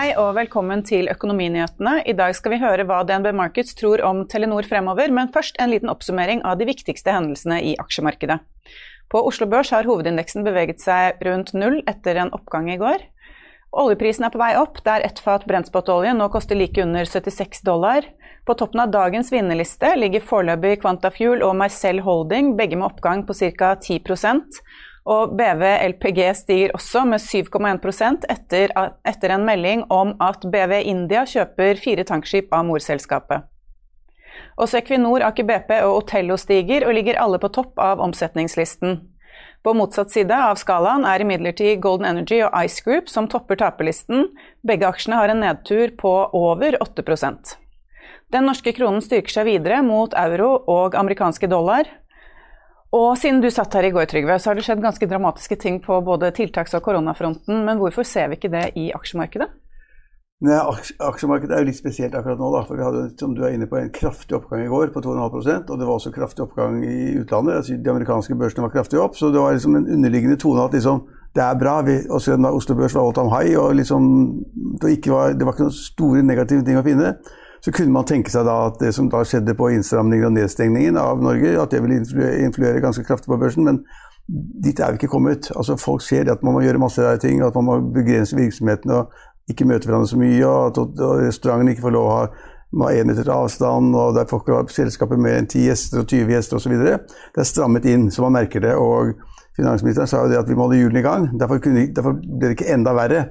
Hei 0.00 0.12
og 0.16 0.34
velkommen 0.36 0.80
til 0.84 1.08
Økonominyhetene. 1.12 2.02
I 2.08 2.12
dag 2.16 2.36
skal 2.36 2.54
vi 2.54 2.58
høre 2.62 2.84
hva 2.88 3.00
DNB 3.08 3.32
Markets 3.36 3.72
tror 3.76 4.00
om 4.04 4.22
Telenor 4.28 4.68
fremover, 4.68 5.08
men 5.12 5.32
først 5.32 5.56
en 5.60 5.72
liten 5.72 5.90
oppsummering 5.92 6.44
av 6.44 6.60
de 6.60 6.68
viktigste 6.68 7.12
hendelsene 7.12 7.58
i 7.72 7.72
aksjemarkedet. 7.80 8.38
På 9.10 9.24
Oslo 9.26 9.48
Børs 9.50 9.72
har 9.74 9.88
hovedindeksen 9.88 10.44
beveget 10.46 10.84
seg 10.84 11.20
rundt 11.26 11.54
null 11.56 11.80
etter 11.90 12.20
en 12.20 12.30
oppgang 12.36 12.70
i 12.70 12.78
går. 12.80 13.02
Oljeprisen 13.70 14.24
er 14.26 14.32
på 14.34 14.40
vei 14.40 14.52
opp, 14.58 14.80
der 14.86 15.04
ett 15.06 15.20
fat 15.22 15.44
brentspotolje 15.46 16.14
nå 16.16 16.26
koster 16.30 16.58
like 16.58 16.82
under 16.82 17.06
76 17.06 17.62
dollar. 17.66 18.06
På 18.50 18.54
toppen 18.54 18.80
av 18.80 18.90
dagens 18.90 19.28
vinnerliste 19.32 19.92
ligger 19.94 20.24
foreløpig 20.26 20.80
Quantafuel 20.82 21.44
og 21.46 21.52
Marcel 21.54 22.00
Holding, 22.02 22.56
begge 22.58 22.74
med 22.80 22.88
oppgang 22.88 23.20
på 23.28 23.36
ca. 23.38 23.76
10% 23.78 24.58
og 25.14 25.36
BV 25.38 25.62
LPG 25.92 26.18
stiger 26.34 26.74
også 26.74 27.04
med 27.06 27.22
7,1 27.22 28.26
etter, 28.34 28.74
etter 29.06 29.36
en 29.36 29.46
melding 29.46 29.86
om 29.94 30.16
at 30.18 30.42
BV 30.42 30.80
India 30.80 31.22
kjøper 31.30 31.78
fire 31.78 32.08
tankskip 32.10 32.50
av 32.50 32.66
morselskapet. 32.72 33.46
Også 34.58 34.82
Equinor, 34.82 35.22
Aker 35.30 35.46
BP 35.46 35.76
og 35.84 36.00
Otello 36.00 36.34
stiger 36.34 36.88
og 36.90 36.98
ligger 36.98 37.22
alle 37.22 37.38
på 37.38 37.54
topp 37.54 37.78
av 37.78 38.02
omsetningslisten. 38.02 38.98
På 39.62 39.78
motsatt 39.78 40.10
side 40.10 40.34
av 40.50 40.58
skalaen 40.58 41.06
er 41.06 41.22
imidlertid 41.22 41.78
Golden 41.86 42.16
Energy 42.16 42.42
og 42.42 42.64
Ice 42.66 42.82
Group 42.82 43.14
som 43.14 43.30
topper 43.30 43.62
taperlisten. 43.62 44.32
Begge 44.66 44.90
aksjene 44.90 45.22
har 45.22 45.30
en 45.30 45.44
nedtur 45.46 45.94
på 46.02 46.16
over 46.34 46.82
8 46.82 47.06
Den 48.30 48.46
norske 48.46 48.70
kronen 48.76 49.02
styrker 49.02 49.40
seg 49.40 49.48
videre 49.48 49.80
mot 49.82 50.12
euro 50.14 50.52
og 50.70 50.94
amerikanske 50.98 51.48
dollar. 51.50 51.88
Og 52.94 53.14
siden 53.18 53.40
du 53.42 53.48
satt 53.54 53.74
her 53.74 53.86
i 53.86 53.92
går, 53.94 54.06
Trygve, 54.10 54.36
så 54.38 54.50
har 54.50 54.58
det 54.58 54.64
skjedd 54.66 54.82
ganske 54.82 55.06
dramatiske 55.10 55.58
ting 55.62 55.78
på 55.82 55.98
både 56.06 56.30
tiltaks- 56.34 56.74
og 56.78 56.82
koronafronten. 56.86 57.64
Men 57.66 57.78
hvorfor 57.78 58.06
ser 58.06 58.30
vi 58.30 58.38
ikke 58.38 58.50
det 58.50 58.70
i 58.78 58.90
aksjemarkedet? 58.94 59.50
Nei, 60.40 60.56
Aksjemarkedet 61.04 61.52
er 61.52 61.62
jo 61.62 61.68
litt 61.68 61.78
spesielt 61.78 62.14
akkurat 62.16 62.38
nå. 62.40 62.48
Da, 62.54 62.62
for 62.64 62.78
Vi 62.78 62.86
hadde 62.86 63.02
som 63.20 63.34
du 63.36 63.42
er 63.44 63.54
inne 63.54 63.68
på, 63.70 63.76
en 63.76 63.90
kraftig 63.92 64.38
oppgang 64.38 64.62
i 64.64 64.70
går 64.70 64.94
på 64.94 65.02
2,5% 65.04 65.68
og 65.68 65.78
det 65.78 65.88
var 65.88 65.94
også 65.98 66.14
kraftig 66.14 66.46
oppgang 66.46 66.78
i 66.86 67.18
utlandet. 67.20 67.58
Altså, 67.60 67.76
de 67.76 67.92
amerikanske 67.92 68.38
børsene 68.40 68.64
var 68.64 68.72
kraftig 68.74 69.02
opp, 69.02 69.18
så 69.18 69.28
det 69.34 69.42
var 69.42 69.58
liksom 69.58 69.76
en 69.76 69.90
underliggende 69.98 70.38
tone 70.40 70.64
at 70.64 70.74
liksom, 70.78 71.02
det 71.36 71.44
er 71.44 71.60
bra. 71.60 71.76
Vi, 71.86 71.98
også 72.08 72.38
Oslo 72.48 72.78
Børs 72.78 72.96
var 72.96 73.04
all 73.04 73.14
time 73.14 73.34
high, 73.34 73.58
og 73.60 73.76
liksom, 73.76 74.08
det, 74.80 74.96
var, 75.10 75.36
det 75.36 75.46
var 75.46 75.54
ikke 75.58 75.68
noen 75.68 75.78
store 75.82 76.24
negative 76.24 76.64
ting 76.66 76.80
å 76.80 76.86
finne 76.86 77.14
så 77.60 77.72
kunne 77.72 77.92
man 77.92 78.06
tenke 78.08 78.32
seg 78.32 78.46
da 78.48 78.56
at 78.70 78.78
det 78.80 78.94
som 78.96 79.10
da 79.12 79.22
skjedde 79.26 79.56
på 79.58 79.70
innstramningen 79.74 80.30
og 80.30 80.36
nedstengningen 80.38 80.96
av 81.00 81.20
Norge, 81.22 81.56
at 81.60 81.74
det 81.74 81.82
ville 81.84 82.00
influere 82.46 82.80
ganske 82.80 83.04
kraftig 83.04 83.28
på 83.28 83.40
børsen. 83.40 83.66
Men 83.68 83.82
dit 84.64 84.80
er 84.80 84.94
vi 84.94 85.00
ikke 85.00 85.12
kommet. 85.12 85.50
Altså 85.56 85.76
Folk 85.80 86.04
ser 86.04 86.24
det 86.24 86.38
at 86.38 86.46
man 86.46 86.56
må 86.56 86.64
gjøre 86.64 86.80
masse 86.80 87.16
ting, 87.20 87.42
at 87.44 87.58
man 87.58 87.68
må 87.68 87.80
begrense 87.94 88.38
virksomheten 88.38 88.94
og 88.96 89.12
ikke 89.50 89.66
møte 89.66 89.88
hverandre 89.90 90.08
så 90.08 90.20
mye, 90.20 90.46
og 90.46 90.70
at 90.70 90.80
og 90.80 91.20
restaurantene 91.24 91.74
ikke 91.74 91.88
får 91.88 91.96
lov 91.96 92.08
å 92.08 92.16
ha 92.16 92.24
må 92.70 92.86
ha 92.86 92.94
én 92.94 93.08
meters 93.08 93.26
avstand, 93.26 93.94
og 93.98 94.14
der 94.14 94.28
får 94.30 94.44
ikke 94.44 94.74
selskapet 94.74 95.18
med 95.18 95.34
enn 95.34 95.48
10 95.50 95.64
gjester 95.66 96.02
og 96.02 96.06
20 96.06 96.34
gjester 96.36 96.58
osv. 96.60 96.74
Det 96.78 97.42
er 97.42 97.48
strammet 97.48 97.88
inn, 97.90 98.10
så 98.14 98.22
man 98.22 98.36
merker 98.38 98.62
det. 98.62 98.76
og 98.78 99.16
Finansministeren 99.58 100.08
sa 100.08 100.22
jo 100.22 100.30
det 100.30 100.38
at 100.38 100.48
vi 100.48 100.54
må 100.54 100.68
holde 100.68 100.78
hjulene 100.78 101.02
i 101.02 101.04
gang. 101.04 101.26
Derfor, 101.40 101.58
kunne, 101.62 101.88
derfor 101.94 102.14
ble 102.20 102.46
det 102.46 102.54
ikke 102.54 102.70
enda 102.72 102.94
verre. 102.96 103.24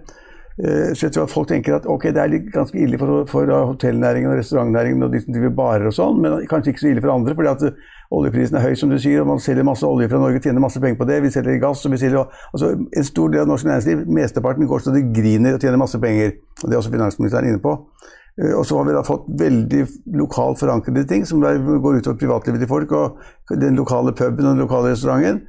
Eh, 0.60 0.92
så 0.92 1.06
jeg 1.06 1.14
tror 1.16 1.24
at 1.24 1.32
folk 1.32 1.48
tenker 1.48 1.78
at 1.78 1.86
ok, 1.88 2.10
det 2.12 2.20
er 2.20 2.34
ganske 2.52 2.76
ille 2.76 2.98
for, 3.00 3.24
for 3.30 3.48
hotellnæringen 3.72 4.32
og 4.32 4.42
restaurantnæringen 4.42 5.06
og 5.06 5.14
de 5.14 5.22
som 5.24 5.34
driver 5.34 5.54
barer 5.56 5.88
og 5.88 5.96
sånn, 5.96 6.20
men 6.20 6.36
kanskje 6.52 6.74
ikke 6.74 6.84
så 6.84 6.90
ille 6.92 7.04
for 7.06 7.14
andre. 7.14 7.36
fordi 7.38 7.52
at 7.54 7.64
eh, 7.70 7.88
oljeprisen 8.12 8.58
er 8.60 8.66
høy, 8.68 8.76
som 8.76 8.92
du 8.92 8.98
sier, 9.00 9.22
og 9.22 9.30
man 9.30 9.40
selger 9.40 9.68
masse 9.68 9.88
olje 9.88 10.10
fra 10.12 10.20
Norge, 10.20 10.42
tjener 10.44 10.64
masse 10.64 10.82
penger 10.84 11.00
på 11.00 11.08
det. 11.08 11.22
Vi 11.24 11.32
selger 11.32 11.62
gass, 11.64 11.86
og 11.86 11.94
vi 11.96 12.02
selger 12.02 12.26
altså 12.52 12.74
En 12.76 13.08
stor 13.08 13.32
del 13.32 13.46
av 13.46 13.52
norsk 13.54 13.70
næringsliv, 13.70 14.06
mesteparten, 14.20 14.68
går 14.68 14.84
så 14.84 14.96
det 14.96 15.06
griner 15.16 15.56
og 15.56 15.64
tjener 15.64 15.80
masse 15.80 16.00
penger. 16.02 16.36
og 16.64 16.66
Det 16.66 16.76
er 16.76 16.82
også 16.82 16.96
finansministeren 16.98 17.48
inne 17.48 17.64
på. 17.64 17.78
Eh, 18.42 18.52
og 18.52 18.66
så 18.66 18.82
har 18.82 18.90
vi 18.90 18.98
da 18.98 19.06
fått 19.08 19.32
veldig 19.40 19.86
lokalt 20.20 20.60
forankrede 20.60 21.06
ting 21.08 21.24
som 21.30 21.40
går 21.40 22.02
utover 22.02 22.20
privatlivet 22.20 22.66
til 22.66 22.72
folk, 22.72 22.92
og 22.92 23.56
den 23.64 23.80
lokale 23.80 24.12
puben 24.12 24.44
og 24.44 24.52
den 24.58 24.66
lokale 24.66 24.92
restauranten. 24.92 25.46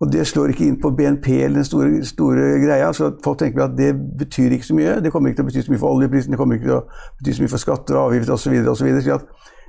Og 0.00 0.12
det 0.12 0.26
slår 0.30 0.52
ikke 0.52 0.66
inn 0.68 0.76
på 0.80 0.92
BNP 0.94 1.26
eller 1.42 1.58
den 1.58 1.66
store, 1.66 2.04
store, 2.06 2.50
greia. 2.62 2.92
så 2.92 3.10
Folk 3.24 3.38
tenker 3.38 3.64
at 3.64 3.74
det 3.78 3.92
betyr 4.18 4.54
ikke 4.54 4.66
så 4.66 4.74
mye. 4.78 5.00
Det 5.02 5.12
kommer 5.12 5.28
ikke 5.28 5.40
til 5.40 5.46
å 5.46 5.50
bety 5.50 5.64
så 5.66 5.72
mye 5.72 5.82
for 5.82 5.96
oljeprisen, 5.96 6.34
det 6.34 6.38
kommer 6.38 6.58
ikke 6.58 6.68
til 6.68 6.76
å 6.76 6.82
bety 7.18 7.34
så 7.34 7.42
mye 7.42 7.54
for 7.54 7.64
skatter 7.64 7.98
og 7.98 8.12
avgifter 8.12 8.36
osv. 8.36 9.18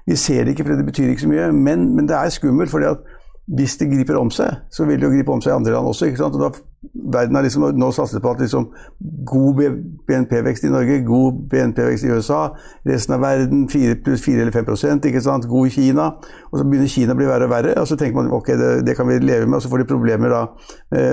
Vi 0.06 0.16
ser 0.16 0.44
det 0.44 0.54
ikke 0.54 0.64
fordi 0.68 0.78
det 0.78 0.86
betyr 0.86 1.10
ikke 1.10 1.26
så 1.26 1.32
mye, 1.32 1.52
men, 1.54 1.90
men 1.96 2.08
det 2.10 2.16
er 2.18 2.30
skummelt. 2.34 2.70
fordi 2.70 2.86
at 2.86 3.02
hvis 3.50 3.78
det 3.80 3.88
griper 3.90 4.18
om 4.20 4.30
seg, 4.30 4.60
så 4.70 4.86
vil 4.86 5.00
det 5.00 5.08
jo 5.08 5.14
gripe 5.16 5.34
om 5.34 5.40
seg 5.42 5.54
i 5.54 5.56
andre 5.56 5.72
land 5.74 5.90
også. 5.90 6.06
ikke 6.06 6.20
sant? 6.22 6.36
Og 6.38 6.44
da, 6.44 6.92
verden 7.16 7.38
har 7.38 7.46
liksom 7.46 7.66
nå 7.82 7.88
satset 7.96 8.22
på 8.22 8.30
at 8.30 8.44
liksom, 8.44 8.68
god 9.26 9.62
BNP-vekst 10.08 10.68
i 10.68 10.72
Norge, 10.74 11.00
god 11.08 11.40
BNP-vekst 11.50 12.06
i 12.06 12.12
USA, 12.14 12.44
resten 12.86 13.18
av 13.18 13.24
verden 13.26 13.66
4 13.72 13.98
pluss 14.06 14.22
4 14.26 14.46
eller 14.46 14.54
5 14.54 14.70
prosent, 14.70 15.10
ikke 15.10 15.24
sant? 15.26 15.50
god 15.50 15.74
Kina. 15.74 16.12
Og 16.52 16.62
så 16.62 16.68
begynner 16.68 16.94
Kina 16.94 17.18
å 17.18 17.20
bli 17.20 17.30
verre 17.32 17.50
og 17.50 17.54
verre, 17.56 17.74
og 17.82 17.90
så 17.90 17.98
tenker 17.98 18.22
man 18.22 18.30
ok, 18.38 18.54
det, 18.60 18.72
det 18.86 18.98
kan 19.00 19.10
vi 19.10 19.18
leve 19.18 19.50
med. 19.50 19.58
Og 19.58 19.66
så 19.66 19.74
får 19.74 19.82
de 19.82 19.90
problemer 19.96 20.36
da 20.36 20.46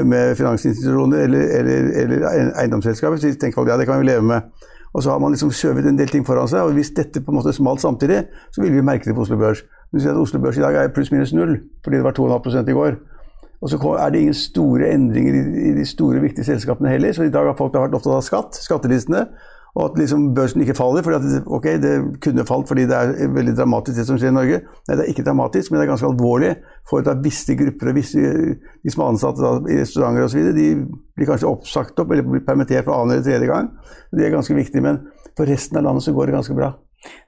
med 0.04 0.36
finansinstitusjoner 0.36 1.24
eller, 1.24 1.50
eller, 1.60 1.92
eller 2.04 2.30
eiendomsselskaper. 2.60 3.22
Så 3.22 3.32
tenker 3.40 3.62
folk 3.62 3.72
ja, 3.72 3.80
det 3.80 3.88
kan 3.88 4.02
vi 4.02 4.10
leve 4.10 4.26
med. 4.28 4.52
Og 4.96 5.02
så 5.04 5.12
har 5.12 5.20
man 5.20 5.32
liksom 5.32 5.50
skjøvet 5.52 5.88
en 5.88 5.98
del 5.98 6.08
ting 6.08 6.24
foran 6.24 6.48
seg, 6.48 6.64
og 6.64 6.76
hvis 6.76 6.92
dette 6.96 7.20
på 7.20 7.32
en 7.32 7.36
måte 7.36 7.52
smalt 7.52 7.82
samtidig, 7.82 8.22
så 8.52 8.62
vil 8.62 8.72
vi 8.72 8.84
merke 8.84 9.08
det 9.08 9.16
på 9.16 9.26
Oslo 9.26 9.36
Børs. 9.40 9.60
Men 9.92 10.02
si 10.02 10.08
at 10.10 10.18
Oslo 10.20 10.40
Børs 10.42 10.58
i 10.58 10.64
dag 10.64 10.76
er 10.76 10.94
pluss-minus 10.94 11.34
null, 11.36 11.58
fordi 11.84 12.00
det 12.00 12.04
var 12.04 12.16
2,5 12.16 12.70
i 12.70 12.76
går. 12.76 12.96
Og 13.62 13.70
så 13.70 13.78
er 13.98 14.10
det 14.12 14.20
ingen 14.20 14.36
store 14.36 14.92
endringer 14.92 15.34
i, 15.34 15.74
de 15.76 15.84
store, 15.88 16.20
viktige 16.20 16.44
selskapene 16.44 16.92
heller. 16.92 17.12
Så 17.12 17.24
i 17.24 17.32
dag 17.32 17.48
har 17.48 17.56
folk 17.58 17.74
vært 17.74 17.94
opptatt 17.96 18.18
av 18.18 18.24
skatt, 18.24 18.58
skattelistene. 18.60 19.24
Og 19.76 19.90
at 19.90 19.98
liksom 20.00 20.30
børsen 20.36 20.62
ikke 20.64 20.76
faller. 20.76 21.02
fordi 21.04 21.16
at 21.16 21.48
ok, 21.52 21.66
det 21.82 22.20
kunne 22.24 22.46
falt 22.48 22.68
fordi 22.68 22.86
det 22.88 22.96
er 22.96 23.32
veldig 23.32 23.56
dramatisk 23.58 23.98
det 23.98 24.06
som 24.08 24.20
skjer 24.20 24.32
i 24.32 24.36
Norge. 24.36 24.60
Nei, 24.88 24.96
det 24.96 25.04
er 25.04 25.10
ikke 25.12 25.24
dramatisk, 25.24 25.70
men 25.70 25.80
det 25.80 25.84
er 25.84 25.90
ganske 25.90 26.08
alvorlig 26.08 26.54
for 26.88 27.10
at 27.12 27.20
visse 27.24 27.56
grupper 27.60 27.92
og 27.92 27.98
visse 27.98 28.22
de 28.22 28.92
som 28.92 29.04
er 29.04 29.10
ansatte 29.10 29.44
da, 29.44 29.52
i 29.68 29.76
restauranter 29.82 30.24
osv., 30.24 30.48
de 30.56 30.70
blir 31.16 31.28
kanskje 31.28 31.50
oppsagt 31.50 32.00
opp 32.00 32.12
eller 32.12 32.24
blir 32.24 32.44
permittert 32.46 32.88
for 32.88 32.96
annen 32.96 33.18
eller 33.18 33.28
tredje 33.28 33.50
gang. 33.52 33.68
Det 34.16 34.24
er 34.24 34.32
ganske 34.32 34.56
viktig. 34.56 34.84
Men 34.84 35.02
for 35.36 35.48
resten 35.48 35.76
av 35.76 35.84
landet 35.84 36.08
så 36.08 36.16
går 36.16 36.30
det 36.30 36.38
ganske 36.38 36.56
bra. 36.56 36.72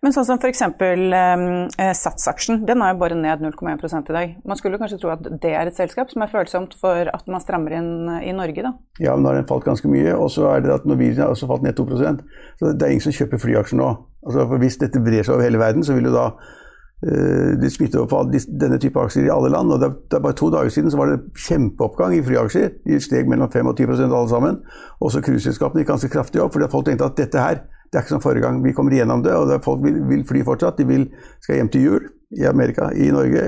Men 0.04 0.14
sånn 0.14 0.26
som 0.28 0.38
f.eks. 0.38 0.62
Um, 0.62 1.44
eh, 1.74 1.92
Sats-aksjen, 1.96 2.60
den 2.68 2.82
er 2.84 2.92
jo 2.92 3.00
bare 3.00 3.16
ned 3.18 3.42
0,1 3.42 3.96
i 3.98 4.14
dag. 4.14 4.34
Man 4.46 4.58
skulle 4.60 4.78
kanskje 4.78 5.00
tro 5.02 5.10
at 5.14 5.24
det 5.42 5.50
er 5.54 5.70
et 5.70 5.78
selskap 5.78 6.12
som 6.12 6.22
er 6.22 6.30
følsomt 6.30 6.76
for 6.78 7.10
at 7.10 7.26
man 7.30 7.42
strammer 7.42 7.74
inn 7.78 7.90
eh, 8.18 8.28
i 8.30 8.36
Norge, 8.36 8.62
da? 8.62 8.74
Ja, 9.02 9.16
men 9.16 9.26
nå 9.26 9.32
har 9.32 9.40
den 9.40 9.48
falt 9.50 9.66
ganske 9.66 9.90
mye. 9.90 10.14
Og 10.14 10.30
så 10.34 10.46
er 10.52 10.62
det 10.62 10.76
at 10.76 10.86
Norwegian 10.86 11.24
har 11.24 11.34
også 11.34 11.50
falt 11.50 11.66
ned 11.66 11.74
2% 11.78 12.22
Så 12.60 12.70
det 12.70 12.86
er 12.86 12.94
ingen 12.94 13.06
som 13.08 13.16
kjøper 13.16 13.42
flyaksjer 13.42 13.80
nå. 13.80 13.90
Altså, 14.26 14.46
for 14.46 14.62
Hvis 14.62 14.78
dette 14.78 15.02
brer 15.02 15.26
seg 15.26 15.34
over 15.34 15.46
hele 15.46 15.62
verden, 15.62 15.86
så 15.86 15.96
vil 15.96 16.10
jo 16.10 16.14
da 16.14 16.28
uh, 16.34 17.50
det 17.58 17.70
smitte 17.72 18.00
over 18.00 18.10
på 18.10 18.22
denne 18.60 18.78
type 18.82 18.98
aksjer 19.00 19.26
i 19.28 19.32
alle 19.32 19.50
land. 19.54 19.72
og 19.72 19.80
det 19.82 19.88
er, 19.90 20.22
bare 20.22 20.36
to 20.38 20.50
dager 20.54 20.70
siden 20.74 20.90
så 20.90 20.98
var 21.00 21.10
det 21.10 21.20
kjempeoppgang 21.46 22.14
i 22.18 22.22
flyaksjer. 22.26 22.70
De 22.86 23.00
steg 23.02 23.30
mellom 23.30 23.50
5 23.50 23.70
og 23.70 23.78
10 23.78 24.06
alle 24.06 24.28
sammen. 24.30 24.62
Også 25.00 25.22
cruiseselskapene 25.22 25.82
gikk 25.82 25.92
ganske 25.94 26.12
kraftig 26.12 26.42
opp, 26.42 26.54
fordi 26.54 26.70
folk 26.70 26.86
tenkte 26.86 27.10
at 27.10 27.18
dette 27.18 27.46
her 27.46 27.62
det 27.92 27.98
er 27.98 28.04
ikke 28.04 28.08
som 28.08 28.20
forrige 28.20 28.42
gang. 28.42 28.64
Vi 28.64 28.72
kommer 28.72 28.92
igjennom 28.92 29.22
det, 29.22 29.32
og 29.32 29.64
folk 29.64 29.84
vil, 29.84 30.08
vil, 30.08 30.24
fly 30.28 30.44
fortsatt. 30.44 30.78
De 30.78 30.86
vil, 30.86 31.08
skal 31.40 31.54
hjem 31.54 31.68
til 31.68 31.84
jul. 31.84 32.00
i 32.30 32.44
Amerika, 32.44 32.90
i 32.92 33.10
Norge. 33.10 33.40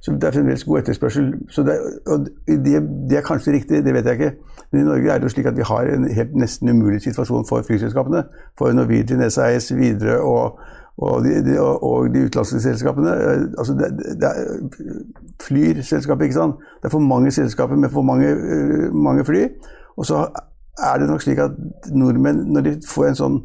Så 0.00 0.12
det 0.12 0.24
er 0.24 0.32
fremdeles 0.32 0.64
god 0.64 0.78
etterspørsel. 0.78 1.30
Det, 1.56 1.76
og 2.06 2.26
det, 2.46 2.82
det, 3.10 3.16
er 3.16 3.22
kanskje 3.24 3.52
riktig, 3.52 3.84
det 3.84 3.94
vet 3.94 4.04
jeg 4.04 4.12
ikke. 4.12 4.32
Men 4.72 4.80
i 4.80 4.84
Norge 4.84 5.10
er 5.10 5.18
det 5.18 5.24
jo 5.24 5.28
slik 5.28 5.46
at 5.46 5.56
vi 5.56 5.62
har 5.64 5.88
en 5.88 6.04
helt 6.04 6.34
nesten 6.36 6.68
umulig 6.68 7.00
situasjon 7.02 7.46
for 7.48 7.62
flyselskapene. 7.62 8.22
For 8.58 8.72
Norwegian, 8.72 9.30
SAS, 9.30 9.72
Widerøe 9.72 10.20
og, 10.20 10.60
og, 10.98 11.24
de, 11.24 11.60
og 11.60 12.14
de 12.14 12.26
utenlandske 12.26 12.60
selskapene. 12.60 13.10
Altså 13.58 13.72
det, 13.72 13.88
det 14.20 14.28
er 14.28 14.68
flyselskapet, 15.42 16.24
ikke 16.24 16.34
sant. 16.34 16.60
Det 16.82 16.90
er 16.90 16.96
for 16.98 16.98
mange 16.98 17.30
selskaper 17.30 17.76
med 17.76 17.88
for 17.88 18.02
mange, 18.02 18.36
mange 18.92 19.24
fly. 19.24 19.48
Og 19.96 20.06
så 20.06 20.26
er 20.78 20.98
det 20.98 21.08
nok 21.08 21.22
slik 21.22 21.38
at 21.38 21.56
nordmenn, 21.92 22.44
når 22.52 22.60
de 22.60 22.76
får 22.88 23.08
en 23.08 23.18
sånn 23.22 23.40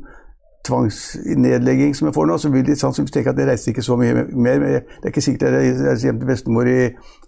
tvangsnedlegging 0.66 1.96
som 1.96 2.10
jeg 2.10 2.16
får 2.16 2.30
nå, 2.30 2.38
så 2.42 2.52
vil 2.54 2.66
de 2.68 2.76
sannsynligvis 2.80 3.14
tenke 3.16 3.34
at 3.34 3.38
det 3.38 3.48
reiser 3.50 3.72
ikke 3.72 3.86
så 3.86 3.98
mye 4.00 4.26
mer. 4.34 4.66
Det 4.66 5.04
er 5.04 5.14
ikke 5.14 5.24
sikkert 5.26 5.48
jeg 5.48 5.76
reiser 5.80 6.10
hjem 6.10 6.20
til 6.22 6.32
bestemor 6.32 6.70
i, 6.70 6.80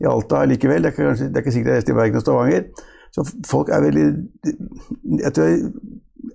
i 0.02 0.10
Alta 0.10 0.44
likevel. 0.50 0.84
Det 0.84 0.92
er, 0.92 0.98
kanskje, 0.98 1.30
det 1.30 1.40
er 1.40 1.46
ikke 1.46 1.56
sikkert 1.56 1.72
jeg 1.72 1.82
reiser 1.82 1.92
til 1.92 2.00
Bergen 2.00 2.20
og 2.20 2.26
Stavanger. 2.26 2.68
Så 3.16 3.26
folk 3.48 3.70
er 3.74 3.86
veldig 3.86 4.08
jeg 5.24 5.34
tror 5.34 5.48
jeg 5.48 5.72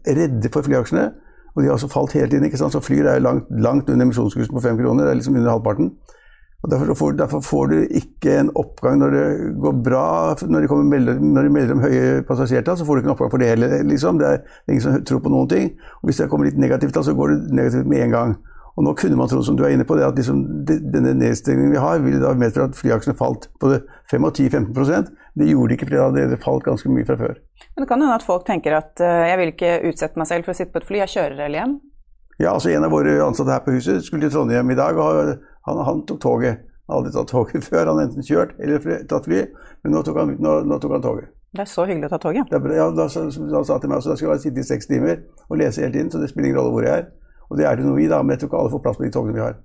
er 0.07 0.19
redde 0.23 0.51
for 0.55 0.67
flyaksjene. 0.67 1.11
Og 1.53 1.63
de 1.63 1.69
har 1.69 1.77
også 1.77 1.89
falt 1.93 2.13
hele 2.17 2.31
tiden. 2.31 2.45
ikke 2.45 2.57
sant? 2.57 2.73
Så 2.73 2.81
Flyr 2.81 3.07
er 3.07 3.19
langt, 3.19 3.45
langt 3.51 3.91
under 3.91 4.07
emisjonskursen 4.07 4.55
på 4.55 4.61
fem 4.65 4.79
kroner. 4.79 5.05
Det 5.05 5.11
er 5.11 5.15
liksom 5.21 5.37
under 5.37 5.51
halvparten. 5.51 5.91
Og 6.63 6.71
derfor 6.71 6.95
får, 6.95 7.13
derfor, 7.19 7.41
får, 7.43 7.67
du 7.73 7.79
ikke 7.99 8.37
en 8.39 8.51
oppgang 8.55 9.01
når 9.01 9.15
det 9.17 9.25
går 9.65 9.81
bra. 9.83 10.05
Når 10.47 10.67
de, 10.67 10.77
melder, 10.93 11.19
når 11.19 11.49
de 11.49 11.51
melder 11.57 11.75
om 11.75 11.83
høye 11.83 12.23
passasjertall, 12.29 12.79
så 12.79 12.87
får 12.87 12.95
du 12.95 13.03
ikke 13.03 13.11
en 13.11 13.15
oppgang 13.17 13.33
for 13.33 13.43
det 13.43 13.49
heller. 13.51 13.75
Liksom. 13.89 14.21
Det, 14.23 14.29
er, 14.29 14.61
ingen 14.71 14.85
som 14.85 15.01
tror 15.09 15.25
på 15.25 15.33
noen 15.33 15.51
ting. 15.51 15.73
Og 16.01 16.11
hvis 16.11 16.23
det 16.23 16.29
kommer 16.31 16.47
litt 16.47 16.61
negativt, 16.63 16.95
da, 16.95 17.03
så 17.03 17.17
går 17.19 17.35
det 17.35 17.59
negativt 17.59 17.91
med 17.91 18.07
en 18.07 18.15
gang. 18.15 18.37
Og 18.73 18.87
nå 18.87 18.95
kunne 18.97 19.19
man 19.19 19.29
tro, 19.29 19.43
som 19.45 19.57
du 19.59 19.67
er 19.67 19.75
inne 19.75 19.85
på, 19.85 19.99
det 19.99 20.07
at 20.07 20.17
liksom, 20.17 20.39
denne 20.69 21.13
nedstengningen 21.19 21.75
vi 21.75 21.83
har, 21.83 22.01
ville 22.01 22.23
da 22.23 22.33
medføre 22.39 22.71
at 22.71 22.79
flyaksjene 22.79 23.19
falt 23.19 23.51
på 23.61 23.75
5 24.09 24.29
10-15% 24.31 25.11
Det 25.37 25.49
gjorde 25.51 25.69
de 25.69 25.77
ikke, 25.77 25.89
for 25.91 25.97
det 26.15 26.25
hadde 26.25 26.41
falt 26.41 26.65
ganske 26.65 26.93
mye 26.93 27.09
fra 27.09 27.19
før. 27.21 27.41
Men 27.75 27.85
det 27.85 27.91
kan 27.91 28.01
hende 28.01 28.17
at 28.17 28.25
folk 28.25 28.47
tenker 28.49 28.79
at 28.79 29.03
uh, 29.03 29.27
jeg 29.29 29.41
vil 29.41 29.53
ikke 29.53 29.79
utsette 29.91 30.21
meg 30.21 30.31
selv 30.31 30.47
for 30.47 30.55
å 30.55 30.57
sitte 30.57 30.73
på 30.73 30.81
et 30.81 30.89
fly, 30.89 31.03
jeg 31.03 31.15
kjører 31.19 31.43
eller 31.43 31.59
hjem? 31.59 31.81
Ja, 32.41 32.55
altså 32.55 32.73
En 32.73 32.87
av 32.87 32.95
våre 32.95 33.19
ansatte 33.23 33.53
her 33.53 33.65
på 33.65 33.75
huset 33.77 34.07
skulle 34.07 34.25
til 34.25 34.33
Trondheim 34.33 34.73
i 34.73 34.79
dag. 34.79 34.97
og 34.97 35.35
han, 35.69 35.83
han 35.87 36.03
tok 36.09 36.21
toget. 36.23 36.63
Han 36.91 36.97
hadde 36.97 36.99
aldri 36.99 37.15
tatt 37.17 37.31
toget 37.33 37.67
før. 37.71 37.93
Han 37.93 38.03
enten 38.05 38.27
kjørt 38.27 38.59
eller 38.59 38.83
fly, 38.83 38.99
tatt 39.11 39.29
fly, 39.29 39.45
men 39.85 39.97
nå 39.97 40.03
tok, 40.07 40.21
han, 40.23 40.37
nå, 40.43 40.59
nå 40.69 40.79
tok, 40.83 40.97
han, 40.97 41.05
toget. 41.05 41.33
Det 41.53 41.67
er 41.67 41.69
så 41.69 41.85
hyggelig 41.85 42.09
å 42.09 42.15
ta 42.15 42.21
toget. 42.23 42.53
Det 42.53 42.77
ja, 42.79 42.87
da, 42.97 43.09
så, 43.13 43.27
han 43.29 43.67
sa 43.69 43.77
til 43.81 43.93
meg 43.93 44.01
at 44.01 44.09
jeg 44.15 44.23
skulle 44.23 44.39
sitte 44.41 44.63
i 44.63 44.71
seks 44.71 44.89
timer 44.89 45.21
og 45.49 45.59
lese 45.61 45.85
hele 45.85 45.93
tiden, 45.93 46.09
så 46.13 46.23
det 46.23 46.31
spiller 46.33 46.49
ingen 46.49 46.63
rolle 46.63 46.73
hvor 46.77 46.87
jeg 46.89 47.03
er. 47.03 47.11
Og 47.51 47.59
det 47.61 47.67
er 47.69 47.77
det 47.77 47.85
noe 47.85 48.01
i, 48.01 48.09
da, 48.09 48.23
men 48.25 48.35
jeg 48.35 48.43
tror 48.43 48.51
ikke 48.51 48.63
alle 48.63 48.73
får 48.73 48.83
plass 48.87 48.99
på 48.99 49.05
de 49.05 49.13
togene 49.13 49.37
vi 49.37 49.45
har. 49.45 49.59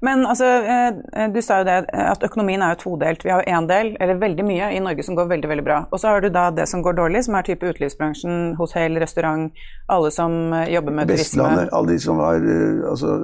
Men 0.00 0.26
altså, 0.26 0.44
eh, 0.44 1.28
du 1.32 1.40
sa 1.42 1.60
jo 1.62 1.68
det 1.68 1.78
at 1.96 2.24
økonomien 2.26 2.62
er 2.62 2.74
jo 2.74 2.80
todelt. 2.82 3.24
Vi 3.24 3.32
har 3.32 3.42
jo 3.42 3.54
én 3.56 3.68
del, 3.70 3.94
eller 4.00 4.20
veldig 4.20 4.44
mye, 4.46 4.70
i 4.76 4.80
Norge 4.84 5.06
som 5.06 5.16
går 5.16 5.30
veldig 5.30 5.50
veldig 5.52 5.64
bra. 5.66 5.78
Og 5.90 6.00
så 6.00 6.12
har 6.12 6.24
du 6.24 6.28
da 6.32 6.48
det 6.54 6.68
som 6.68 6.82
går 6.84 6.98
dårlig, 6.98 7.24
som 7.26 7.38
er 7.38 7.46
type 7.46 7.70
utelivsbransjen, 7.70 8.56
hotell, 8.60 8.98
restaurant, 9.02 9.48
alle 9.92 10.12
som 10.14 10.52
eh, 10.52 10.68
jobber 10.74 10.98
med 10.98 11.08
turisme. 11.08 11.24
Vestlandet, 11.24 11.72
alle 11.72 11.94
de 11.94 12.04
som 12.04 12.20
har 12.22 12.44
eh, 12.56 12.84
altså, 12.90 13.16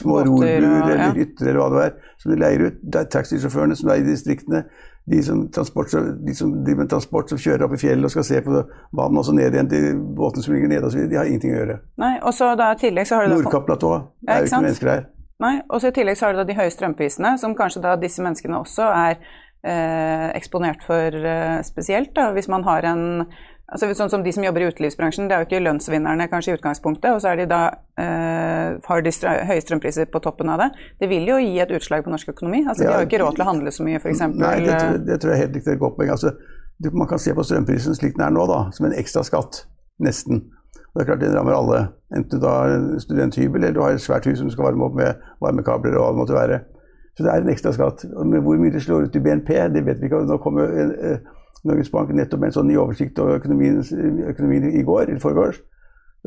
små 0.00 0.20
rorbuer 0.26 0.68
eller 0.68 1.02
ja. 1.06 1.08
hytter 1.16 1.50
eller 1.50 1.62
hva 1.62 1.72
det 1.72 1.88
er, 1.88 2.12
som 2.20 2.34
de 2.34 2.38
leier 2.44 2.68
ut. 2.68 2.78
Det 2.82 3.02
er 3.02 3.10
taxisjåførene 3.16 3.76
som 3.78 3.92
er 3.92 4.04
i 4.04 4.06
distriktene. 4.08 4.64
De 5.08 5.22
som, 5.24 5.46
de 5.48 6.34
som 6.36 6.50
driver 6.64 6.82
med 6.82 6.88
transport, 6.92 7.30
som 7.32 7.38
kjører 7.40 7.64
opp 7.64 7.72
i 7.78 7.80
fjellet 7.80 8.04
og 8.04 8.12
skal 8.12 8.26
se 8.28 8.42
på 8.44 8.58
vann 8.98 9.16
og 9.16 9.24
så 9.24 9.32
ned 9.32 9.54
igjen 9.56 9.70
til 9.70 10.02
båten 10.18 10.44
som 10.44 10.52
ligger 10.52 10.68
nede 10.68 10.84
osv., 10.84 11.06
de 11.08 11.16
har 11.16 11.30
ingenting 11.30 11.54
å 11.54 11.62
gjøre. 11.62 11.78
Nei, 12.02 12.10
og 12.20 12.34
så 12.36 12.50
da 12.60 12.74
i 12.74 12.82
tillegg 12.82 13.08
så 13.08 13.16
har 13.16 13.24
du 13.24 13.38
Nordkapp-platået. 13.38 14.10
Det 14.20 14.34
er 14.34 14.44
jo 14.44 14.50
ikke 14.50 14.66
mennesker 14.66 14.92
her. 14.92 15.06
Nei, 15.42 15.58
og 15.70 15.80
så 15.80 15.90
I 15.90 15.94
tillegg 15.94 16.18
så 16.18 16.26
har 16.26 16.34
du 16.34 16.40
da 16.40 16.48
de 16.48 16.56
høye 16.58 16.72
strømprisene, 16.74 17.36
som 17.38 17.54
kanskje 17.58 17.84
da 17.84 17.94
disse 18.00 18.22
menneskene 18.24 18.58
også 18.58 18.88
er 18.90 19.20
eh, 19.62 20.26
eksponert 20.34 20.82
for 20.86 21.14
eh, 21.14 21.60
spesielt. 21.66 22.10
Da, 22.16 22.32
hvis 22.34 22.50
man 22.50 22.66
har 22.66 22.88
en 22.88 23.06
altså 23.68 23.90
Sånn 23.92 24.08
som 24.08 24.22
de 24.24 24.32
som 24.32 24.44
jobber 24.46 24.62
i 24.64 24.68
utelivsbransjen, 24.70 25.26
det 25.28 25.34
er 25.36 25.42
jo 25.42 25.46
ikke 25.50 25.58
lønnsvinnerne 25.60 26.24
kanskje 26.32 26.54
i 26.54 26.56
utgangspunktet, 26.56 27.10
og 27.12 27.20
så 27.20 27.34
de 27.36 27.44
da, 27.50 27.58
eh, 28.00 28.78
har 28.80 29.02
de 29.04 29.12
strø 29.12 29.34
høye 29.44 29.60
strømpriser 29.60 30.08
på 30.08 30.22
toppen 30.24 30.48
av 30.48 30.62
det. 30.62 30.68
Det 31.02 31.08
vil 31.10 31.28
jo 31.28 31.36
gi 31.42 31.58
et 31.60 31.74
utslag 31.76 32.06
på 32.06 32.14
norsk 32.14 32.32
økonomi. 32.32 32.62
altså 32.64 32.86
ja, 32.86 32.88
De 32.88 32.94
har 32.94 33.04
jo 33.04 33.10
ikke 33.10 33.20
råd 33.20 33.36
til 33.36 33.44
å 33.44 33.48
handle 33.50 33.74
så 33.76 33.84
mye, 33.84 34.00
f.eks. 34.00 34.24
Nei, 34.40 34.54
det 34.64 34.72
tror, 34.72 35.02
det 35.04 35.18
tror 35.20 35.34
jeg 35.34 35.42
helt 35.42 35.58
riktig 35.58 35.74
er 35.74 35.76
et 35.76 35.82
godt 35.84 35.98
poeng. 35.98 36.14
Altså, 36.16 36.32
man 36.88 37.10
kan 37.10 37.20
se 37.20 37.34
på 37.36 37.44
strømprisen 37.44 37.98
slik 37.98 38.16
den 38.16 38.24
er 38.24 38.32
nå, 38.32 38.48
da, 38.48 38.62
som 38.72 38.88
en 38.88 38.96
ekstra 38.96 39.26
skatt. 39.28 39.66
Nesten. 40.00 40.46
Det 40.94 41.02
er 41.02 41.08
klart 41.10 41.20
Den 41.20 41.36
rammer 41.36 41.54
alle. 41.54 41.84
Enten 42.16 42.40
du 42.40 42.46
har 42.46 42.72
en 42.72 43.00
studenthybel 43.00 43.62
eller 43.62 43.74
du 43.76 43.82
har 43.84 43.94
et 43.94 44.02
svært 44.02 44.26
hus 44.26 44.38
som 44.38 44.48
du 44.48 44.52
skal 44.52 44.70
varme 44.70 44.84
opp 44.86 44.96
med 44.96 45.20
varmekabler 45.40 45.96
og 45.96 46.04
hva 46.04 46.10
det 46.12 46.20
måtte 46.22 46.38
være. 46.38 46.60
Så 47.16 47.24
det 47.24 47.32
er 47.32 47.42
en 47.42 47.50
ekstra 47.52 47.72
skatt. 47.74 48.04
Men 48.24 48.42
hvor 48.42 48.58
mye 48.58 48.72
det 48.72 48.82
slår 48.82 49.08
ut 49.08 49.16
i 49.16 49.22
BNP, 49.22 49.50
det 49.74 49.84
vet 49.86 50.00
vi 50.00 50.06
ikke. 50.08 50.22
Nå 50.26 50.38
kom 50.42 50.60
jo 50.62 50.66
eh, 50.68 51.18
Norges 51.66 51.90
Bank 51.90 52.12
nettopp 52.14 52.40
med 52.40 52.52
en 52.52 52.56
sånn 52.60 52.70
ny 52.70 52.76
oversikt 52.78 53.18
over 53.18 53.40
økonomien, 53.40 53.80
økonomien 54.30 54.68
i 54.70 54.84
går, 54.86 55.08
eller 55.08 55.22
foregårs. 55.22 55.58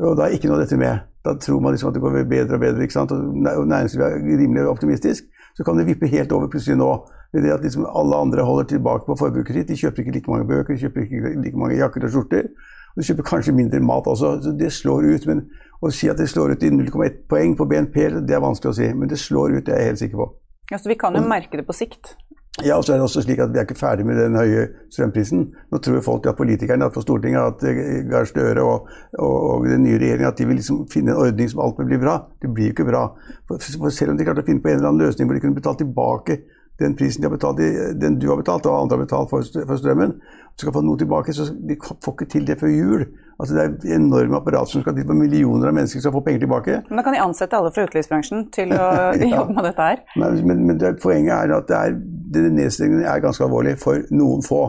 Og 0.02 0.16
da 0.18 0.26
er 0.26 0.36
ikke 0.36 0.50
noe 0.50 0.58
av 0.58 0.66
dette 0.66 0.78
med. 0.80 1.08
Da 1.24 1.34
tror 1.40 1.62
man 1.64 1.74
liksom 1.74 1.90
at 1.90 1.96
det 1.96 2.02
går 2.02 2.18
bedre 2.28 2.58
og 2.58 2.62
bedre, 2.64 2.84
ikke 2.84 2.96
sant? 2.96 3.12
og 3.12 3.66
næringslivet 3.70 4.06
er 4.06 4.38
rimelig 4.42 4.66
optimistisk. 4.68 5.24
Så 5.56 5.64
kan 5.64 5.78
det 5.78 5.86
vippe 5.88 6.08
helt 6.12 6.32
over 6.32 6.48
plutselig 6.52 6.78
nå. 6.80 6.92
Ved 7.32 7.46
det 7.46 7.52
at 7.54 7.64
liksom 7.64 7.86
alle 7.88 8.16
andre 8.16 8.44
holder 8.44 8.68
tilbake 8.74 9.08
på 9.08 9.16
forbruket 9.16 9.56
sitt. 9.56 9.68
De 9.68 9.76
kjøper 9.80 10.02
ikke 10.02 10.16
like 10.18 10.30
mange 10.30 10.48
bøker, 10.48 10.74
de 10.74 10.84
kjøper 10.84 11.06
ikke 11.06 11.34
like 11.44 11.58
mange 11.60 11.78
jakker 11.78 12.04
og 12.04 12.12
skjorter. 12.12 12.48
Du 12.96 13.04
kjøper 13.06 13.28
kanskje 13.28 13.54
mindre 13.56 13.80
mat 13.80 14.08
også. 14.10 14.34
så 14.44 14.52
Det 14.58 14.72
slår 14.72 15.08
ut. 15.14 15.26
Men 15.30 15.46
å 15.82 15.90
si 15.90 16.10
at 16.10 16.20
det 16.20 16.28
slår 16.30 16.54
ut 16.56 16.62
i 16.62 16.70
0,1 16.70 17.24
poeng 17.30 17.56
på 17.58 17.66
BNP, 17.68 17.98
det 18.26 18.36
er 18.36 18.44
vanskelig 18.44 18.70
å 18.70 18.78
si. 18.78 18.92
Men 18.94 19.10
det 19.10 19.18
slår 19.18 19.58
ut, 19.58 19.64
det 19.66 19.74
er 19.74 19.82
jeg 19.82 19.92
helt 19.92 20.04
sikker 20.04 20.22
på. 20.22 20.28
Ja, 20.70 20.78
Så 20.78 20.88
vi 20.88 20.98
kan 21.00 21.14
jo 21.14 21.24
merke 21.26 21.58
det 21.58 21.66
på 21.66 21.74
sikt? 21.76 22.14
Ja, 22.60 22.76
og 22.76 22.84
så 22.84 22.92
er 22.92 22.98
det 23.00 23.06
også 23.06 23.22
slik 23.24 23.38
at 23.40 23.52
Vi 23.52 23.58
er 23.58 23.64
ikke 23.64 23.78
ferdig 23.80 24.04
med 24.04 24.18
den 24.20 24.36
høye 24.36 24.66
strømprisen. 24.92 25.46
Nå 25.72 25.78
tror 25.80 26.02
folk 26.04 26.26
at 26.28 26.36
politikerne 26.36 26.84
at 26.84 26.92
på 26.92 27.00
Stortinget 27.00 27.40
at 27.40 27.64
eh, 27.64 28.02
Gahr 28.10 28.28
Støre 28.28 28.60
og, 28.60 28.90
og, 29.16 29.36
og, 29.54 29.68
den 29.70 29.86
nye 29.86 29.96
regjeringen 29.96 30.28
at 30.28 30.36
de 30.36 30.46
vil 30.46 30.60
liksom 30.60 30.82
finne 30.92 31.14
en 31.14 31.22
ordning 31.24 31.48
som 31.48 31.62
alt 31.64 31.80
vil 31.80 31.88
bli 31.94 32.00
bra. 32.04 32.18
Det 32.42 32.52
blir 32.52 32.68
jo 32.68 32.74
ikke 32.76 32.88
bra. 32.90 33.06
For, 33.48 33.56
for 33.56 33.88
selv 33.88 34.12
om 34.12 34.20
de 34.20 34.28
klarte 34.28 34.44
å 34.44 34.48
finne 34.50 34.60
på 34.60 34.68
en 34.68 34.82
eller 34.82 34.92
annen 34.92 35.06
løsning 35.06 35.30
hvor 35.30 35.38
de 35.38 35.44
kunne 35.46 35.56
betalt 35.56 35.80
tilbake 35.80 36.42
den 36.80 36.96
prisen 36.96 37.22
de 37.22 37.28
har 37.28 37.34
betalt, 37.36 37.60
den 38.00 38.18
du 38.18 38.28
har 38.30 38.40
betalt 38.40 38.66
og 38.66 38.84
andre 38.84 38.96
har 38.96 39.04
betalt 39.04 39.30
for, 39.30 39.66
for 39.68 39.80
strømmen, 39.80 40.14
du 40.52 40.64
skal 40.64 40.74
få 40.74 40.82
noe 40.84 41.00
tilbake, 41.00 41.32
så 41.34 41.48
de 41.52 41.76
får 41.80 42.14
ikke 42.16 42.30
til 42.32 42.46
det 42.48 42.58
før 42.60 42.72
jul. 42.72 43.04
Altså 43.40 43.56
Det 43.56 43.62
er 43.64 43.96
enorme 43.96 44.36
apparat 44.38 44.70
som 44.70 44.82
skal 44.84 44.94
til 44.94 45.06
for 45.08 45.18
millioner 45.18 45.70
av 45.70 45.74
mennesker 45.74 46.02
skal 46.04 46.12
få 46.14 46.22
penger 46.26 46.44
tilbake. 46.44 46.78
Men 46.88 47.00
da 47.00 47.04
kan 47.06 47.16
de 47.16 47.22
ansette 47.24 47.58
alle 47.58 47.72
fra 47.74 47.86
utelivsbransjen 47.88 48.44
til 48.54 48.74
å 48.76 48.88
ja. 49.18 49.30
jobbe 49.32 49.56
med 49.56 49.66
dette 49.70 49.88
her? 49.88 50.02
Men, 50.20 50.38
men, 50.46 50.64
men 50.68 50.80
det, 50.82 50.94
poenget 51.02 51.34
er 51.38 51.56
at 51.56 51.68
det 51.70 51.78
er, 51.78 51.96
denne 52.36 52.52
nedstengningen 52.60 53.08
er 53.08 53.24
ganske 53.24 53.46
alvorlig 53.46 53.78
for 53.82 54.04
noen 54.14 54.44
få. 54.46 54.62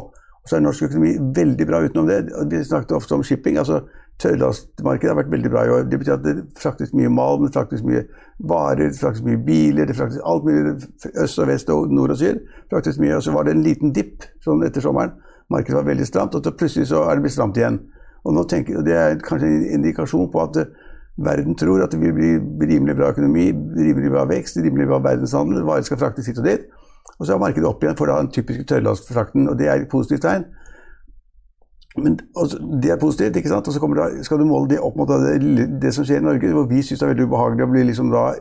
Så 0.48 0.58
er 0.58 0.64
norsk 0.64 0.90
økonomi 0.90 1.14
veldig 1.36 1.68
bra 1.68 1.82
utenom 1.86 2.08
det. 2.10 2.24
Vi 2.52 2.64
snakket 2.68 2.98
ofte 2.98 3.16
om 3.16 3.24
shipping. 3.24 3.58
altså 3.58 3.84
Tørrlastmarkedet 4.22 5.10
har 5.10 5.18
vært 5.18 5.32
veldig 5.32 5.52
bra 5.52 5.64
i 5.66 5.72
år. 5.74 5.88
Det 5.90 6.00
betyr 6.00 6.14
at 6.14 6.24
det 6.24 6.36
fraktes 6.60 6.94
mye 6.94 7.10
malm, 7.10 7.48
det 7.48 7.56
fraktes 7.56 7.82
mye 7.84 8.04
varer, 8.40 8.92
det 8.92 9.00
fraktes 9.00 9.24
mye 9.26 9.40
biler, 9.42 9.88
det 9.90 9.96
fraktes 9.98 10.22
alt 10.24 10.46
mulig 10.46 10.76
øst 11.24 11.42
og 11.42 11.50
vest 11.50 11.72
og 11.74 11.92
nord 11.92 12.14
og 12.14 12.20
syd. 12.22 12.44
fraktes 12.70 13.00
mye, 13.00 13.16
Og 13.16 13.24
så 13.24 13.34
var 13.34 13.44
det 13.44 13.56
en 13.56 13.64
liten 13.64 13.94
dipp 13.94 14.24
sånn 14.46 14.64
etter 14.64 14.82
sommeren. 14.82 15.18
Markedet 15.50 15.76
var 15.76 15.90
veldig 15.90 16.08
stramt, 16.08 16.36
og 16.36 16.44
så 16.44 16.52
plutselig 16.52 16.88
så 16.88 17.04
er 17.10 17.16
det 17.16 17.26
blitt 17.26 17.36
stramt 17.36 17.58
igjen. 17.58 17.80
Og 18.24 18.34
nå 18.34 18.44
tenker, 18.44 18.78
og 18.78 18.86
Det 18.86 18.94
er 18.94 19.20
kanskje 19.20 19.48
en 19.48 19.66
indikasjon 19.80 20.32
på 20.32 20.42
at 20.42 20.58
uh, 20.58 20.66
verden 21.18 21.56
tror 21.56 21.84
at 21.84 21.92
det 21.92 22.00
vil 22.00 22.14
bli 22.14 22.32
rimelig 22.70 22.96
bra 22.96 23.12
økonomi, 23.12 23.52
rimelig 23.78 24.12
bra 24.12 24.24
vekst, 24.26 24.58
rimelig 24.58 24.88
bra 24.88 25.02
verdenshandel, 25.04 25.66
varer 25.66 25.82
skal 25.82 25.98
fraktes 25.98 26.28
hit 26.28 26.40
og 26.40 26.48
dit. 26.48 26.70
Og 27.20 27.26
så 27.26 27.36
er 27.36 27.42
markedet 27.42 27.70
opp 27.70 27.84
igjen 27.84 27.98
for 27.98 28.10
da 28.10 28.20
den 28.22 28.32
typiske 28.34 28.66
tørrlastfrakten, 28.70 29.50
og 29.50 29.58
det 29.60 29.68
er 29.70 29.82
et 29.84 29.92
positivt 29.92 30.26
tegn. 30.26 30.46
Men 31.98 32.18
også, 32.36 32.58
Det 32.82 32.92
er 32.92 32.98
positivt, 32.98 33.36
ikke 33.36 33.50
sant? 33.50 33.68
og 33.68 33.74
så 33.74 33.94
da, 33.96 34.24
skal 34.24 34.40
du 34.40 34.46
måle 34.46 34.70
det 34.70 34.80
opp 34.80 34.96
mot 34.98 35.10
det, 35.10 35.68
det 35.82 35.94
som 35.94 36.06
skjer 36.06 36.24
i 36.24 36.26
Norge, 36.26 36.54
hvor 36.54 36.66
vi 36.70 36.82
syns 36.82 37.00
det 37.00 37.06
er 37.06 37.14
veldig 37.14 37.28
ubehagelig 37.30 37.68
å 37.68 37.72
bli 37.72 37.84
liksom 37.90 38.10
da 38.14 38.32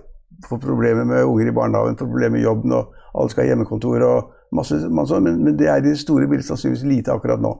få 0.48 0.58
problemer 0.58 1.04
med 1.04 1.24
unger 1.24 1.50
i 1.50 1.54
barnehagen, 1.54 1.98
få 1.98 2.06
problemer 2.06 2.38
med 2.38 2.46
jobben, 2.46 2.72
og 2.72 2.94
alle 3.14 3.30
skal 3.30 3.44
ha 3.44 3.50
hjemmekontor 3.50 4.06
og 4.06 4.32
masse, 4.56 4.78
masse 4.88 5.20
men, 5.20 5.42
men, 5.44 5.58
det 5.58 5.68
er 5.68 5.82
i 5.82 5.90
det 5.90 5.98
store 6.00 6.28
bildet 6.30 6.48
sannsynligvis 6.48 6.86
lite 6.88 7.12
akkurat 7.12 7.42
nå. 7.42 7.52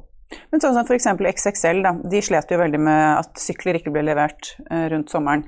Men 0.52 0.62
sånn 0.62 0.76
som 0.78 0.88
f.eks. 0.88 1.10
XXL, 1.28 1.82
da, 1.84 1.92
de 2.08 2.22
slet 2.24 2.54
jo 2.54 2.60
veldig 2.60 2.80
med 2.80 3.02
at 3.18 3.40
sykler 3.40 3.76
ikke 3.78 3.92
ble 3.92 4.06
levert 4.06 4.54
eh, 4.70 4.86
rundt 4.92 5.12
sommeren. 5.12 5.44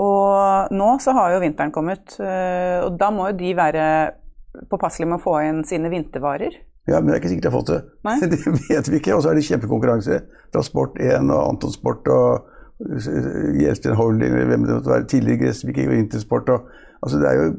Og 0.00 0.72
nå 0.74 0.90
så 1.02 1.14
har 1.14 1.34
jo 1.34 1.42
vinteren 1.42 1.72
kommet, 1.74 2.16
eh, 2.18 2.80
og 2.82 2.98
da 2.98 3.10
må 3.14 3.30
jo 3.30 3.38
de 3.38 3.54
være 3.58 3.84
påpasselige 4.70 5.10
med 5.10 5.20
å 5.20 5.24
få 5.24 5.36
inn 5.46 5.64
sine 5.68 5.90
vintervarer. 5.92 6.58
Ja, 6.88 6.98
men 6.98 7.10
det 7.10 7.16
er 7.16 7.22
ikke 7.22 7.32
sikkert 7.32 7.46
de 7.46 7.50
har 7.50 7.58
fått 7.58 7.72
det. 7.72 7.80
Nei? 8.06 8.16
Det 8.32 8.38
vet 8.68 8.90
vi 8.90 9.00
ikke. 9.00 9.16
Og 9.16 9.24
så 9.24 9.32
er 9.32 9.38
det 9.38 9.46
kjempekonkurranse 9.46 10.20
fra 10.50 10.62
Sport1 10.66 11.30
og 11.30 11.40
Anton 11.42 11.74
Sport 11.74 12.08
og 12.10 12.48
Gjelsten 13.60 13.96
Holding 13.98 14.32
eller 14.32 14.48
hvem 14.48 14.62
det 14.64 14.76
måtte 14.78 14.90
være, 14.90 15.06
tidligere 15.12 15.44
Gressvik 15.44 15.82
og 15.84 15.98
Intersport. 15.98 16.48
Og, 16.48 16.70
altså 17.04 17.20
det 17.20 17.28
er 17.28 17.40
jo 17.40 17.50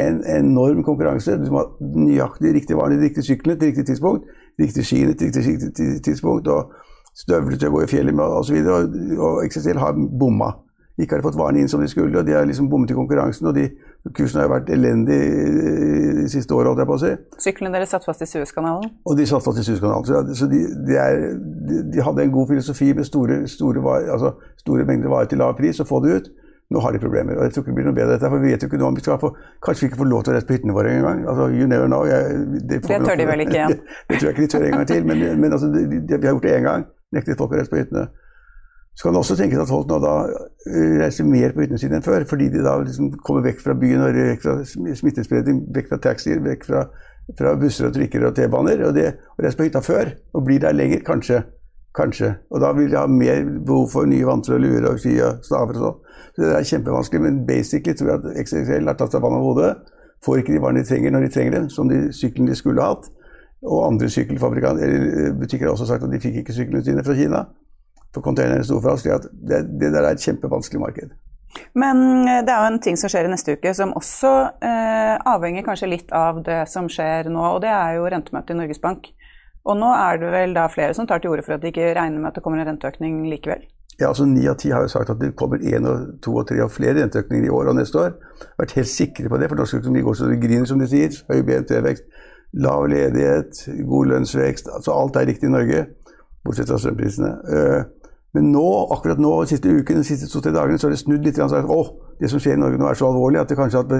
en 0.00 0.22
enorm 0.36 0.84
konkurranse. 0.86 1.36
Du 1.36 1.50
må 1.52 1.64
ha 1.64 1.68
nøyaktig 1.80 2.54
riktig 2.54 2.78
varene, 2.78 3.00
de 3.00 3.08
riktige 3.08 3.26
syklene 3.26 3.58
til 3.58 3.72
riktig 3.72 3.86
tidspunkt, 3.90 4.30
riktig 4.60 4.86
skiene 4.86 5.14
til 5.18 5.34
riktig 5.34 6.02
tidspunkt, 6.06 6.48
og 6.48 6.72
støvler 7.18 7.58
til 7.58 7.70
å 7.70 7.76
gå 7.76 7.84
i 7.84 7.90
fjellet 7.90 8.16
med 8.16 8.38
osv. 8.40 8.60
Og, 8.64 8.98
og, 9.18 9.40
XXL 9.46 9.82
har 9.82 9.98
bomma. 9.98 10.54
Ikke 11.00 11.16
hadde 11.16 11.24
fått 11.24 11.38
varene 11.38 11.62
inn 11.62 11.70
som 11.70 11.80
de 11.80 11.88
skulle, 11.88 12.12
og 12.18 12.26
de 12.26 12.34
har 12.36 12.44
liksom 12.48 12.68
bommet 12.68 12.92
i 12.92 12.96
konkurransen. 12.98 13.48
Og 13.48 13.56
de 13.56 13.70
Kursen 14.16 14.40
har 14.40 14.46
jo 14.46 14.52
vært 14.54 14.70
elendig 14.72 15.16
de 16.16 16.26
siste 16.32 16.54
åra, 16.56 16.70
holdt 16.70 16.80
jeg 16.80 16.88
på 16.88 16.96
å 16.96 17.00
si. 17.02 17.10
Syklene 17.44 17.74
deres 17.74 17.90
satt 17.92 18.06
fast 18.06 18.22
i 18.24 18.28
Suezkanalen? 18.28 18.94
Og 19.04 19.16
de 19.18 19.26
satt 19.28 19.44
fast 19.44 19.60
i 19.60 19.64
Suezkanalen. 19.66 20.06
Så, 20.08 20.14
ja, 20.16 20.36
så 20.38 20.48
de, 20.48 20.60
de, 20.88 20.94
er, 20.96 21.24
de, 21.68 21.80
de, 21.92 22.00
hadde 22.06 22.24
en 22.24 22.32
god 22.32 22.48
filosofi 22.48 22.94
med 22.96 23.04
store, 23.08 23.42
store, 23.48 23.82
altså 24.14 24.32
store 24.62 24.86
mengder 24.88 25.12
varer 25.12 25.28
til 25.28 25.42
lav 25.42 25.52
pris, 25.58 25.82
og 25.84 25.88
få 25.90 26.00
det 26.04 26.14
ut. 26.16 26.30
Nå 26.70 26.80
har 26.80 26.94
de 26.94 27.00
problemer. 27.02 27.36
og 27.36 27.44
jeg 27.44 27.52
tror 27.52 27.62
ikke 27.62 27.70
det 27.72 27.76
blir 27.80 27.88
noe 27.90 27.98
bedre 27.98 28.14
dette, 28.14 28.28
for 28.30 28.40
vi 28.40 28.52
vet 28.54 28.62
jo 28.62 28.70
ikke 28.70 28.78
noe 28.80 28.88
om 28.92 28.96
vi 28.96 29.02
skal 29.04 29.20
få, 29.20 29.32
Kanskje 29.66 29.84
vi 29.84 29.90
ikke 29.90 30.00
får 30.00 30.10
lov 30.12 30.22
til 30.22 30.32
å 30.32 30.36
reise 30.36 30.48
på 30.48 30.56
hyttene 30.56 30.76
våre 30.76 30.92
engang. 30.96 31.24
Altså, 31.28 31.48
you 31.50 31.66
never 31.66 31.90
know. 31.90 32.06
Jeg, 32.06 32.40
det, 32.56 32.80
det 32.86 33.00
tør 33.04 33.20
de 33.20 33.26
vel 33.26 33.44
ikke 33.44 33.56
igjen? 33.58 33.76
det 34.08 34.20
tror 34.20 34.28
jeg 34.30 34.36
ikke 34.36 34.46
de 34.46 34.52
tør 34.54 34.66
en 34.68 34.76
gang 34.78 34.88
til, 34.88 35.06
men, 35.10 35.24
men 35.42 35.58
altså, 35.58 35.70
vi 35.74 36.14
har 36.14 36.30
gjort 36.30 36.46
det 36.46 36.56
én 36.56 36.68
gang. 36.70 36.86
Nektet 37.12 37.42
folk 37.42 37.52
å 37.52 37.58
reise 37.58 37.74
på 37.74 37.82
hyttene. 37.82 38.06
Så 39.00 39.06
kan 39.06 39.14
det 39.14 39.18
også 39.22 39.34
tenkes 39.36 39.62
at 39.62 39.68
folk 39.70 39.86
nå 39.88 39.96
da 40.04 40.10
eh, 40.28 40.98
reiser 41.00 41.24
mer 41.24 41.54
på 41.56 41.64
sine 41.80 41.96
enn 41.96 42.04
før, 42.04 42.26
fordi 42.28 42.50
de 42.52 42.60
da 42.60 42.74
liksom 42.82 43.14
kommer 43.24 43.46
vekk 43.46 43.62
fra 43.64 43.72
byen, 43.80 44.02
og 44.04 44.18
vekk 44.18 44.42
fra 44.42 44.56
smittespredning, 44.98 45.62
vekk 45.72 45.86
fra 45.88 45.98
taxier, 46.04 46.42
vekk 46.44 46.66
fra, 46.68 46.82
fra 47.38 47.54
busser 47.56 47.88
og 47.88 47.94
trikker 47.94 48.26
og 48.28 48.34
T-baner. 48.36 48.82
Og, 48.84 48.98
og 49.00 49.40
reiser 49.40 49.56
på 49.56 49.70
hytta 49.70 49.80
før, 49.86 50.10
og 50.36 50.44
blir 50.44 50.60
der 50.60 50.76
lenger, 50.76 51.00
kanskje. 51.06 51.38
Kanskje. 51.96 52.34
Og 52.52 52.60
da 52.60 52.74
vil 52.76 52.92
de 52.92 52.98
ha 53.00 53.06
mer 53.08 53.40
behov 53.70 53.88
for 53.94 54.10
nye 54.10 54.26
vanter 54.28 54.58
og 54.58 54.60
luer 54.66 54.90
og 54.90 55.00
ski 55.00 55.14
og 55.24 55.40
staver 55.48 55.80
og 55.80 55.86
sånn. 55.86 56.20
Så 56.34 56.44
det 56.44 56.52
er 56.58 56.68
kjempevanskelig, 56.74 57.22
men 57.24 57.40
basically 57.48 57.96
tror 57.96 58.12
jeg 58.12 58.20
at 58.20 58.44
XXL 58.44 58.92
har 58.92 59.00
tatt 59.00 59.16
seg 59.16 59.24
vann 59.24 59.38
over 59.38 59.54
hodet. 59.54 59.72
Får 60.28 60.42
ikke 60.42 60.58
de 60.58 60.60
varene 60.60 60.84
de 60.84 60.90
trenger 60.92 61.16
når 61.16 61.24
de 61.24 61.32
trenger 61.38 61.56
dem, 61.56 61.72
som 61.72 61.88
de 61.88 62.02
syklene 62.12 62.52
de 62.52 62.60
skulle 62.60 62.84
hatt. 62.84 63.08
Og 63.64 63.80
andre 63.88 64.12
sykkelbutikker 64.12 65.64
har 65.64 65.72
også 65.72 65.88
sagt 65.88 66.04
at 66.04 66.12
de 66.12 66.20
fikk 66.20 66.42
ikke 66.44 66.60
syklene 66.60 66.84
sine 66.84 67.08
fra 67.08 67.16
Kina. 67.16 67.46
For 68.14 68.24
containere 68.24 68.64
sto 68.66 68.80
fast. 68.82 69.06
Det, 69.06 69.64
det 69.80 69.92
der 69.92 70.02
er 70.02 70.14
et 70.14 70.24
kjempevanskelig 70.24 70.80
marked. 70.82 71.12
Men 71.74 72.28
eh, 72.28 72.42
det 72.46 72.52
er 72.52 72.62
jo 72.62 72.70
en 72.72 72.82
ting 72.82 72.98
som 72.98 73.10
skjer 73.10 73.26
i 73.26 73.32
neste 73.32 73.56
uke 73.58 73.72
som 73.74 73.94
også 73.98 74.32
eh, 74.66 75.16
avhenger 75.30 75.66
kanskje 75.66 75.90
litt 75.90 76.12
av 76.14 76.42
det 76.46 76.62
som 76.70 76.88
skjer 76.90 77.30
nå, 77.30 77.42
og 77.56 77.60
det 77.64 77.72
er 77.74 77.98
jo 77.98 78.06
rentemøtet 78.10 78.54
i 78.54 78.60
Norges 78.60 78.82
Bank. 78.82 79.10
Og 79.68 79.76
nå 79.76 79.90
er 79.92 80.20
det 80.22 80.30
vel 80.32 80.54
da 80.56 80.68
flere 80.72 80.94
som 80.96 81.06
tar 81.06 81.20
til 81.20 81.34
orde 81.34 81.44
for 81.46 81.56
at 81.56 81.62
de 81.62 81.72
ikke 81.72 81.92
regner 81.98 82.18
med 82.18 82.30
at 82.30 82.38
det 82.38 82.44
kommer 82.44 82.62
en 82.62 82.70
renteøkning 82.70 83.22
likevel? 83.28 83.66
Ja, 84.00 84.08
altså 84.08 84.24
Ni 84.24 84.46
av 84.48 84.56
ti 84.56 84.70
har 84.72 84.86
jo 84.86 84.88
sagt 84.88 85.10
at 85.12 85.20
det 85.20 85.34
kommer 85.36 85.60
én 85.60 85.84
og 85.84 86.14
to 86.24 86.32
og 86.40 86.46
tre 86.48 86.62
og 86.64 86.72
flere 86.72 87.02
renteøkninger 87.02 87.50
i 87.50 87.52
år 87.52 87.68
og 87.68 87.76
neste 87.76 88.00
år. 88.00 88.14
Vært 88.56 88.78
helt 88.78 88.88
sikre 88.88 89.28
på 89.28 89.40
det, 89.40 89.50
for 89.50 89.60
norsk 89.60 89.76
økonomi 89.82 90.04
går 90.06 90.16
så 90.16 90.30
det 90.30 90.40
griner, 90.40 90.68
som 90.70 90.80
de 90.80 90.88
sier. 90.88 91.12
Høy 91.28 91.42
BNP-vekst, 91.44 92.06
lav 92.64 92.86
ledighet, 92.88 93.60
god 93.90 94.12
lønnsvekst. 94.14 94.70
altså 94.72 94.96
Alt 94.96 95.20
er 95.20 95.28
riktig 95.28 95.50
i 95.50 95.52
Norge, 95.52 95.84
bortsett 96.46 96.72
fra 96.72 96.80
strømprisene. 96.80 97.34
Eh, 97.52 97.82
men 98.36 98.50
nå, 98.54 98.66
akkurat 98.94 99.18
nå, 99.18 99.30
de 99.42 99.50
siste 99.50 99.70
uken, 99.70 100.00
de 100.00 100.06
siste 100.06 100.28
to-tre 100.30 100.52
dagene, 100.54 100.78
så 100.78 100.86
har 100.86 100.94
det 100.94 101.00
snudd 101.02 101.24
litt. 101.26 101.38
Og 101.42 101.50
sagt, 101.50 101.70
Åh, 101.70 101.88
det 102.20 102.30
som 102.30 102.42
skjer 102.42 102.58
i 102.58 102.60
Norge 102.60 102.78
nå 102.78 102.86
er 102.86 102.98
så 102.98 103.08
alvorlig 103.08 103.40
at 103.40 103.50
det 103.50 103.58
kanskje 103.58 103.82
at 103.82 103.94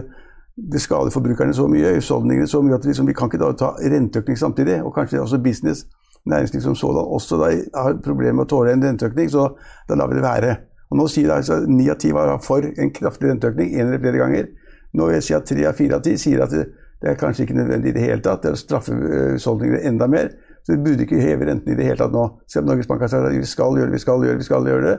det 0.70 0.82
skader 0.82 1.10
forbrukerne 1.14 1.54
så 1.56 1.66
mye, 1.70 1.96
husholdningene 1.96 2.50
så 2.50 2.60
mye 2.62 2.76
at 2.76 2.86
liksom, 2.86 3.08
vi 3.08 3.16
kan 3.16 3.30
ikke 3.30 3.40
da 3.42 3.50
ta 3.58 3.72
renteøkning 3.80 4.38
samtidig. 4.38 4.80
Og 4.84 4.94
kanskje 4.94 5.22
også 5.22 5.40
business 5.42 5.86
næringsliv 6.30 6.60
som 6.60 6.74
sådan 6.74 7.06
også 7.16 7.38
da 7.40 7.50
har 7.80 7.96
problemer 8.04 8.40
med 8.40 8.44
å 8.44 8.50
tåle 8.50 8.74
en 8.74 8.84
renteøkning, 8.84 9.30
så 9.32 9.48
da 9.88 9.96
lar 9.96 10.10
vi 10.10 10.18
det 10.18 10.26
være. 10.26 10.56
Og 10.90 10.98
Nå 10.98 11.06
sier 11.08 11.30
altså 11.32 11.60
ni 11.70 11.88
av 11.90 11.98
ti 12.02 12.10
var 12.12 12.34
for 12.42 12.66
en 12.66 12.92
kraftig 12.92 13.30
renteøkning 13.30 13.74
en 13.74 13.86
eller 13.86 14.02
flere 14.02 14.20
ganger. 14.20 14.48
Nå 14.92 15.06
vil 15.06 15.18
jeg 15.20 15.26
si 15.26 15.36
at 15.38 15.46
tre 15.46 15.66
av 15.68 15.78
fire 15.78 16.00
av 16.00 16.04
ti 16.04 16.16
sier 16.18 16.42
at 16.42 16.50
det, 16.50 16.64
det, 17.00 17.12
er 17.12 17.18
kanskje 17.18 17.46
ikke 17.46 17.58
nødvendig 17.60 17.92
i 17.92 17.96
det 17.96 18.06
hele 18.08 18.24
tatt. 18.24 18.42
Det 18.42 18.50
er 18.50 18.58
å 18.58 18.60
straffe 18.60 18.96
eh, 18.96 19.34
husholdningene 19.36 19.84
enda 19.86 20.10
mer. 20.10 20.32
Så 20.62 20.74
vi 20.74 20.82
burde 20.84 21.06
ikke 21.06 21.20
heve 21.20 21.48
renten 21.48 21.72
i 21.72 21.76
det 21.78 21.86
hele 21.86 22.00
tatt 22.02 22.14
nå. 22.14 22.26
Selv 22.50 22.66
om 22.66 22.72
Norges 22.72 22.88
Bank 22.90 23.04
har 23.04 23.12
sagt 23.12 23.26
at 23.26 23.36
vi 23.36 23.48
skal 23.48 23.76
gjøre 23.78 23.90
det, 23.90 23.96
vi 23.96 24.04
skal 24.04 24.24
gjøre 24.24 24.36
det, 24.36 24.42
vi 24.42 24.48
skal 24.48 24.66
gjøre 24.68 24.86
det. 24.86 24.96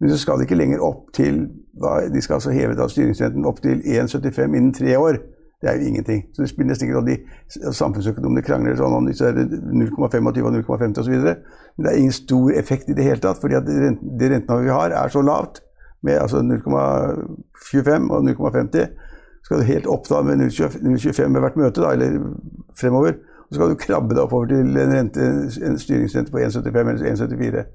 Men 0.00 0.12
så 0.12 0.18
skal 0.20 0.38
de 0.38 0.44
ikke 0.44 0.58
lenger 0.58 0.82
opp 0.84 1.06
til 1.16 1.46
De 2.12 2.20
skal 2.24 2.38
altså 2.38 2.52
heve 2.52 2.76
da 2.76 2.86
styringsrenten 2.88 3.48
opp 3.48 3.62
til 3.64 3.80
1,75 3.84 4.44
innen 4.44 4.74
tre 4.76 4.98
år. 4.98 5.18
Det 5.60 5.70
er 5.70 5.78
jo 5.80 5.88
ingenting. 5.88 6.22
Så 6.32 6.42
det 6.42 6.48
spiller 6.48 6.70
nesten 6.70 6.88
ikke 6.88 6.98
rolle. 6.98 7.16
Samfunnsøkonomene 7.72 8.44
krangler 8.44 8.76
sånn 8.76 8.96
om 8.96 9.08
disse 9.08 9.28
0,25 9.32 10.28
og 10.28 10.56
0,50 10.56 11.00
osv. 11.00 11.14
Men 11.16 11.86
det 11.86 11.92
er 11.92 12.00
ingen 12.00 12.16
stor 12.16 12.52
effekt 12.60 12.90
i 12.92 12.96
det 12.96 13.04
hele 13.04 13.22
tatt, 13.24 13.40
fordi 13.40 13.56
at 13.56 13.64
det 13.68 14.30
rentenivået 14.32 14.68
vi 14.68 14.74
har, 14.74 14.92
er 14.92 15.12
så 15.12 15.24
lavt, 15.24 15.62
med 16.04 16.20
altså 16.20 16.42
0,25 16.44 18.10
og 18.12 18.28
0,50. 18.28 18.92
Skal 19.46 19.62
du 19.62 19.68
helt 19.68 19.88
opp 19.88 20.08
da 20.10 20.20
med 20.26 20.44
0,25 20.44 21.32
ved 21.32 21.40
hvert 21.44 21.56
møte, 21.56 21.80
da, 21.80 21.94
eller 21.96 22.20
fremover. 22.76 23.16
Så 23.48 23.58
skal 23.58 23.72
du 23.72 23.78
krabbe 23.78 24.14
deg 24.14 24.24
oppover 24.24 24.50
til 24.50 24.78
en, 24.78 24.92
rente, 24.92 25.26
en 25.62 25.78
styringsrente 25.78 26.34
på 26.34 26.40
1,75 26.42 26.90
eller 26.92 27.10
1,74. 27.12 27.66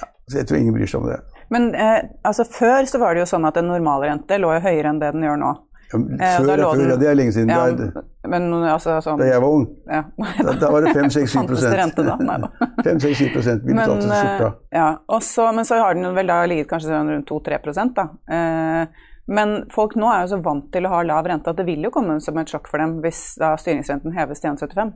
Ja, 0.00 0.06
så 0.30 0.40
jeg 0.40 0.48
tror 0.48 0.60
ingen 0.60 0.76
bryr 0.76 0.88
seg 0.88 1.02
om 1.02 1.10
det. 1.10 1.18
Men 1.52 1.74
eh, 1.74 1.98
altså, 2.26 2.46
før 2.48 2.86
så 2.88 3.00
var 3.02 3.14
det 3.14 3.24
jo 3.24 3.30
sånn 3.32 3.48
at 3.48 3.58
en 3.60 3.68
normalrente 3.68 4.38
lå 4.40 4.54
jo 4.56 4.62
høyere 4.64 4.92
enn 4.92 5.02
det 5.02 5.12
den 5.16 5.26
gjør 5.26 5.40
nå. 5.42 5.52
Ja, 5.90 5.98
før, 6.38 6.60
før, 6.62 6.82
ja, 6.86 6.96
det 7.00 7.08
er 7.10 7.16
lenge 7.18 7.32
siden. 7.34 7.50
Ja, 7.50 8.02
men, 8.30 8.46
altså, 8.62 9.00
sånn, 9.02 9.18
da 9.18 9.26
jeg 9.26 9.42
var 9.42 9.54
ung. 9.56 9.64
Ja. 9.90 10.04
da, 10.46 10.54
da, 10.60 10.70
var 10.70 10.86
det 10.86 10.92
5-6-7 10.94 11.64
rente 11.74 12.04
da? 12.06 12.14
Nei 12.22 12.36
da. 12.44 12.50
5-6-7 12.86 13.64
ville 13.66 13.86
så 13.88 13.96
til 13.98 14.12
skjorta. 14.12 14.50
Ja, 14.76 14.88
også, 15.10 15.48
men 15.56 15.66
så 15.66 15.80
har 15.82 15.98
den 15.98 16.06
vel 16.14 16.30
da 16.30 16.38
ligget 16.46 16.70
kanskje 16.70 16.92
sånn 16.92 17.10
rundt 17.10 17.32
2-3 17.32 17.58
da. 17.96 18.06
Eh, 18.36 19.08
men 19.30 19.56
folk 19.74 19.96
nå 19.98 20.12
er 20.14 20.24
jo 20.24 20.36
så 20.36 20.40
vant 20.44 20.70
til 20.74 20.86
å 20.86 20.94
ha 20.94 21.02
lav 21.06 21.26
rente 21.26 21.50
at 21.50 21.58
det 21.58 21.66
vil 21.66 21.82
jo 21.86 21.92
komme 21.94 22.20
som 22.22 22.38
et 22.38 22.50
sjokk 22.50 22.70
for 22.70 22.82
dem 22.82 22.98
hvis 23.02 23.34
da 23.40 23.56
styringsrenten 23.58 24.14
heves 24.14 24.42
til 24.42 24.54
1,75. 24.54 24.94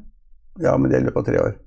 Ja, 0.62 0.76
men 0.78 0.90
det 0.90 1.00
er 1.00 1.02
i 1.02 1.08
løpet 1.08 1.24
av 1.24 1.28
tre 1.32 1.42
år. 1.42 1.58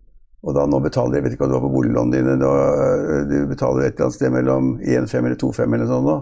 Og 0.48 0.56
da 0.56 0.64
nå 0.70 0.80
betaler 0.84 1.20
jeg 1.20 1.26
vet 1.26 1.36
ikke 1.36 1.44
hva 1.44 1.52
du 1.52 1.58
har 1.58 1.66
på 1.66 1.74
boliglånene 1.74 2.16
dine, 2.16 2.40
da, 2.40 2.56
eh, 2.80 3.22
du 3.28 3.38
betaler 3.52 3.90
et 3.90 3.98
eller 3.98 4.08
annet 4.08 4.20
sted 4.22 4.32
mellom 4.32 4.74
1,5 4.80 5.20
eller 5.26 5.40
2,5 5.42 5.68
eller 5.68 5.90
sånn 5.92 6.08
nå 6.08 6.18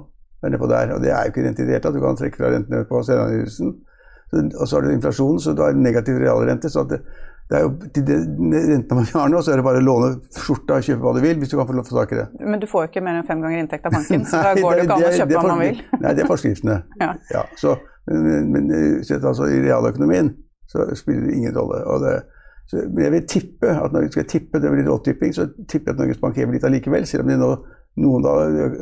er 0.46 0.54
nedpå 0.54 0.70
der. 0.72 0.96
Og 0.96 1.04
det 1.04 1.12
er 1.12 1.28
jo 1.28 1.34
ikke 1.34 1.46
rente 1.46 1.64
i 1.64 1.68
det 1.68 1.78
hele 1.78 1.84
tatt. 1.84 1.98
Du 1.98 2.04
kan 2.04 2.18
trekke 2.20 2.42
fra 2.42 2.52
rentene 2.54 2.86
på 2.90 3.04
selvangivelsen. 3.06 3.75
Og 4.36 4.66
så 4.66 4.75
har 4.75 4.86
du 4.86 4.92
inflasjon, 4.92 5.40
så 5.40 5.54
du 5.56 5.64
har 5.64 5.78
negativ 5.78 6.20
realrente. 6.22 6.70
så 6.70 6.84
det, 6.90 7.02
det 7.50 7.58
er 7.60 7.66
jo, 7.68 7.74
til 7.94 8.08
rentene 8.10 8.96
man 8.98 9.10
har 9.14 9.30
nå, 9.30 9.42
så 9.46 9.54
er 9.54 9.62
det 9.62 9.66
bare 9.68 9.82
å 9.82 9.86
låne 9.86 10.14
skjorta 10.34 10.80
og 10.80 10.88
kjøpe 10.88 11.04
hva 11.04 11.12
du 11.14 11.22
vil, 11.22 11.38
hvis 11.42 11.52
du 11.52 11.58
kan 11.60 11.68
få 11.70 11.75
lov 11.78 11.90
tak 11.90 12.16
i 12.16 12.18
det. 12.18 12.25
Men 12.42 12.62
du 12.62 12.66
får 12.70 12.88
jo 12.88 12.90
ikke 12.90 13.04
mer 13.06 13.20
enn 13.20 13.28
fem 13.28 13.44
ganger 13.44 13.62
inntekt 13.62 13.86
av 13.86 13.94
banken, 13.94 14.25
så 14.30 14.42
da 14.42 14.56
går 14.58 14.80
det 14.80 14.88
ikke 14.88 14.98
an 14.98 15.06
å 15.06 15.12
kjøpe 15.20 15.38
hva 15.38 15.44
man 15.52 15.62
vil. 15.62 15.84
Nei, 16.00 16.16
det 16.18 16.25
er 16.25 16.32
forskriftene. 16.32 16.80
ja. 17.04 17.12
ja 17.36 17.44
så, 17.62 17.75
men, 18.10 18.50
men 18.56 18.74
sett 19.06 19.22
altså 19.22 19.52
i 19.54 19.62
realøkonomien 19.62 20.34
så 20.72 20.88
spiller 20.98 21.30
det 21.30 21.38
ingen 21.38 21.54
rolle. 21.54 21.84
Det, 22.02 22.16
så, 22.66 22.82
men 22.90 23.06
jeg 23.06 23.14
vil 23.14 23.28
tippe 23.30 23.78
at 23.78 23.94
når 23.94 24.10
skal 24.16 24.28
tippe, 24.30 24.62
det 24.62 24.74
blir 24.74 24.90
råtipping, 24.90 25.38
så 25.38 25.46
tipper 25.70 25.92
jeg 25.92 26.00
at 26.00 26.02
Norges 26.02 26.22
Bank 26.25 26.42
hever 26.42 26.58
litt 26.58 26.66
allikevel, 26.66 27.06
selv 27.06 27.28
om 27.28 27.30
de 27.30 27.38
nå 27.40 27.52
noen 28.02 28.25
da, 28.25 28.34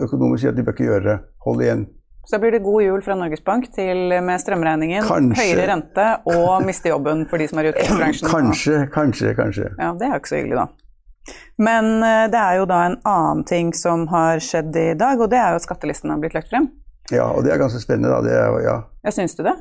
økonomer 0.06 0.40
sier 0.42 0.54
at 0.54 0.58
de 0.58 0.66
bør 0.66 0.76
ikke 0.76 0.88
gjøre 0.88 1.06
det. 1.06 1.18
Hold 1.46 1.62
igjen. 1.66 1.84
Så 2.24 2.38
da 2.38 2.40
blir 2.40 2.54
det 2.56 2.62
god 2.64 2.84
jul 2.86 3.02
fra 3.04 3.16
Norges 3.20 3.42
Bank 3.44 3.66
til, 3.76 4.06
med 4.24 4.40
strømregningen, 4.40 5.04
kanskje. 5.04 5.44
høyere 5.44 5.66
rente 5.68 6.06
og 6.32 6.64
miste 6.64 6.88
jobben 6.94 7.26
for 7.28 7.42
de 7.42 7.50
som 7.52 7.60
er 7.60 7.68
i 7.68 7.74
bransjen. 7.76 8.30
Kanskje, 8.32 8.78
kanskje, 8.94 9.34
kanskje. 9.36 9.68
Ja, 9.76 9.92
Det 10.00 10.08
er 10.08 10.16
jo 10.16 10.22
ikke 10.22 10.32
så 10.32 10.40
hyggelig, 10.40 10.62
da. 10.62 10.70
Men 11.60 11.90
eh, 12.04 12.24
det 12.32 12.40
er 12.40 12.62
jo 12.62 12.70
da 12.72 12.80
en 12.88 12.96
annen 13.08 13.44
ting 13.48 13.74
som 13.76 14.08
har 14.12 14.40
skjedd 14.44 14.72
i 14.80 14.88
dag, 15.00 15.20
og 15.20 15.30
det 15.32 15.40
er 15.40 15.52
jo 15.52 15.60
at 15.60 15.68
skattelisten 15.68 16.12
har 16.16 16.24
blitt 16.24 16.36
lagt 16.36 16.50
frem. 16.52 16.70
Ja, 17.12 17.28
og 17.28 17.44
det 17.44 17.52
er 17.54 17.60
ganske 17.60 17.84
spennende, 17.84 18.12
da. 18.16 18.24
Det 18.24 18.64
ja. 18.64 18.80
Jeg 19.04 19.18
syns 19.20 19.36
du 19.36 19.44
det? 19.44 19.58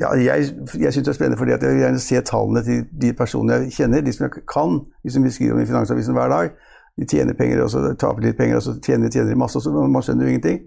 Ja, 0.00 0.10
jeg, 0.16 0.50
jeg 0.76 0.92
syns 0.92 1.04
det 1.04 1.12
er 1.12 1.16
spennende 1.16 1.38
fordi 1.40 1.54
jeg 1.54 1.60
vil 1.64 1.82
gjerne 1.84 2.00
se 2.04 2.20
tallene 2.28 2.62
til 2.64 2.82
de 3.00 3.12
personene 3.16 3.62
jeg 3.64 3.76
kjenner, 3.78 4.04
de 4.04 4.12
som 4.12 4.26
jeg 4.26 4.42
kan, 4.48 4.80
de 5.04 5.12
som 5.12 5.24
vi 5.24 5.32
skriver 5.32 5.56
om 5.56 5.62
i 5.62 5.68
Finansavisen 5.68 6.16
hver 6.16 6.32
dag 6.32 6.50
de 6.96 7.04
tjener 7.04 7.36
penger, 7.36 7.62
og 7.62 7.70
så 7.70 7.82
taper 7.94 8.24
litt 8.24 8.38
penger, 8.38 8.56
og 8.56 8.64
så 8.64 8.76
tjener, 8.80 9.10
tjener 9.12 9.34
de 9.34 9.38
masse, 9.38 9.58
og 9.58 9.64
så 9.64 9.72
man 9.72 10.04
skjønner 10.04 10.24
jo 10.24 10.32
ingenting. 10.32 10.62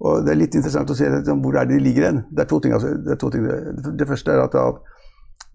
Og 0.00 0.24
Det 0.24 0.32
er 0.32 0.40
litt 0.40 0.56
interessant 0.56 0.90
å 0.90 0.96
se 0.96 1.08
hvor 1.08 1.56
er 1.56 1.68
det 1.68 1.76
de 1.76 1.84
ligger 1.84 2.06
hen. 2.08 2.22
Det 2.32 2.44
er 2.44 2.48
to 2.48 2.60
ting. 2.60 2.72
Altså, 2.72 2.94
det, 3.04 3.18
to 3.20 3.28
ting. 3.32 3.44
det, 3.44 4.08
første 4.08 4.32
er 4.32 4.40
at 4.46 4.56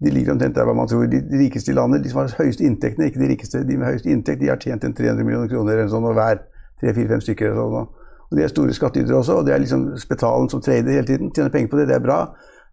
de 0.04 0.12
ligger 0.12 0.34
omtrent 0.34 0.54
der 0.54 0.66
hva 0.68 0.74
man 0.76 0.90
tror. 0.90 1.06
De, 1.10 1.22
rikeste 1.40 1.72
i 1.72 1.74
landet, 1.74 2.04
de 2.04 2.12
som 2.12 2.22
har 2.22 2.34
høyeste 2.38 2.66
inntektene, 2.66 3.10
ikke 3.10 3.22
de 3.22 3.30
rikeste, 3.32 3.64
de 3.66 3.78
med 3.78 3.90
høyest 3.90 4.06
inntekt, 4.06 4.42
de 4.42 4.50
har 4.52 4.60
tjent 4.62 4.86
en 4.86 4.94
300 4.94 5.26
millioner 5.26 5.50
kroner 5.50 5.80
eller 5.80 5.90
sånn, 5.90 6.06
og 6.06 6.14
hver. 6.18 6.44
Tre-fire-fem 6.80 7.22
stykker. 7.24 7.50
eller 7.50 7.78
sånn. 7.78 7.90
Og 8.26 8.38
De 8.38 8.42
er 8.42 8.52
store 8.52 8.74
skattytere 8.74 9.18
også, 9.18 9.40
og 9.40 9.46
det 9.46 9.54
er 9.54 9.62
liksom 9.62 9.88
spetalen 9.98 10.50
som 10.50 10.62
trader 10.62 10.94
hele 10.94 11.06
tiden. 11.06 11.32
Tjener 11.34 11.54
penger 11.54 11.72
på 11.72 11.80
det, 11.80 11.88
det 11.90 11.98
er 11.98 12.06
bra. 12.06 12.20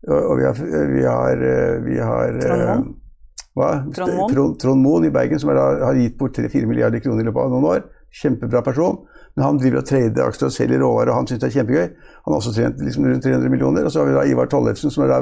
Og, 0.04 0.34
vi 0.38 0.46
har, 0.46 0.58
vi 0.92 1.04
har, 1.08 1.44
vi 1.86 1.98
har 2.02 2.42
Trond 3.54 4.32
Trond, 4.34 4.56
Trond 4.62 4.82
Moen 4.82 5.06
i 5.06 5.12
Bergen, 5.14 5.40
som 5.40 5.52
da, 5.54 5.66
har 5.86 5.98
gitt 5.98 6.18
bort 6.18 6.38
3-4 6.38 6.66
milliarder 6.70 7.04
kroner 7.04 7.22
i 7.22 7.28
løpet 7.28 7.44
av 7.44 7.54
noen 7.54 7.68
år. 7.70 7.84
Kjempebra 8.14 8.64
person. 8.66 9.04
Men 9.36 9.46
han 9.48 9.60
driver 9.62 9.82
og 9.82 9.88
trader 9.90 10.28
aksjer 10.28 10.50
og 10.50 10.54
selger 10.54 10.82
råvarer, 10.82 11.12
og 11.14 11.22
han 11.22 11.30
syns 11.30 11.42
det 11.42 11.50
er 11.50 11.56
kjempegøy. 11.60 11.86
Han 12.26 12.34
har 12.34 12.40
også 12.40 12.54
trent 12.54 12.82
liksom 12.82 13.08
rundt 13.10 13.26
300 13.26 13.54
millioner. 13.54 13.86
Og 13.86 13.94
så 13.94 14.02
har 14.02 14.10
vi 14.10 14.18
da 14.18 14.26
Ivar 14.30 14.50
Tollefsen, 14.50 14.94
som 14.94 15.08
da 15.10 15.22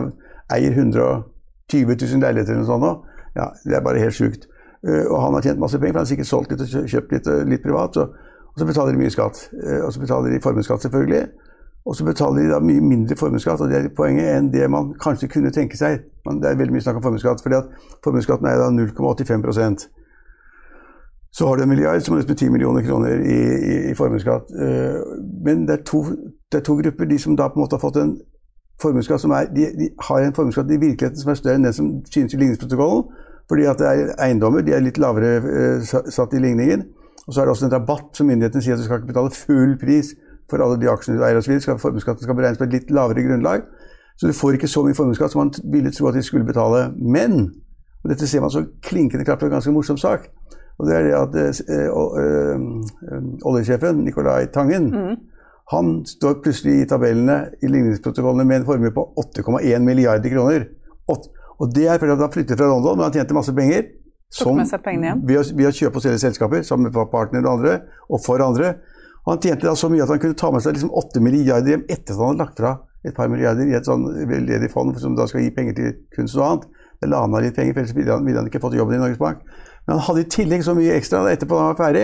eier 0.55 0.75
120 0.75 1.95
000 1.95 2.23
leiligheter 2.23 2.55
eller 2.55 2.65
noe 2.65 2.71
sånt. 2.71 3.05
Ja, 3.37 3.51
det 3.63 3.77
er 3.77 3.85
bare 3.85 4.03
helt 4.03 4.15
sjukt. 4.17 4.49
Uh, 4.81 5.05
og 5.05 5.17
han 5.21 5.37
har 5.37 5.45
tjent 5.45 5.61
masse 5.61 5.79
penger, 5.79 5.93
for 5.93 6.01
han 6.01 6.07
har 6.07 6.11
sikkert 6.11 6.31
solgt 6.31 6.51
litt 6.51 6.63
og 6.65 6.89
kjøpt 6.91 7.15
litt, 7.15 7.29
uh, 7.29 7.43
litt 7.47 7.63
privat. 7.63 7.95
Så, 7.95 8.07
og 8.51 8.59
så 8.59 8.67
betaler 8.67 8.95
de 8.95 9.03
mye 9.03 9.13
skatt. 9.13 9.45
Uh, 9.53 9.79
og 9.85 9.93
så 9.93 10.03
betaler 10.03 10.33
de 10.33 10.43
formuesskatt, 10.43 10.83
selvfølgelig. 10.87 11.50
Og 11.85 11.95
så 11.95 12.05
betaler 12.05 12.43
de 12.43 12.51
da 12.51 12.59
mye 12.61 12.81
mindre 12.81 13.15
formuesskatt, 13.17 13.61
og 13.61 13.69
det 13.69 13.77
er 13.79 13.87
poenget 13.97 14.27
enn 14.35 14.51
det 14.53 14.67
man 14.69 14.91
kanskje 15.01 15.29
kunne 15.31 15.49
tenke 15.53 15.77
seg. 15.77 16.03
Men 16.27 16.41
det 16.41 16.51
er 16.51 16.59
veldig 16.59 16.75
mye 16.75 16.83
snakk 16.85 16.99
om 16.99 17.07
formuesskatt, 17.07 17.41
fordi 17.41 17.57
at 17.57 17.71
formuesskatten 18.05 18.45
er 18.45 18.61
da 18.61 18.69
0,85% 18.69 19.87
Så 21.33 21.47
har 21.47 21.55
du 21.55 21.63
en 21.63 21.69
milliard, 21.69 22.01
som 22.01 22.13
er 22.13 22.19
nesten 22.19 22.35
10 22.35 22.49
millioner 22.51 22.83
kroner 22.83 23.21
i, 23.23 23.39
i, 23.71 23.75
i 23.91 23.93
formuesskatt. 23.95 24.51
Eh, 24.51 24.99
men 25.45 25.65
det 25.67 25.77
er, 25.79 25.83
to, 25.87 26.03
det 26.51 26.59
er, 26.59 26.63
to, 26.67 26.75
grupper. 26.75 27.05
De 27.05 27.19
som 27.19 27.37
da 27.39 27.47
på 27.47 27.55
en 27.55 27.63
måte 27.63 27.77
har 27.79 27.81
fått 27.81 27.97
en 28.01 28.17
formuesskatt 28.81 29.23
som 29.23 29.31
er 29.31 29.47
de, 29.55 29.69
de 29.79 29.87
har 30.09 30.25
en 30.25 30.35
formuesskatt 30.35 30.73
i 30.75 30.79
virkeligheten 30.81 31.21
som 31.21 31.31
er 31.31 31.39
større 31.39 31.55
enn 31.55 31.69
den 31.69 31.77
som 31.77 31.93
synes 32.11 32.35
i 32.35 32.41
ligningsprotokollen. 32.41 33.05
Fordi 33.47 33.63
at 33.63 33.79
det 33.79 33.87
er 33.87 34.11
eiendommer, 34.27 34.61
de 34.61 34.75
er 34.75 34.83
litt 34.83 34.99
lavere 35.01 35.39
uh, 35.39 36.03
satt 36.11 36.35
i 36.35 36.43
ligningen. 36.43 36.83
Og 37.25 37.33
så 37.33 37.41
er 37.41 37.47
det 37.47 37.55
også 37.55 37.69
en 37.69 37.73
rabatt 37.77 38.11
som 38.17 38.27
myndighetene 38.27 38.63
sier 38.63 38.75
at 38.75 38.83
du 38.83 38.85
skal 38.85 38.99
ikke 38.99 39.13
betale 39.13 39.31
full 39.31 39.77
pris 39.79 40.11
for 40.51 40.63
alle 40.63 40.79
de 40.81 40.89
aksjene 40.91 41.17
du 41.19 41.25
eier 41.25 41.39
osv. 41.39 41.55
Formuesskatten 41.81 42.27
skal 42.27 42.37
beregnes 42.37 42.59
på 42.59 42.67
et 42.67 42.75
litt 42.75 42.93
lavere 42.93 43.23
grunnlag. 43.25 43.65
Så 44.19 44.29
du 44.29 44.35
får 44.37 44.59
ikke 44.59 44.69
så 44.69 44.83
mye 44.85 44.97
formuesskatt 44.97 45.33
som 45.33 45.45
man 45.45 45.53
ville 45.73 45.91
tro 45.95 46.11
at 46.11 46.17
de 46.17 46.23
skulle 46.25 46.45
betale. 46.45 46.91
Men, 46.99 47.47
og 48.03 48.11
dette 48.11 48.27
ser 48.29 48.43
man 48.43 48.53
så 48.53 48.65
klinkende 48.85 49.25
klart 49.25 49.41
på 49.41 49.47
en 49.49 49.55
ganske 49.55 49.73
morsom 49.73 49.97
sak, 49.97 50.27
og 50.77 50.87
det 50.87 50.95
er 50.97 51.07
det 51.07 51.15
at 51.17 51.35
øh, 51.69 51.89
øh, 52.21 53.23
oljesjefen 53.45 54.03
Nicolai 54.05 54.47
Tangen 54.53 54.87
mm. 54.89 55.15
han 55.73 55.91
står 56.05 56.39
plutselig 56.43 56.81
i 56.81 56.87
tabellene 56.89 57.35
i 57.61 57.69
ligningsprotokollene 57.69 58.45
med 58.45 58.61
en 58.61 58.65
formue 58.65 58.91
på 58.91 59.03
8,1 59.19 59.79
milliarder 59.85 60.29
kroner. 60.29 60.65
Og 61.61 61.75
det 61.75 61.87
er 61.87 61.99
fordi 61.99 62.15
han 62.17 62.33
flyttet 62.33 62.57
fra 62.57 62.69
London, 62.69 62.97
men 62.97 63.03
han 63.03 63.13
tjente 63.13 63.37
masse 63.37 63.53
penger. 63.53 63.83
Som, 64.31 64.57
ved, 65.27 65.37
å, 65.37 65.43
ved 65.57 65.67
å 65.67 65.73
kjøpe 65.75 65.99
og 65.99 66.03
selge 66.05 66.21
selskaper 66.23 66.61
sammen 66.63 66.87
med 66.87 67.09
partner 67.11 67.43
og 67.43 67.57
andre, 67.57 67.73
og 68.07 68.21
for 68.23 68.41
andre. 68.41 68.77
Og 69.25 69.33
han 69.35 69.41
tjente 69.43 69.67
da 69.67 69.75
så 69.77 69.89
mye 69.91 70.03
at 70.05 70.09
han 70.09 70.21
kunne 70.21 70.37
ta 70.37 70.49
med 70.53 70.63
seg 70.65 70.77
liksom 70.77 70.93
8 70.97 71.21
milliarder 71.21 71.75
hjem 71.75 71.83
etter 71.87 72.15
at 72.15 72.17
han 72.17 72.31
hadde 72.31 72.41
lagt 72.41 72.61
fra 72.61 72.71
et 73.05 73.17
par 73.17 73.29
milliarder 73.29 73.69
i 73.69 73.75
et 73.77 73.87
sånn 73.87 74.05
veldedig 74.29 74.69
fond 74.73 74.97
som 75.01 75.15
da 75.17 75.27
skal 75.29 75.45
gi 75.45 75.53
penger 75.55 75.77
til 75.77 75.93
kunst 76.15 76.37
og 76.37 76.45
annet. 76.47 76.67
Det 77.01 77.09
la 77.09 77.23
han 77.23 77.33
av 77.33 77.41
litt 77.41 77.55
penger, 77.57 77.73
for 77.73 77.81
ellers 77.81 77.95
ville 77.97 78.13
han, 78.13 78.25
ville 78.25 78.41
han 78.41 78.49
ikke 78.49 78.61
fått 78.61 78.77
jobben 78.77 78.97
i 78.97 79.01
Norges 79.01 79.21
Bank. 79.21 79.41
Men 79.87 79.95
han 79.97 80.03
hadde 80.05 80.21
i 80.21 80.29
tillegg 80.29 80.65
så 80.65 80.75
mye 80.77 80.97
ekstra 80.99 81.23
etterpå 81.31 81.57
da 81.57 81.63
han 81.63 81.71
var 81.73 81.79
ferdig. 81.79 82.03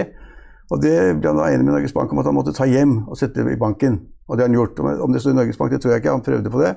Og 0.74 0.82
det 0.84 0.96
ble 1.22 1.30
han 1.30 1.38
da 1.38 1.50
enig 1.54 1.68
med 1.68 1.76
Norges 1.76 1.94
Bank 1.94 2.14
om 2.14 2.22
at 2.22 2.30
han 2.30 2.36
måtte 2.36 2.56
ta 2.58 2.66
hjem 2.68 2.96
og 3.06 3.20
sette 3.20 3.46
i 3.46 3.60
banken. 3.62 4.00
Og 4.28 4.36
det 4.36 4.44
har 4.44 4.50
han 4.50 4.58
gjort. 4.58 4.82
Om 4.82 5.14
det 5.14 5.22
står 5.22 5.36
i 5.36 5.38
Norges 5.38 5.60
Bank, 5.62 5.72
det 5.72 5.82
tror 5.84 5.94
jeg 5.94 6.02
ikke, 6.02 6.16
han 6.18 6.26
prøvde 6.26 6.54
på 6.54 6.64
det. 6.64 6.74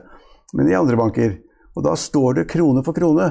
Men 0.55 0.69
i 0.69 0.77
andre 0.77 1.01
banker. 1.01 1.39
Og 1.75 1.87
da 1.87 1.97
står 1.99 2.43
det 2.43 2.51
krone 2.53 2.85
for 2.87 2.97
krone. 2.97 3.31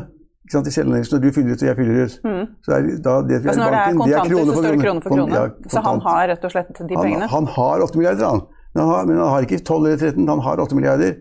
Ikke 0.50 0.58
sant, 0.58 0.68
I 0.68 0.72
selvangivelsen 0.74 1.14
når 1.14 1.22
du 1.22 1.34
fyller 1.36 1.54
ut 1.54 1.62
og 1.62 1.68
jeg 1.68 1.78
fyller 1.78 1.98
ut. 2.02 2.14
Mm. 2.26 2.46
Så 2.66 2.72
er 2.74 2.86
da 3.06 3.12
det 3.22 3.36
altså 3.38 3.54
når 3.60 3.76
banken, 3.76 4.00
det 4.02 4.16
er 4.18 4.24
kontanter, 4.24 4.48
så 4.50 4.56
står 4.56 4.74
det 4.74 4.80
krone 4.82 5.04
for 5.04 5.14
krone? 5.14 5.36
Ja, 5.36 5.44
så 5.70 5.84
han 5.86 6.00
har 6.08 6.22
rett 6.32 6.48
og 6.48 6.54
slett 6.56 6.72
de 6.80 6.96
pengene? 6.98 7.28
Han, 7.30 7.50
har 7.54 7.84
8 7.86 8.00
milliarder, 8.00 8.26
han. 8.26 8.42
Men 8.74 8.82
han 8.82 8.90
har, 8.90 9.04
men 9.06 9.20
han 9.22 9.30
har 9.36 9.46
ikke 9.46 9.60
12 9.62 9.78
eller 9.78 10.00
13, 10.02 10.24
han 10.34 10.42
har 10.48 10.64
8 10.66 10.78
milliarder. 10.80 11.20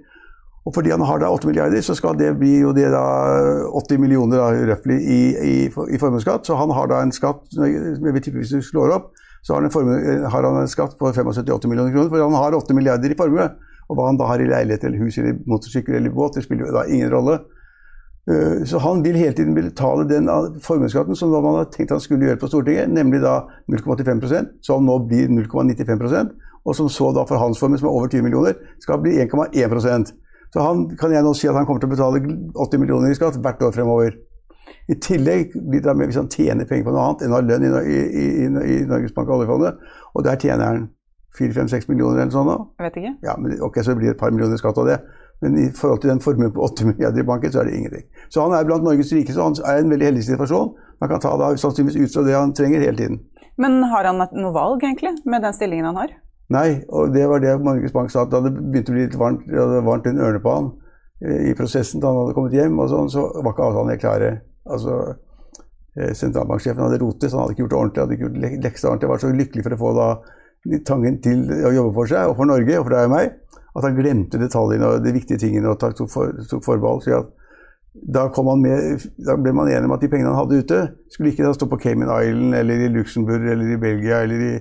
Og 0.65 0.75
fordi 0.79 0.95
han 0.95 1.05
har 1.11 1.21
da 1.21 1.29
8 1.35 1.51
milliarder, 1.51 1.85
så 1.85 1.99
skal 1.99 2.17
det 2.17 2.31
bli 2.41 2.55
jo 2.63 2.73
det 2.77 2.89
da 2.95 3.05
80 3.83 4.01
millioner 4.01 4.41
da, 4.41 4.49
røftlig 4.73 4.97
i, 4.97 5.21
i, 5.51 5.53
i 5.69 6.01
formuesskatt. 6.01 6.49
Så 6.49 6.57
han 6.57 6.73
har 6.73 6.89
da 6.89 7.03
en 7.05 7.13
skatt 7.13 7.53
jeg 7.53 8.01
vil 8.01 8.25
tippe 8.25 8.41
Hvis 8.41 8.57
du 8.57 8.65
slår 8.65 8.97
opp, 8.97 9.13
så 9.45 9.59
har 9.59 9.69
han, 9.69 9.73
formue, 9.77 10.01
har 10.25 10.49
han 10.49 10.63
en 10.63 10.73
skatt 10.73 10.97
på 10.97 11.13
75-80 11.13 11.69
millioner 11.69 11.93
kroner. 11.93 12.09
For 12.09 12.25
han 12.25 12.41
har 12.41 12.57
8 12.57 12.81
milliarder 12.81 13.13
i 13.13 13.21
formue. 13.21 13.51
Og 13.93 13.97
hva 14.01 14.09
han 14.09 14.17
da 14.21 14.33
har 14.33 14.41
i 14.41 14.49
leilighet 14.49 14.89
eller 14.89 15.05
hus 15.05 15.21
eller 15.21 15.37
motorsykkel 15.49 16.01
eller 16.01 16.17
båt, 16.17 16.41
det 16.41 16.49
spiller 16.49 16.69
jo 16.69 16.77
da 16.81 16.89
ingen 16.89 17.13
rolle. 17.13 17.43
Eh, 18.29 18.65
så 18.69 18.81
han 18.85 19.03
vil 19.05 19.17
hele 19.17 19.37
tiden 19.37 19.57
betale 19.57 20.05
den 20.09 20.29
formuesskatten 20.65 21.17
som 21.17 21.33
man 21.33 21.61
hadde 21.61 21.73
tenkt 21.77 21.95
han 21.95 22.03
skulle 22.05 22.29
gjøre 22.29 22.43
på 22.43 22.51
Stortinget, 22.51 22.93
nemlig 22.93 23.23
da 23.25 23.41
0,85% 23.73 24.59
som 24.63 24.85
nå 24.85 24.99
blir 25.09 25.33
0,95% 25.33 26.37
og 26.69 26.77
som 26.77 26.89
så 26.93 27.13
da 27.17 27.25
for 27.25 27.41
hans 27.41 27.61
formue, 27.61 27.79
som 27.81 27.89
er 27.89 27.95
over 27.95 28.11
20 28.13 28.27
millioner, 28.27 28.59
skal 28.83 29.01
bli 29.01 29.15
1,1% 29.23 30.13
så 30.53 30.65
han 30.65 30.85
kan 30.97 31.13
jeg 31.13 31.25
nå 31.25 31.35
si 31.37 31.49
at 31.49 31.57
han 31.57 31.67
kommer 31.69 31.83
til 31.83 31.91
å 31.91 31.95
betale 31.95 32.21
80 32.57 32.83
millioner 32.83 33.13
i 33.13 33.17
skatt 33.19 33.37
hvert 33.45 33.63
år 33.65 33.75
fremover. 33.77 34.15
I 34.89 34.97
tillegg 35.05 35.53
blir 35.53 35.83
det 35.85 35.95
med 35.97 36.09
hvis 36.09 36.21
han 36.21 36.31
tjener 36.33 36.69
penger 36.69 36.89
på 36.89 36.95
noe 36.95 37.05
annet 37.05 37.25
enn 37.25 37.35
å 37.35 37.39
ha 37.39 37.45
lønn 37.45 37.67
i, 37.67 37.73
i, 37.85 37.99
i, 38.25 38.29
i 38.77 38.79
Norges 38.89 39.13
Bank 39.17 39.29
og 39.29 39.43
oljefondet, 39.43 39.83
og 40.15 40.25
der 40.25 40.41
tjener 40.41 40.65
han 40.65 40.87
4-5-6 41.37 41.89
millioner 41.91 42.25
eller 42.25 42.35
sånn. 42.35 42.51
Jeg 42.79 42.89
vet 42.89 43.01
ikke. 43.03 43.15
Ja, 43.27 43.37
men, 43.39 43.57
ok, 43.63 43.81
Så 43.83 43.93
det 43.93 44.01
blir 44.01 44.13
et 44.15 44.21
par 44.21 44.33
millioner 44.33 44.57
i 44.57 44.63
skatt 44.63 44.79
av 44.81 44.89
det. 44.89 44.99
Men 45.43 45.59
i 45.61 45.69
forhold 45.71 46.01
til 46.03 46.11
den 46.11 46.23
formuen 46.23 46.53
på 46.55 46.65
8 46.67 46.87
milliarder 46.89 47.23
i 47.23 47.27
banken, 47.27 47.53
så 47.53 47.63
er 47.63 47.69
det 47.69 47.77
ingenting. 47.79 48.07
Så 48.33 48.43
han 48.43 48.55
er 48.57 48.67
blant 48.67 48.87
Norges 48.87 49.13
rikeste, 49.15 49.41
og 49.41 49.53
han 49.53 49.59
er 49.71 49.83
i 49.83 49.85
en 49.85 49.93
veldig 49.93 50.09
heldig 50.11 50.25
situasjon. 50.27 50.73
Han 51.03 51.13
kan 51.13 51.23
ta 51.23 51.35
da 51.39 51.53
sannsynligvis 51.55 52.09
ut 52.09 52.17
fra 52.17 52.25
det 52.27 52.35
han 52.35 52.55
trenger 52.57 52.83
hele 52.83 52.99
tiden. 52.99 53.21
Men 53.59 53.83
har 53.91 54.07
han 54.07 54.19
noe 54.19 54.55
valg, 54.55 54.83
egentlig, 54.83 55.15
med 55.27 55.45
den 55.47 55.55
stillingen 55.55 55.91
han 55.91 56.01
har? 56.01 56.17
Nei, 56.55 56.81
og 56.89 57.13
det 57.13 57.27
var 57.29 57.43
det 57.45 57.59
Norges 57.61 57.93
Bank 57.93 58.11
sa, 58.11 58.25
at 58.25 58.33
det 58.33 58.55
begynte 58.57 58.95
å 58.95 58.97
bli 58.97 59.05
litt 59.05 59.17
varmt, 59.21 59.45
det 59.51 59.81
varmt 59.85 60.07
en 60.09 60.21
ørne 60.25 60.41
på 60.41 60.55
han 60.55 60.71
eh, 61.21 61.51
i 61.51 61.55
prosessen 61.59 62.01
da 62.01 62.09
han 62.09 62.23
hadde 62.23 62.37
kommet 62.39 62.57
hjem, 62.57 62.79
og 62.81 62.89
sånn, 62.89 63.11
så 63.13 63.27
var 63.37 63.53
ikke 63.53 63.67
avtalen 63.67 63.93
helt 63.93 64.03
klare. 64.03 64.31
Altså, 64.69 64.97
eh, 65.99 66.15
Sentralbanksjefen 66.17 66.87
hadde 66.87 67.01
rotet, 67.03 67.29
så 67.29 67.37
han 67.37 67.45
hadde 67.45 67.57
ikke 67.57 67.67
gjort 67.67 67.75
det 67.75 67.81
ordentlig. 67.83 68.05
hadde 68.05 68.17
ikke 68.17 68.27
gjort 68.27 68.65
leksa 68.65 68.89
ordentlig. 68.89 69.09
Jeg 69.09 69.13
var 69.13 69.23
så 69.27 69.33
lykkelig 69.43 69.67
for 69.67 69.77
å 69.77 69.81
få 69.83 69.93
da 69.99 70.09
Tangen 70.87 71.21
til 71.25 71.47
å 71.49 71.73
jobbe 71.73 71.95
for 71.97 72.11
seg, 72.11 72.31
og 72.31 72.39
for 72.39 72.51
Norge, 72.51 72.79
og 72.79 72.87
for 72.87 72.97
deg 72.97 73.09
og 73.09 73.15
meg, 73.15 73.37
at 73.79 73.85
han 73.87 73.97
glemte 73.97 74.41
detaljene 74.41 74.89
og 74.89 75.05
de 75.05 75.15
viktige 75.15 75.41
tingene 75.41 75.71
og 75.71 75.79
tok, 75.81 76.03
for, 76.13 76.35
tok 76.51 76.65
forbehold. 76.67 77.05
så 77.07 77.23
da, 77.99 78.29
med, 78.55 79.07
da, 79.27 79.35
ble 79.41 79.53
man 79.57 79.71
enig 79.73 79.89
om 79.89 79.95
at 79.97 80.03
de 80.05 80.11
pengene 80.13 80.31
han 80.31 80.39
hadde 80.43 80.61
ute, 80.63 80.83
skulle 81.11 81.33
ikke 81.33 81.47
da 81.47 81.55
stå 81.57 81.67
på 81.71 81.81
Cayman 81.83 82.13
Island 82.13 82.55
eller 82.55 82.85
i 82.85 82.93
Luxembourg 82.95 83.49
eller 83.49 83.73
i 83.75 83.81
Belgia 83.81 84.21
eller 84.27 84.45
i 84.51 84.53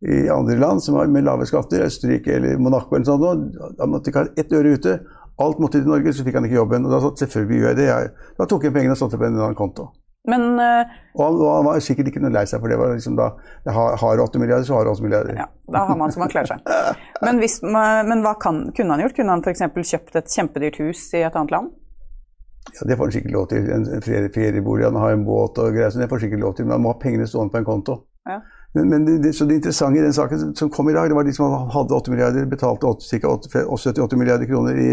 i 0.00 0.28
andre 0.30 0.58
land 0.58 0.82
som 0.82 0.94
har 0.94 1.06
med 1.10 1.24
lave 1.26 1.46
skatter, 1.46 1.82
Østerrike 1.86 2.36
eller 2.36 2.58
Monaco 2.58 2.94
eller 2.94 3.04
sånt. 3.04 3.56
han 3.80 3.90
måtte 3.90 4.10
ikke 4.10 4.22
ha 4.22 4.28
ett 4.36 4.52
øre 4.52 4.76
ute. 4.78 4.98
Alt 5.38 5.58
måtte 5.62 5.78
til 5.78 5.90
Norge, 5.90 6.12
så 6.12 6.24
fikk 6.26 6.38
han 6.38 6.46
ikke 6.46 6.58
jobben. 6.58 6.86
Og 6.86 6.92
da 6.92 7.00
sa 7.02 7.10
selvfølgelig 7.18 7.60
gjør 7.60 7.68
jeg 7.68 7.78
det. 7.78 7.88
Jeg, 7.88 8.12
da 8.38 8.46
tok 8.46 8.66
jeg 8.66 8.74
pengene 8.74 8.94
og 8.94 9.00
satte 9.00 9.18
på 9.18 9.26
en 9.26 9.38
annen 9.38 9.58
konto. 9.58 9.88
Men, 10.28 10.44
uh, 10.60 10.96
og, 11.16 11.22
han, 11.22 11.36
og, 11.40 11.48
han, 11.48 11.66
var 11.70 11.82
sikkert 11.84 12.10
ikke 12.10 12.20
noe 12.20 12.34
lei 12.34 12.44
seg 12.48 12.60
for 12.60 12.68
det. 12.70 12.76
var 12.80 12.92
liksom 12.92 13.16
da, 13.18 13.30
det 13.64 13.74
har, 13.74 13.96
har 14.02 14.22
8 14.24 14.42
milliarder, 14.42 14.68
så 14.68 14.76
har 14.76 14.84
det 14.84 14.94
8 14.94 15.06
milliarder. 15.06 15.40
Ja, 15.40 15.48
da 15.72 15.84
har 15.88 15.98
man 16.00 16.12
som 16.12 16.24
man 16.24 16.32
klarer 16.32 16.52
seg. 16.52 16.70
men, 17.24 17.40
hvis, 17.42 17.58
men 17.64 18.24
hva 18.26 18.34
kan, 18.40 18.66
kunne 18.76 18.96
han 18.96 19.06
gjort? 19.06 19.16
Kunne 19.16 19.36
han 19.38 19.44
f.eks. 19.44 19.64
kjøpt 19.92 20.20
et 20.20 20.34
kjempedyrt 20.36 20.80
hus 20.84 21.06
i 21.16 21.24
et 21.24 21.38
annet 21.38 21.54
land? 21.56 21.72
Ja, 22.74 22.84
Det 22.84 22.98
får 22.98 23.08
han 23.08 23.16
sikkert 23.16 23.32
lov 23.32 23.48
til. 23.48 23.70
En 23.72 23.88
feriebolig, 24.04 24.84
han 24.84 25.00
har 25.00 25.16
en 25.16 25.24
båt 25.24 25.58
og 25.62 25.72
greier. 25.72 25.90
Så 25.90 26.02
det 26.02 26.08
får 26.10 26.20
han 26.20 26.26
sikkert 26.26 26.44
lov 26.44 26.54
til, 26.56 26.68
men 26.68 26.76
han 26.76 26.84
må 26.84 26.92
ha 26.92 27.00
pengene 27.00 27.28
stående 27.28 27.54
på 27.54 27.62
en 27.62 27.68
konto. 27.68 28.00
Ja. 28.28 28.42
Men, 28.78 28.88
men 28.92 29.22
det, 29.22 29.32
så 29.34 29.44
det 29.48 29.58
interessante 29.58 29.98
i 29.98 30.04
den 30.04 30.14
saken 30.14 30.52
som 30.56 30.70
kom 30.70 30.90
i 30.90 30.94
dag, 30.94 31.08
det 31.10 31.16
var 31.18 31.26
liksom 31.26 31.48
som 31.48 31.54
han 31.54 31.72
hadde 31.74 31.96
8 31.96 32.12
milliarder, 32.12 32.46
betalte 32.46 32.92
ca. 33.10 33.34
78 33.66 34.16
milliarder 34.16 34.46
kroner 34.46 34.78
i, 34.78 34.88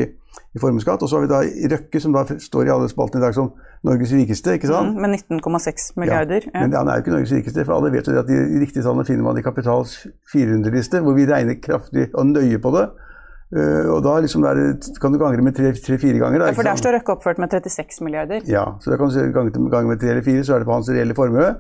i 0.56 0.62
formuesskatt. 0.62 1.06
Og 1.06 1.12
så 1.12 1.20
har 1.20 1.26
vi 1.26 1.32
da 1.32 1.76
Røkke, 1.76 2.02
som 2.02 2.16
da 2.16 2.26
står 2.26 2.68
i 2.68 2.74
alle 2.74 2.90
spaltene 2.90 3.22
i 3.22 3.26
dag 3.28 3.38
som 3.38 3.52
Norges 3.86 4.14
rikeste. 4.18 4.58
ikke 4.58 4.72
sant? 4.72 4.96
Mm, 4.96 5.02
med 5.02 5.20
19,6 5.20 5.92
milliarder. 6.02 6.50
Ja, 6.50 6.66
men 6.66 6.74
han 6.74 6.90
er 6.90 7.00
jo 7.00 7.06
ikke 7.06 7.16
Norges 7.16 7.34
rikeste, 7.38 7.66
for 7.68 7.78
alle 7.78 7.94
vet 7.94 8.10
jo 8.10 8.18
at 8.20 8.30
de 8.30 8.42
riktige 8.64 8.86
tallene 8.86 9.06
finner 9.08 9.28
man 9.28 9.38
i 9.38 9.46
Kapitals 9.46 10.00
400-liste, 10.34 11.04
hvor 11.06 11.18
vi 11.18 11.28
regner 11.30 11.60
kraftig 11.62 12.10
og 12.14 12.32
nøye 12.34 12.62
på 12.62 12.74
det. 12.78 12.88
Uh, 13.56 13.86
og 13.94 14.00
da 14.04 14.16
liksom 14.24 14.42
der, 14.42 14.58
kan 15.00 15.14
du 15.14 15.20
gange 15.22 15.38
det 15.38 15.46
med 15.46 15.56
tre-fire 15.56 16.18
ganger. 16.18 16.42
Da, 16.42 16.50
ja, 16.50 16.58
For 16.58 16.66
der 16.66 16.82
står 16.82 16.98
Røkke 16.98 17.14
oppført 17.14 17.38
med 17.40 17.54
36 17.54 18.02
milliarder. 18.04 18.42
Ja, 18.50 18.66
så 18.82 18.92
da 18.92 18.98
kan 18.98 19.14
du 19.14 19.32
gange, 19.36 19.54
gange 19.70 19.92
med 19.92 20.02
tre 20.02 20.16
eller 20.16 20.26
fire, 20.26 20.44
så 20.44 20.56
er 20.56 20.64
det 20.64 20.70
på 20.72 20.74
hans 20.74 20.90
reelle 20.90 21.16
formue. 21.16 21.54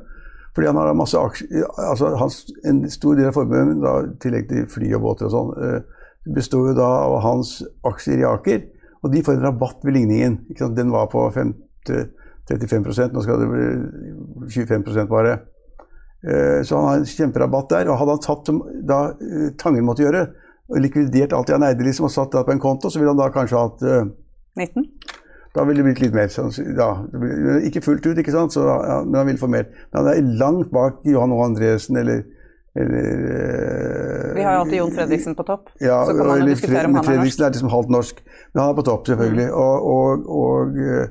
Fordi 0.55 0.69
han 0.69 0.77
har 0.79 0.93
masse 0.95 1.19
aksjer 1.19 1.65
altså 1.83 2.13
hans, 2.15 2.45
En 2.63 2.85
stor 2.89 3.17
del 3.17 3.27
av 3.27 3.35
formuen, 3.35 3.81
i 3.83 4.19
tillegg 4.23 4.47
til 4.49 4.67
fly 4.71 4.93
og 4.95 5.03
båter 5.03 5.27
og 5.27 5.33
sånn, 5.33 5.51
eh, 5.59 6.05
består 6.35 6.69
jo 6.71 6.77
da 6.77 6.87
av 7.05 7.19
hans 7.25 7.57
aksjer 7.85 8.23
i 8.23 8.29
Aker. 8.29 8.63
Og 9.03 9.11
de 9.13 9.21
får 9.25 9.35
en 9.35 9.43
rabatt 9.49 9.83
ved 9.83 9.93
ligningen. 9.97 10.39
Den 10.73 10.93
var 10.93 11.11
på 11.11 11.27
35% 11.29 13.13
nå 13.13 13.21
skal 13.21 13.43
det 13.43 13.49
bli 13.51 13.67
25 14.49 15.11
bare. 15.11 15.35
Eh, 16.25 16.63
så 16.63 16.79
han 16.79 16.87
har 16.87 17.03
en 17.03 17.05
kjemperabatt 17.05 17.69
der. 17.69 17.91
Og 17.91 17.99
hadde 17.99 18.15
han 18.15 18.23
tatt 18.23 18.49
som 18.49 18.63
da 18.87 19.01
eh, 19.19 19.51
Tangen 19.59 19.85
måtte 19.85 20.07
gjøre, 20.07 20.23
og 20.71 20.81
likvidert 20.81 21.35
alt 21.35 21.51
det 21.51 21.59
han 21.59 21.67
eide 21.67 21.85
liksom, 21.85 22.07
og 22.07 22.15
satt 22.15 22.31
det 22.33 22.45
på 22.47 22.55
en 22.55 22.63
konto, 22.63 22.89
så 22.89 22.97
ville 22.97 23.11
han 23.11 23.19
da 23.21 23.29
kanskje 23.29 23.59
hatt 23.59 23.85
19? 24.55 24.87
Da 25.55 25.63
ville 25.63 25.79
det 25.79 25.87
blitt 25.87 26.01
litt 26.03 26.15
mer. 26.15 26.31
Ja, 26.75 26.89
ikke 27.63 27.81
fullt 27.83 28.05
ut, 28.05 28.17
ikke 28.19 28.33
sant? 28.33 28.51
Så, 28.55 28.63
ja, 28.67 29.01
men 29.05 29.15
han 29.21 29.29
ville 29.29 29.39
få 29.39 29.47
mer. 29.51 29.69
Men 29.91 30.01
han 30.01 30.09
er 30.11 30.33
langt 30.41 30.71
bak 30.75 30.97
Johan 31.07 31.31
O. 31.31 31.39
Andresen 31.45 31.95
eller, 32.01 32.25
eller 32.75 33.21
uh, 33.23 34.33
Vi 34.35 34.43
har 34.43 34.57
jo 34.57 34.63
alltid 34.65 34.77
Jon 34.81 34.91
Fredriksen 34.97 35.37
på 35.37 35.45
topp. 35.47 35.71
Ja, 35.79 36.01
så 36.03 36.15
kan 36.17 36.27
man 36.27 36.43
jo 36.43 36.49
diskutere 36.49 36.89
om 36.89 36.97
han 36.97 36.99
er 36.99 36.99
norsk. 36.99 37.11
Fredriksen 37.11 37.45
er 37.47 37.55
liksom 37.55 37.71
halvt 37.71 37.93
norsk. 37.95 38.19
Men 38.51 38.63
han 38.63 38.73
er 38.73 38.79
på 38.81 38.87
topp, 38.89 39.07
selvfølgelig. 39.11 39.47
Mm. 39.47 39.55
Og, 39.63 39.87
og, 39.93 40.27
og, 40.41 40.81
eh, 40.83 41.07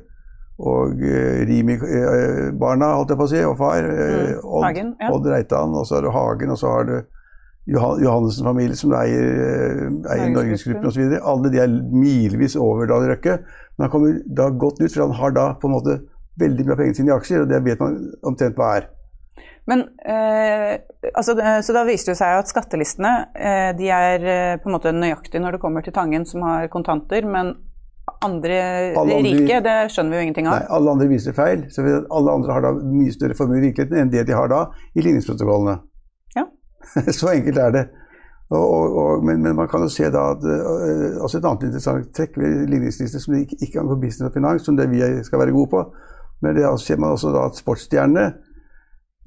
og 0.74 1.00
uh, 1.08 1.40
Rimi-barna, 1.48 2.92
holdt 3.00 3.16
jeg 3.16 3.22
på 3.22 3.28
å 3.30 3.32
si, 3.32 3.42
og 3.48 3.56
far. 3.62 3.88
Mm. 3.88 4.44
Odd, 4.44 4.68
Hagen, 4.68 4.94
ja. 5.00 5.12
Odd 5.16 5.32
Reitan, 5.32 5.72
og 5.80 5.88
så 5.88 5.98
har 5.98 6.04
du 6.04 6.12
Hagen, 6.18 6.52
og 6.52 6.60
så 6.60 6.76
har 6.76 6.90
du 6.90 6.96
Johannessen-familie, 7.70 8.76
som 8.76 8.92
eier, 8.98 9.86
eier 10.12 10.32
Norgesgruppen 10.32 10.90
osv. 10.90 11.14
Alle 11.16 11.52
de 11.52 11.62
er 11.62 11.78
milevis 11.94 12.58
over 12.60 12.90
da 12.90 12.98
Røkke. 13.00 13.38
Men 13.76 13.86
han 13.86 13.92
kommer 13.92 14.18
da 14.26 14.50
godt 14.50 14.82
ut, 14.82 14.90
for 14.90 15.06
han 15.06 15.16
har 15.16 15.32
da 15.36 15.46
på 15.60 15.70
en 15.70 15.76
måte 15.78 16.00
veldig 16.40 16.66
mye 16.66 16.74
av 16.74 16.82
pengene 16.82 16.98
sine 16.98 17.12
i 17.12 17.16
aksjer, 17.16 17.44
og 17.44 17.50
det 17.50 17.62
vet 17.64 17.80
man 17.80 17.96
omtrent 18.26 18.58
hva 18.58 18.74
er. 18.80 18.90
Men, 19.64 19.86
eh, 20.04 20.78
altså, 21.14 21.34
Så 21.62 21.72
da 21.72 21.84
viser 21.88 22.12
det 22.12 22.18
seg 22.18 22.38
at 22.38 22.50
skattelistene 22.50 23.12
eh, 23.32 23.70
de 23.78 23.88
er 23.88 24.26
eh, 24.28 24.56
på 24.60 24.68
en 24.68 24.76
måte 24.76 24.92
nøyaktige 24.92 25.40
når 25.40 25.56
det 25.56 25.62
kommer 25.62 25.84
til 25.84 25.94
Tangen, 25.96 26.26
som 26.28 26.44
har 26.44 26.68
kontanter, 26.68 27.24
men 27.24 27.54
andre, 28.24 28.58
andre 29.00 29.20
rike, 29.24 29.60
det 29.64 29.76
skjønner 29.92 30.12
vi 30.12 30.18
jo 30.18 30.24
ingenting 30.26 30.48
av. 30.50 30.58
Nei, 30.58 30.68
alle 30.76 30.92
andre 30.92 31.08
viser 31.08 31.36
feil. 31.36 31.64
så 31.72 31.84
Alle 31.84 32.34
andre 32.36 32.52
har 32.52 32.66
da 32.66 32.74
mye 32.76 33.14
større 33.14 33.36
formue 33.38 33.62
i 33.62 33.64
virkeligheten 33.70 34.02
enn 34.02 34.12
det 34.12 34.26
de 34.28 34.36
har 34.36 34.50
da 34.52 34.66
i 34.92 35.04
ligningsprotokollene. 35.04 35.78
Ja. 36.36 36.44
så 37.18 37.32
enkelt 37.32 37.58
er 37.58 37.74
det. 37.74 37.84
Og, 38.54 38.96
og, 39.00 39.24
men, 39.24 39.42
men, 39.42 39.56
man 39.56 39.68
kan 39.68 39.82
jo 39.82 39.88
se 39.88 40.10
da 40.12 40.26
at 40.34 40.42
også 41.24 41.38
et 41.38 41.46
annet 41.48 41.68
interessant 41.68 42.10
trekk 42.14 42.36
ved 42.38 42.66
ligningsliste 42.70 43.20
som 43.22 43.34
ikke, 43.38 43.56
ikke 43.64 43.80
angår 43.80 44.02
business 44.02 44.28
og 44.28 44.34
finans, 44.36 44.66
som 44.66 44.76
det 44.76 44.90
vi 44.92 45.00
skal 45.24 45.40
være 45.40 45.54
gode 45.56 45.70
på, 45.72 45.84
men 46.44 46.56
det 46.56 46.68
ser 46.80 47.00
man 47.00 47.16
også 47.16 47.32
da 47.34 47.46
at 47.48 47.56
sportsstjernene, 47.56 48.26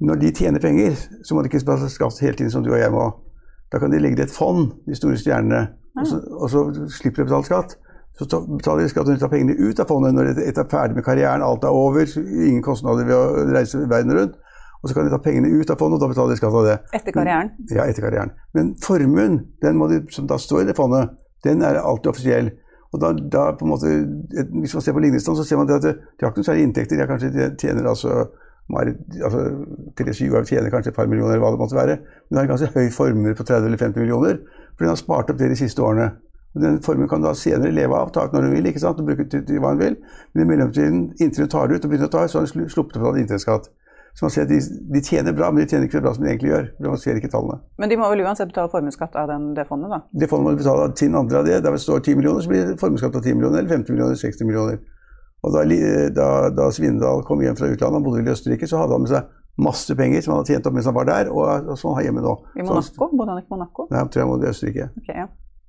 når 0.00 0.14
de 0.14 0.30
tjener 0.30 0.62
penger, 0.62 0.94
så 1.24 1.34
må 1.34 1.42
de 1.42 1.50
ikke 1.50 1.64
betale 1.66 1.90
skatt 1.90 2.20
hele 2.22 2.38
tiden 2.38 2.54
som 2.54 2.62
du 2.64 2.70
og 2.70 2.78
jeg 2.78 2.94
må. 2.94 3.10
Da 3.72 3.80
kan 3.82 3.92
de 3.92 3.98
legge 3.98 4.16
det 4.16 4.28
i 4.28 4.30
et 4.30 4.36
fond, 4.36 4.70
de 4.86 4.96
store 4.96 5.18
stjernene, 5.18 5.66
og 5.98 6.06
så, 6.06 6.20
og 6.30 6.50
så 6.50 6.64
slipper 7.00 7.24
de 7.24 7.26
å 7.26 7.30
betale 7.32 7.48
skatt. 7.48 7.74
Så 8.18 8.26
betaler 8.46 8.82
de 8.82 8.90
skatt 8.90 9.06
når 9.06 9.18
de 9.18 9.22
tar 9.22 9.32
pengene 9.32 9.58
ut 9.58 9.80
av 9.82 9.90
fondet 9.90 10.14
når 10.14 10.32
de 10.34 10.46
er 10.46 10.70
ferdig 10.70 10.96
med 10.96 11.04
karrieren, 11.06 11.42
alt 11.42 11.66
er 11.66 11.74
over, 11.74 12.06
ingen 12.18 12.62
kostnader 12.62 13.06
ved 13.06 13.14
å 13.14 13.44
reise 13.54 13.82
verden 13.90 14.14
rundt. 14.14 14.38
Og 14.82 14.88
så 14.88 14.94
kan 14.94 15.08
de 15.08 15.10
ta 15.10 15.18
pengene 15.22 15.50
ut 15.50 15.70
av 15.70 15.78
fondet, 15.80 15.98
og 15.98 16.04
da 16.04 16.12
betaler 16.12 16.34
de 16.34 16.40
skatt 16.40 16.54
av 16.54 16.66
det. 16.68 16.76
Etter 16.94 17.14
karrieren? 17.16 17.50
Ja, 17.72 17.84
etter 17.84 18.04
karrieren. 18.04 18.34
Men 18.54 18.74
formuen, 18.82 19.40
den 19.64 19.80
de, 19.90 20.00
som 20.14 20.28
da 20.30 20.38
står 20.38 20.62
i 20.62 20.68
det 20.70 20.76
fondet, 20.78 21.16
den 21.46 21.62
er 21.66 21.80
alltid 21.82 22.12
offisiell. 22.12 22.52
Og 22.92 23.00
da, 23.02 23.12
da 23.12 23.48
på 23.58 23.66
en 23.66 23.72
måte, 23.74 23.88
Hvis 24.60 24.74
man 24.74 24.82
ser 24.82 24.94
på 24.96 25.02
ligningsstand, 25.04 25.36
så 25.36 25.44
ser 25.44 25.58
man 25.60 25.70
at 25.70 25.82
de 25.82 25.94
har 26.22 26.30
ikke 26.30 26.40
noen 26.40 26.50
særlige 26.50 26.68
inntekter. 26.68 26.96
De 26.96 27.04
har 27.04 27.10
kanskje 27.10 27.50
tjener 27.60 27.88
altså, 27.90 28.28
altså 28.78 29.42
Therese 29.98 30.44
tjener 30.48 30.70
kanskje 30.70 30.94
et 30.94 30.96
par 30.96 31.10
millioner, 31.10 31.34
eller 31.34 31.44
hva 31.44 31.52
det 31.52 31.60
måtte 31.60 31.76
være. 31.76 31.98
Men 31.98 32.30
de 32.30 32.40
har 32.40 32.48
en 32.48 32.54
ganske 32.54 32.72
høy 32.78 32.88
formue 32.94 33.34
på 33.34 33.44
30 33.44 33.66
eller 33.66 33.82
50 33.82 34.00
millioner, 34.00 34.40
for 34.76 34.86
de 34.86 34.94
har 34.94 35.02
spart 35.02 35.30
opp 35.30 35.38
det 35.38 35.50
de 35.52 35.60
siste 35.60 35.82
årene. 35.82 36.12
Og 36.54 36.62
Den 36.62 36.80
formuen 36.82 37.08
kan 37.08 37.20
du 37.20 37.28
da 37.28 37.34
senere 37.36 37.74
leve 37.74 37.94
av, 37.94 38.08
ta 38.12 38.24
ut 38.24 38.32
når 38.32 38.46
du 38.46 38.54
vil, 38.54 38.70
ikke 38.70 38.80
sant, 38.80 39.00
og 39.00 39.10
bruke 39.10 39.28
til, 39.28 39.44
hva 39.60 39.74
hun 39.74 39.82
vil. 39.82 39.98
Men 40.32 40.44
i 40.44 40.48
mellomtiden, 40.48 41.02
inntil 41.20 41.44
du 41.44 41.52
tar 41.52 41.68
ut 41.68 41.84
og 41.84 41.90
begynner 41.90 42.08
å 42.08 42.14
ta 42.14 42.24
så 42.26 42.40
har 42.40 42.48
du 42.48 42.70
sluppet 42.72 42.96
å 42.96 43.04
betale 43.04 43.20
inntektsskatt. 43.22 43.68
Så 44.18 44.24
man 44.24 44.32
ser 44.34 44.48
at 44.48 44.50
de, 44.50 44.58
de, 44.94 45.00
tjener 45.06 45.32
bra, 45.32 45.52
men 45.52 45.62
de 45.62 45.70
tjener 45.70 45.86
ikke 45.86 46.00
så 46.00 46.02
bra 46.02 46.12
som 46.16 46.24
de 46.24 46.30
egentlig 46.32 46.50
gjør. 46.50 46.64
for 46.76 46.90
Man 46.90 46.98
ser 46.98 47.18
ikke 47.20 47.30
tallene. 47.30 47.60
Men 47.78 47.90
de 47.90 47.98
må 48.00 48.08
vel 48.10 48.24
uansett 48.26 48.50
betale 48.50 48.72
formuesskatt 48.72 49.14
av 49.14 49.28
den, 49.30 49.52
det 49.54 49.68
fondet, 49.68 49.92
da? 49.94 50.00
Det 50.10 50.28
fondet 50.30 50.48
må 50.48 50.54
de 50.56 50.62
betale 50.64 50.88
en 51.06 51.18
andre 51.20 51.38
av 51.38 51.46
det. 51.46 51.60
Der 51.62 51.76
det 51.76 51.82
står 51.84 52.02
10 52.02 52.18
millioner, 52.18 52.42
så 52.42 52.50
blir 52.50 52.64
det 52.66 52.80
formuesskatt 52.80 53.14
av 53.14 53.22
10 53.22 53.38
millioner, 53.38 53.62
eller 53.62 53.76
50 53.76 53.94
millioner, 53.94 54.18
60 54.18 54.50
millioner. 54.50 54.80
Og 55.46 55.54
da, 55.54 55.62
da, 56.18 56.28
da 56.50 56.70
Svindal 56.74 57.22
kom 57.28 57.46
hjem 57.46 57.56
fra 57.60 57.70
utlandet, 57.70 58.00
han 58.00 58.06
bodde 58.08 58.24
i 58.26 58.32
Østerrike, 58.34 58.66
så 58.66 58.82
hadde 58.82 58.98
han 58.98 59.06
med 59.06 59.12
seg 59.12 59.34
masse 59.58 59.94
penger 59.98 60.22
som 60.22 60.34
han 60.34 60.42
hadde 60.42 60.54
tjent 60.54 60.66
opp 60.66 60.74
mens 60.74 60.90
han 60.90 60.96
var 60.98 61.06
der, 61.06 61.30
og, 61.30 61.70
og 61.70 61.78
som 61.78 61.92
han 61.92 62.00
har 62.00 62.08
hjemme 62.08 62.24
nå. 62.26 62.34
I 62.58 62.66
Monaco? 62.66 63.10
Bodde 63.12 63.30
han 63.30 63.42
ikke 63.42 63.52
i 63.52 63.54
Monaco? 63.54 63.86
Nei, 63.92 64.00
han 64.02 64.10
tror 64.10 64.24
jeg 64.24 64.32
bodde 64.32 64.48
i 64.48 64.50
Østerrike. 64.50 64.88
Okay, 65.02 65.22
ja. 65.22 65.28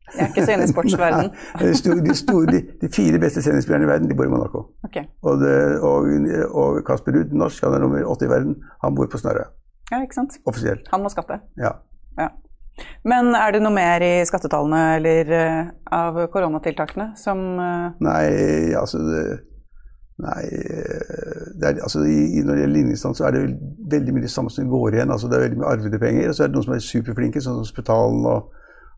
Jeg 0.10 0.24
er 0.26 0.32
ikke 0.34 0.46
så 0.46 0.54
inne 0.56 0.66
i 0.66 0.72
sportsverdenen. 0.72 1.32
de, 1.62 2.54
de, 2.54 2.62
de, 2.82 2.90
fire 2.94 3.20
beste 3.22 3.44
tennisspillerne 3.46 3.86
i 3.86 3.92
verden 3.92 4.10
de 4.10 4.18
bor 4.18 4.26
i 4.26 4.32
Monaco. 4.34 4.64
Okay. 4.89 5.06
Og, 5.21 5.39
det, 5.41 5.56
og, 5.86 6.10
og, 6.49 6.82
Kasper 6.88 7.13
Ruud, 7.15 7.34
norsk, 7.38 7.63
han 7.65 7.78
er 7.78 7.84
nummer 7.86 8.06
åtte 8.10 8.25
i 8.25 8.32
verden, 8.32 8.58
han 8.84 8.95
bor 8.97 9.10
på 9.12 9.21
Snørre. 9.21 9.52
Ja, 9.91 10.02
ikke 10.02 10.17
sant? 10.17 10.38
Offisielt. 10.49 10.89
Han 10.93 11.04
må 11.06 11.12
skatte. 11.13 11.39
Ja. 11.62 11.75
ja. 12.17 12.30
Men 13.08 13.34
er 13.38 13.54
det 13.54 13.62
noe 13.62 13.73
mer 13.75 14.04
i 14.06 14.13
skattetallene 14.25 14.82
eller 14.97 15.32
uh, 15.34 15.71
av 15.93 16.19
koronatiltakene 16.34 17.12
som 17.19 17.41
uh... 17.60 17.95
Nei, 18.02 18.25
altså 18.78 19.02
det, 19.04 19.23
Nei, 20.19 20.43
eh, 20.52 21.43
det 21.56 21.67
er, 21.67 21.78
altså 21.86 22.02
i, 22.04 22.41
Når 22.43 22.54
det 22.58 22.63
gjelder 22.63 22.75
ligningsstand, 22.75 23.15
så 23.15 23.28
er 23.28 23.36
det 23.36 23.43
veldig 23.91 24.15
mye 24.15 24.25
det 24.25 24.32
samme 24.34 24.52
som 24.52 24.67
går 24.67 24.97
igjen. 24.97 25.12
altså 25.12 25.30
Det 25.30 25.38
er 25.38 25.45
veldig 25.47 25.60
mye 25.62 25.73
arvede 25.73 25.99
penger. 25.99 26.30
Og 26.30 26.36
så 26.36 26.43
er 26.43 26.49
det 26.49 26.58
noen 26.58 26.67
som 26.67 26.75
er 26.75 26.84
superflinke, 26.84 27.43
sånn 27.43 27.62
som 27.62 27.69
Spetalen 27.69 28.25
og 28.28 28.49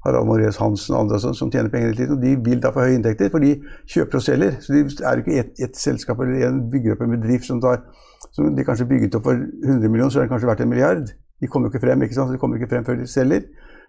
Harald 0.05 0.27
Moreus 0.27 0.57
Hansen 0.57 0.95
og 0.95 1.03
andre 1.03 1.19
sånn, 1.21 1.35
som 1.37 1.51
tjener 1.53 1.69
penger 1.69 1.91
hele 1.91 1.99
tiden. 1.99 2.15
og 2.17 2.21
De 2.23 2.35
vil 2.49 2.61
da 2.61 2.71
få 2.73 2.85
høye 2.85 2.97
inntekter, 2.97 3.29
for 3.33 3.43
de 3.43 3.51
kjøper 3.93 4.17
og 4.17 4.25
selger. 4.25 4.55
Så 4.61 4.73
de 4.73 4.85
er 5.05 5.21
ikke 5.21 5.39
ett 5.39 5.59
et 5.61 5.77
selskap 5.77 6.21
eller 6.23 6.47
en 6.47 6.63
bygger 6.71 6.95
opp 6.95 7.03
en 7.05 7.13
bedrift 7.13 7.45
som, 7.45 7.61
tar, 7.61 7.83
som 8.31 8.49
de 8.55 8.65
kanskje 8.65 8.89
bygget 8.89 9.19
opp 9.19 9.27
for 9.29 9.37
100 9.37 9.89
millioner, 9.89 10.09
så 10.09 10.21
er 10.21 10.25
det 10.25 10.33
kanskje 10.33 10.49
verdt 10.49 10.63
en 10.65 10.71
milliard. 10.73 11.11
De 11.41 11.49
kommer 11.49 11.69
jo 11.69 11.75
ikke 11.75 11.85
frem 11.85 12.01
ikke 12.05 12.17
sant? 12.17 12.33
De 12.33 12.41
kommer 12.41 12.57
ikke 12.57 12.71
frem 12.73 12.85
før 12.85 12.97
de 12.97 13.07
selger. 13.09 13.45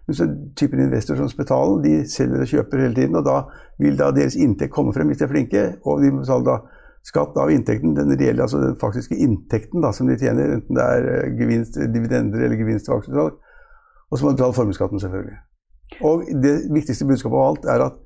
Men 0.07 0.17
så 0.17 0.27
typen 0.59 0.83
investorer 0.83 1.21
som 1.21 1.29
Spetalen, 1.31 1.83
de 1.83 2.09
selger 2.11 2.43
og 2.43 2.49
kjøper 2.51 2.85
hele 2.85 2.95
tiden. 2.95 3.15
Og 3.15 3.25
da 3.25 3.39
vil 3.79 3.97
da 3.97 4.11
deres 4.11 4.35
inntekt 4.35 4.73
komme 4.73 4.93
frem 4.93 5.09
hvis 5.09 5.21
de 5.21 5.27
er 5.27 5.31
flinke. 5.31 5.63
Og 5.85 6.03
de 6.03 6.11
betaler 6.11 6.49
da 6.49 6.57
skatt 7.03 7.37
av 7.39 7.51
inntekten, 7.51 7.95
den 7.95 8.13
reelle, 8.15 8.45
altså 8.45 8.61
den 8.61 8.77
faktiske 8.79 9.15
inntekten 9.19 9.83
da, 9.83 9.91
som 9.91 10.07
de 10.07 10.15
tjener, 10.19 10.53
enten 10.55 10.77
det 10.77 10.83
er 10.83 11.07
eh, 11.11 11.31
gevinst, 11.39 11.79
dividender 11.91 12.45
eller 12.45 12.59
gevinst 12.59 12.87
ved 12.87 13.01
aksjesalg. 13.01 13.41
Og 14.09 14.19
så 14.19 14.23
må 14.23 14.31
de 14.31 14.37
betale 14.37 14.55
formuesskatten, 14.55 15.01
selvfølgelig. 15.03 15.41
Og 16.01 16.23
det 16.43 16.55
viktigste 16.73 17.07
budskapet 17.07 17.37
av 17.37 17.45
alt 17.49 17.69
er 17.69 17.85
at 17.89 17.99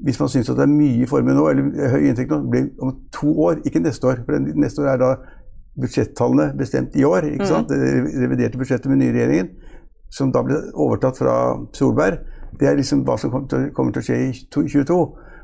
hvis 0.00 0.20
man 0.20 0.30
syns 0.32 0.48
det 0.48 0.64
er 0.64 0.70
mye 0.70 1.06
formue 1.08 1.36
nå, 1.36 1.46
eller 1.50 1.92
høy 1.92 2.06
inntekt 2.08 2.32
nå, 2.32 2.40
blir 2.48 2.70
om 2.80 2.94
to 3.12 3.34
år, 3.44 3.60
ikke 3.68 3.82
neste 3.84 4.08
år. 4.08 4.22
For 4.24 4.50
neste 4.64 4.82
år 4.82 4.94
er 4.94 5.00
da 5.02 5.10
budsjettallene 5.80 6.50
bestemt 6.58 6.96
i 6.96 7.04
år. 7.04 7.28
ikke 7.34 7.48
sant? 7.48 7.70
Mm. 7.70 8.06
Det 8.06 8.22
reviderte 8.24 8.60
budsjettet 8.60 8.90
med 8.90 9.02
nye 9.02 9.12
regjeringen, 9.12 9.50
som 10.10 10.32
da 10.32 10.42
ble 10.46 10.62
overtatt 10.72 11.20
fra 11.20 11.34
Solberg. 11.76 12.22
Det 12.60 12.68
er 12.68 12.78
liksom 12.80 13.04
hva 13.06 13.18
som 13.20 13.32
kommer 13.32 13.92
til 13.92 14.00
å 14.00 14.06
skje 14.06 14.20
i 14.24 14.30
2022. 14.52 15.00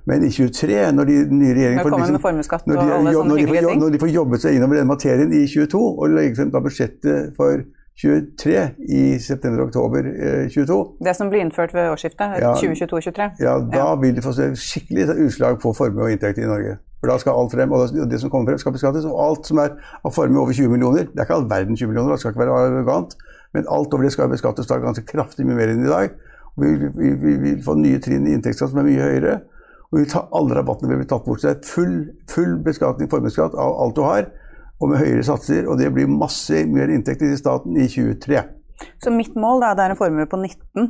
Men 0.07 0.23
i 0.23 0.31
2023, 0.31 0.75
når 0.95 1.09
de 1.09 1.15
nye 1.35 1.55
regjeringene 1.55 1.83
får, 1.83 2.37
liksom, 2.39 2.61
når, 2.71 2.77
de, 2.79 3.79
når 3.83 3.95
de 3.95 4.01
får 4.05 4.13
jobbet 4.15 4.45
seg 4.45 4.57
innover 4.57 4.79
den 4.79 4.87
materien 4.87 5.33
i 5.35 5.41
22 5.51 5.81
og 5.83 6.13
legger 6.15 6.37
frem 6.39 6.53
da 6.55 6.63
budsjettet 6.63 7.33
for 7.39 7.65
23 7.97 8.57
i 8.93 9.05
september-oktober 9.25 10.05
eh, 10.05 10.49
22 10.53 10.97
Det 11.05 11.15
som 11.17 11.31
blir 11.33 11.41
innført 11.41 11.73
ved 11.75 11.89
årsskiftet, 11.91 12.41
ja, 12.43 12.53
2022-2023? 12.61 13.29
Ja, 13.41 13.55
da 13.73 13.87
vil 14.01 14.17
de 14.17 14.25
få 14.25 14.35
skikkelig 14.37 15.09
utslag 15.27 15.57
på 15.63 15.73
formue 15.77 16.05
og 16.05 16.13
inntekt 16.13 16.43
i 16.43 16.45
Norge. 16.49 16.77
For 17.01 17.13
da 17.13 17.17
skal 17.21 17.39
alt 17.41 17.55
frem, 17.57 17.73
og 17.73 18.11
det 18.11 18.21
som 18.21 18.33
kommer 18.33 18.53
frem, 18.53 18.61
skal 18.61 18.75
beskattes. 18.77 19.09
Og 19.09 19.17
alt 19.23 19.49
som 19.49 19.61
er 19.63 19.77
av 20.05 20.13
formue 20.13 20.43
over 20.43 20.53
20 20.53 20.73
millioner, 20.73 21.09
det 21.09 21.21
er 21.21 21.29
ikke 21.29 21.41
all 21.41 21.49
verden 21.51 21.77
20 21.77 21.93
millioner, 21.93 22.13
det 22.13 22.21
skal 22.21 22.35
ikke 22.35 22.45
være 22.45 22.61
arrogant, 22.67 23.17
men 23.57 23.69
alt 23.73 23.95
over 23.95 24.05
det 24.05 24.13
skal 24.13 24.33
beskattes 24.33 24.69
da 24.69 24.81
ganske 24.83 25.05
kraftig 25.09 25.47
mye 25.49 25.57
mer 25.57 25.73
enn 25.73 25.85
i 25.85 25.93
dag. 25.93 26.17
Og 26.57 26.65
Vi 26.65 26.73
vil, 26.81 27.37
vi, 27.43 27.53
få 27.65 27.77
nye 27.81 28.01
trinn 28.01 28.27
i 28.29 28.33
inntektsskatt 28.37 28.73
som 28.73 28.81
er 28.81 28.89
mye 28.89 29.05
høyere. 29.09 29.39
Og 29.93 30.01
vi 30.01 30.09
tar, 30.11 30.29
alle 30.35 30.57
rabattene 30.57 30.91
vil 30.91 31.01
bli 31.01 31.09
tatt 31.09 31.25
bort. 31.25 31.41
Så 31.41 31.49
det 31.49 31.57
er 31.57 31.69
full, 31.69 31.97
full 32.33 32.57
beskatning, 32.65 33.09
formuesskatt, 33.13 33.55
av 33.55 33.77
alt 33.85 33.97
du 33.97 34.03
har, 34.05 34.29
og 34.81 34.93
med 34.93 35.01
høyere 35.01 35.25
satser. 35.27 35.67
Og 35.71 35.81
det 35.81 35.93
blir 35.95 36.11
masse 36.11 36.65
mer 36.71 36.93
inntekter 36.93 37.33
i 37.33 37.41
staten 37.41 37.77
i 37.77 37.89
2023. 37.89 38.45
Så 39.01 39.11
mitt 39.13 39.37
mål 39.41 39.63
da, 39.65 39.73
det 39.77 39.87
er 39.87 39.95
en 39.95 39.99
formue 39.99 40.27
på 40.29 40.37
19? 40.37 40.89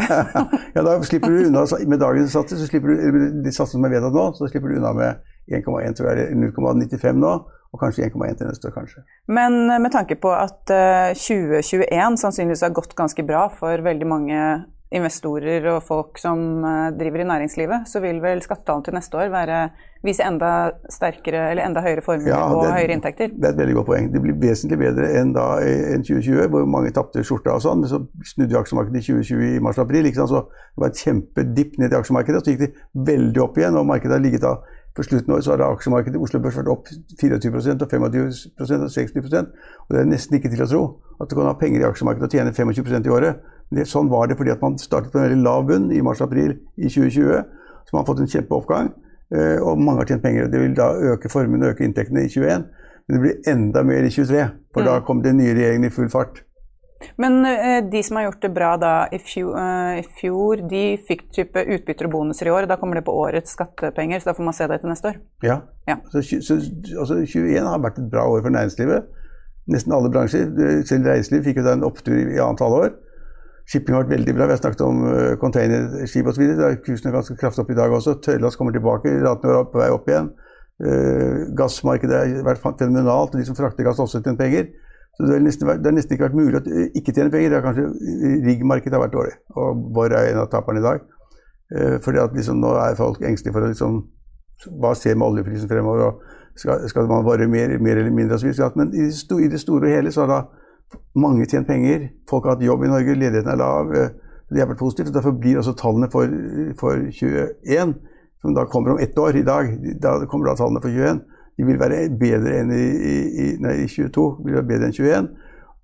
ja, 0.74 0.84
da 0.86 0.94
slipper 1.04 1.32
du 1.32 1.50
unna 1.50 1.66
med 1.84 2.00
dagens 2.00 2.32
satser, 2.32 2.56
så 2.56 2.68
slipper 2.68 2.94
du, 2.94 3.26
de 3.44 3.52
satsene 3.52 3.76
som 3.76 3.88
er 3.88 3.92
vedtatt 3.92 4.16
nå, 4.16 4.26
så 4.38 4.48
slipper 4.48 4.72
du 4.72 4.78
unna 4.78 4.94
med 4.96 5.26
1,1 5.52 5.98
tror 5.98 6.16
jeg, 6.16 6.30
0,95 6.38 7.20
nå, 7.20 7.34
og 7.70 7.82
kanskje 7.82 8.08
1,1 8.08 8.38
til 8.38 8.48
neste 8.48 8.70
år, 8.70 8.74
kanskje. 8.78 9.04
Men 9.28 9.60
eh, 9.68 9.82
med 9.82 9.92
tanke 9.92 10.16
på 10.20 10.32
at 10.32 10.64
2021 10.64 11.84
eh, 11.90 12.08
sannsynligvis 12.22 12.64
har 12.64 12.76
gått 12.76 12.96
ganske 12.98 13.24
bra 13.26 13.46
for 13.52 13.84
veldig 13.84 14.08
mange 14.08 14.40
investorer 14.90 15.66
og 15.70 15.84
folk 15.86 16.18
som 16.18 16.64
eh, 16.66 16.88
driver 16.98 17.22
i 17.22 17.28
næringslivet, 17.28 17.86
så 17.86 18.02
vil 18.02 18.18
vel 18.22 18.42
skattetallene 18.42 18.86
til 18.88 18.96
neste 18.96 19.18
år 19.20 19.30
være, 19.30 19.58
vise 20.02 20.24
enda 20.26 20.50
sterkere 20.90 21.44
eller 21.52 21.66
enda 21.68 21.82
høyere 21.84 22.02
formuer 22.02 22.32
ja, 22.32 22.40
og 22.48 22.72
høyere 22.72 22.96
inntekter? 22.96 23.30
Det 23.30 23.46
er 23.46 23.54
et 23.54 23.60
veldig 23.60 23.76
godt 23.78 23.90
poeng. 23.92 24.08
Det 24.10 24.22
blir 24.24 24.38
vesentlig 24.40 24.80
bedre 24.80 25.12
enn 25.20 25.34
da 25.36 25.46
enn 25.62 26.02
2020, 26.06 26.48
hvor 26.54 26.66
mange 26.74 26.90
tapte 26.96 27.22
skjorta 27.26 27.54
og 27.54 27.62
sånn. 27.62 27.84
Men 27.84 27.92
Så 27.92 28.02
snudde 28.32 28.56
jo 28.56 28.62
aksjemarkedet 28.62 29.02
i 29.02 29.06
2020 29.12 29.54
i 29.54 29.62
mars-april. 29.62 30.10
Så 30.16 30.26
det 30.26 30.82
var 30.82 30.90
et 30.90 31.04
kjempedipp 31.04 31.78
ned 31.78 31.94
i 31.94 32.00
aksjemarkedet, 32.00 32.40
og 32.40 32.48
så 32.48 32.56
gikk 32.56 32.64
det 32.64 32.88
veldig 33.12 33.44
opp 33.44 33.60
igjen. 33.60 33.78
og 33.78 33.86
markedet 33.92 34.16
har 34.16 34.24
ligget 34.24 34.46
da 34.46 34.56
på 34.96 35.04
slutten 35.06 35.30
av 35.30 35.36
året 35.36 35.46
så 35.46 35.52
har 35.54 35.62
aksjemarkedet 35.68 36.18
i 36.18 36.22
Oslo 36.24 36.40
Børs 36.42 36.56
vært 36.58 36.70
opp 36.72 36.88
24 36.90 37.36
og 37.76 37.86
25 37.86 38.06
og 38.08 38.90
60 38.90 39.20
og 39.36 39.94
Det 39.94 40.00
er 40.00 40.08
nesten 40.08 40.38
ikke 40.38 40.50
til 40.50 40.64
å 40.64 40.68
tro 40.70 40.82
at 41.20 41.30
du 41.30 41.36
kan 41.36 41.46
ha 41.46 41.54
penger 41.60 41.84
i 41.84 41.86
aksjemarkedet 41.86 42.26
og 42.26 42.34
tjene 42.34 42.54
25% 42.56 43.06
i 43.06 43.14
året. 43.14 43.44
Det, 43.70 43.86
sånn 43.86 44.10
var 44.10 44.26
det 44.26 44.38
fordi 44.40 44.50
at 44.50 44.62
man 44.64 44.78
startet 44.82 45.12
på 45.12 45.20
en 45.20 45.28
veldig 45.28 45.44
lav 45.44 45.68
bunn 45.68 45.90
i 45.94 46.02
mars-april 46.02 46.56
i 46.76 46.90
2020. 46.90 47.44
Så 47.86 47.94
man 47.94 48.02
har 48.02 48.08
fått 48.08 48.22
en 48.24 48.30
kjempeoppgang, 48.32 48.90
eh, 49.36 49.58
og 49.62 49.78
mange 49.78 50.02
har 50.02 50.10
tjent 50.10 50.24
penger. 50.24 50.50
Det 50.50 50.62
vil 50.62 50.74
da 50.78 50.90
øke 51.12 51.30
formuen 51.30 51.62
og 51.62 51.74
øke 51.74 51.86
inntektene 51.86 52.24
i 52.26 52.32
2021. 52.32 52.66
Men 53.06 53.16
det 53.16 53.22
blir 53.22 53.52
enda 53.52 53.82
mer 53.86 54.06
i 54.06 54.10
2023, 54.10 54.48
for 54.74 54.82
mm. 54.82 54.88
da 54.90 55.00
kommer 55.06 55.26
den 55.26 55.38
nye 55.38 55.54
regjeringen 55.54 55.86
i 55.86 55.94
full 55.94 56.10
fart. 56.10 56.42
Men 57.20 57.38
uh, 57.46 57.80
de 57.90 58.02
som 58.04 58.18
har 58.18 58.28
gjort 58.28 58.42
det 58.44 58.52
bra 58.56 58.70
da 58.80 58.92
i 59.12 59.20
fjor, 59.22 59.54
uh, 59.56 59.98
i 60.00 60.04
fjor, 60.20 60.64
de 60.70 60.84
fikk 61.08 61.28
type 61.36 61.64
utbytter 61.76 62.08
og 62.08 62.14
bonuser 62.16 62.50
i 62.50 62.54
år. 62.54 62.68
Da 62.70 62.78
kommer 62.80 63.00
det 63.00 63.06
på 63.06 63.14
årets 63.16 63.56
skattepenger, 63.56 64.20
så 64.20 64.30
da 64.30 64.36
får 64.38 64.48
man 64.48 64.56
se 64.56 64.68
det 64.70 64.80
til 64.82 64.92
neste 64.92 65.12
år. 65.12 65.20
Ja. 65.46 65.60
ja. 65.88 66.00
Så, 66.12 66.24
så, 66.44 66.58
altså 66.96 67.22
21 67.24 67.68
har 67.68 67.84
vært 67.84 68.02
et 68.02 68.10
bra 68.12 68.26
år 68.28 68.44
for 68.44 68.56
næringslivet. 68.56 69.08
Nesten 69.70 69.94
alle 69.94 70.10
bransjer. 70.12 70.50
Selv 70.88 71.08
reiseliv 71.08 71.46
fikk 71.46 71.60
jo 71.60 71.68
da 71.68 71.76
en 71.76 71.86
opptur 71.86 72.18
i 72.18 72.40
annet 72.40 72.64
halvår. 72.64 72.92
Shipping 73.70 73.94
har 73.94 74.04
vært 74.04 74.16
veldig 74.16 74.34
bra. 74.34 74.48
Vi 74.48 74.54
har 74.56 74.60
snakket 74.60 74.80
om 74.82 75.02
uh, 75.06 75.32
containerskip 75.40 76.28
osv. 76.30 76.46
Kursen 76.84 77.10
er 77.10 77.14
ganske 77.14 77.36
kraftig 77.38 77.62
opp 77.62 77.70
i 77.70 77.78
dag 77.78 77.92
også. 77.94 78.16
Tørrlast 78.24 78.58
kommer 78.58 78.74
tilbake, 78.74 79.12
ratene 79.22 79.58
er 79.60 79.68
på 79.70 79.82
vei 79.82 79.90
opp 79.94 80.08
igjen. 80.10 80.32
Uh, 80.80 81.50
gassmarkedet 81.58 82.16
har 82.18 82.46
vært 82.46 82.62
fenomenalt, 82.64 83.34
og 83.34 83.38
de 83.38 83.46
som 83.46 83.58
frakter 83.58 83.86
gass, 83.86 84.02
også 84.02 84.24
tjent 84.24 84.40
penger. 84.40 84.72
Så 85.16 85.26
det 85.26 85.34
har, 85.34 85.42
nesten, 85.44 85.70
nesten 85.94 86.16
ikke 86.16 86.28
vært 86.28 86.38
mulig 86.38 86.60
å 86.60 86.82
ikke 86.96 87.12
tjene 87.12 87.32
penger. 87.32 87.50
Det 87.50 87.58
har 87.58 87.66
kanskje 87.66 88.44
Riggmarkedet 88.46 88.96
har 88.96 89.04
vært 89.04 89.16
dårlig, 89.16 89.34
og 89.56 89.82
Borr 89.94 90.14
er 90.16 90.30
en 90.30 90.42
av 90.44 90.50
taperne 90.52 90.80
i 90.80 90.86
dag. 90.86 91.02
Uh, 91.70 91.96
fordi 92.02 92.18
at 92.18 92.32
liksom, 92.34 92.58
nå 92.62 92.72
er 92.82 92.96
folk 92.98 93.20
engstelige 93.22 93.54
for 93.54 93.62
å 93.62 93.68
liksom 93.70 94.00
Hva 94.82 94.90
skjer 94.98 95.14
med 95.14 95.28
oljeprisen 95.28 95.70
fremover? 95.70 96.08
og 96.08 96.58
Skal, 96.58 96.82
skal 96.90 97.06
man 97.08 97.22
bare 97.24 97.46
mer, 97.48 97.76
mer 97.78 98.00
eller 98.00 98.12
mindre 98.12 98.36
osv. 98.36 98.50
Men 98.76 98.90
i 98.92 99.06
i 99.06 99.48
det 99.48 99.60
store 99.62 99.86
og 99.86 99.94
hele 99.94 100.10
så 100.12 100.26
har 100.26 100.32
da 100.32 100.40
mange 101.14 101.46
tjent 101.46 101.68
penger. 101.68 102.08
Folk 102.28 102.44
har 102.44 102.56
hatt 102.56 102.64
jobb 102.66 102.84
i 102.84 102.90
Norge, 102.90 103.14
ledigheten 103.14 103.52
er 103.52 103.60
lav. 103.60 103.94
Eh, 103.94 104.10
Det 104.50 104.58
har 104.58 104.66
vært 104.66 104.80
positivt. 104.82 105.08
og 105.08 105.14
Derfor 105.14 105.32
blir 105.38 105.58
også 105.58 105.76
tallene 105.78 106.08
for, 106.10 106.26
for 106.80 106.98
21, 107.06 107.94
som 108.42 108.54
da 108.54 108.64
kommer 108.66 108.90
om 108.90 108.98
ett 108.98 109.18
år 109.18 109.36
i 109.38 109.44
dag, 109.46 109.68
da 110.02 110.26
kommer 110.26 110.50
da 110.50 110.56
tallene 110.58 110.82
for 110.82 110.90
21, 110.90 111.20
de 111.58 111.66
vil 111.66 111.80
være 111.80 112.02
bedre 112.20 112.60
enn 112.62 112.72
i, 112.74 112.86
i, 113.44 113.46
nei, 113.60 113.76
i 113.84 113.88
22. 113.88 114.26
vil 114.44 114.58
være 114.58 114.68
bedre 114.68 114.90
enn 114.90 114.96
21. 114.96 115.30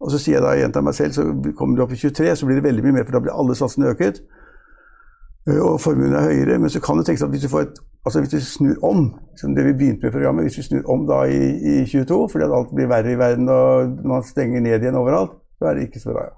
Og 0.00 0.12
så 0.12 0.20
sier 0.20 0.38
jeg 0.38 0.44
da 0.44 0.54
igjen 0.56 0.74
til 0.74 0.84
meg 0.84 0.96
selv, 0.96 1.12
så 1.16 1.24
kommer 1.56 1.76
du 1.76 1.84
opp 1.84 1.94
i 1.96 2.00
23, 2.00 2.34
så 2.36 2.48
blir 2.48 2.60
det 2.60 2.66
veldig 2.66 2.84
mye 2.84 2.98
mer, 2.98 3.06
for 3.08 3.16
da 3.16 3.22
blir 3.24 3.36
alle 3.36 3.56
satsene 3.56 3.92
øket. 3.94 4.20
Eh, 5.48 5.60
og 5.62 5.80
formuen 5.80 6.14
er 6.14 6.26
høyere. 6.28 6.58
Men 6.62 6.72
så 6.72 6.82
kan 6.84 6.98
det 6.98 7.06
tenkes 7.08 7.24
at 7.24 7.32
hvis 7.32 7.46
du, 7.46 7.58
et, 7.58 7.78
altså 8.04 8.22
hvis 8.22 8.34
du 8.34 8.40
snur 8.44 8.84
om, 8.84 9.06
som 9.40 9.54
det 9.56 9.64
vi 9.68 9.76
begynte 9.78 10.06
med 10.06 10.14
programmet, 10.14 10.48
hvis 10.48 10.58
du 10.60 10.66
snur 10.66 10.90
om 10.92 11.06
da 11.08 11.22
i, 11.30 11.42
i 11.72 11.76
22, 11.86 12.28
fordi 12.32 12.48
at 12.48 12.56
alt 12.58 12.74
blir 12.74 12.90
verre 12.92 13.12
i 13.12 13.20
verden 13.20 13.48
og 13.48 14.00
man 14.04 14.26
stenger 14.26 14.60
ned 14.60 14.82
igjen 14.82 14.98
overalt, 14.98 15.38
så 15.58 15.70
er 15.70 15.78
det 15.78 15.88
ikke 15.88 16.02
så 16.02 16.16
bra. 16.16 16.26
Ja. 16.30 16.34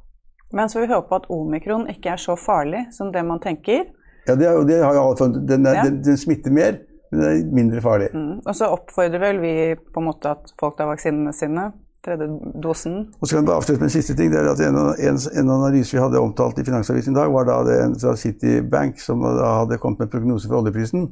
Men 0.53 0.69
så 0.69 0.79
får 0.79 0.87
vi 0.87 0.93
håpe 0.95 1.17
at 1.17 1.27
omikron 1.31 1.88
ikke 1.93 2.14
er 2.14 2.21
så 2.21 2.37
farlig 2.37 2.87
som 2.97 3.12
det 3.12 3.25
man 3.27 3.41
tenker. 3.41 3.88
Ja, 4.29 4.35
det, 4.37 4.47
er, 4.49 4.61
det 4.69 4.79
har 4.85 5.17
funnet. 5.19 5.49
Den, 5.49 5.67
ja. 5.67 5.83
den, 5.85 6.03
den, 6.05 6.17
smitter 6.17 6.53
mer, 6.53 6.79
men 7.11 7.21
det 7.21 7.29
er 7.29 7.53
mindre 7.55 7.83
farlig. 7.85 8.09
Mm. 8.14 8.40
Og 8.44 8.55
så 8.57 8.71
oppfordrer 8.73 9.23
vel 9.23 9.38
vi 9.42 9.53
på 9.77 10.03
en 10.03 10.09
måte 10.11 10.33
at 10.35 10.51
folk 10.61 10.77
tar 10.79 10.90
vaksinene 10.90 11.33
sine. 11.37 11.71
Tredje 12.05 12.29
dosen. 12.62 12.99
Og 13.18 13.27
så 13.27 13.35
kan 13.35 13.42
jeg 13.42 13.49
bare 13.49 13.59
avslutte 13.59 13.83
med 13.83 13.88
en 13.88 13.94
siste 13.97 14.14
ting. 14.14 14.31
det 14.31 14.38
er 14.38 14.51
at 14.53 14.61
En, 14.62 14.77
en, 14.79 15.16
en 15.40 15.51
analyse 15.51 15.97
vi 15.97 16.03
hadde 16.03 16.21
omtalt 16.21 16.59
i 16.59 16.64
Finansavisen 16.64 17.16
i 17.16 17.18
dag, 17.18 17.33
var 17.33 17.49
da 17.49 17.57
det 17.66 17.79
en 17.85 17.97
fra 18.01 18.14
Citibank 18.16 19.01
som 19.03 19.25
hadde 19.25 19.81
kommet 19.83 20.05
med 20.05 20.12
prognose 20.12 20.49
for 20.49 20.61
oljeprisen. 20.61 21.09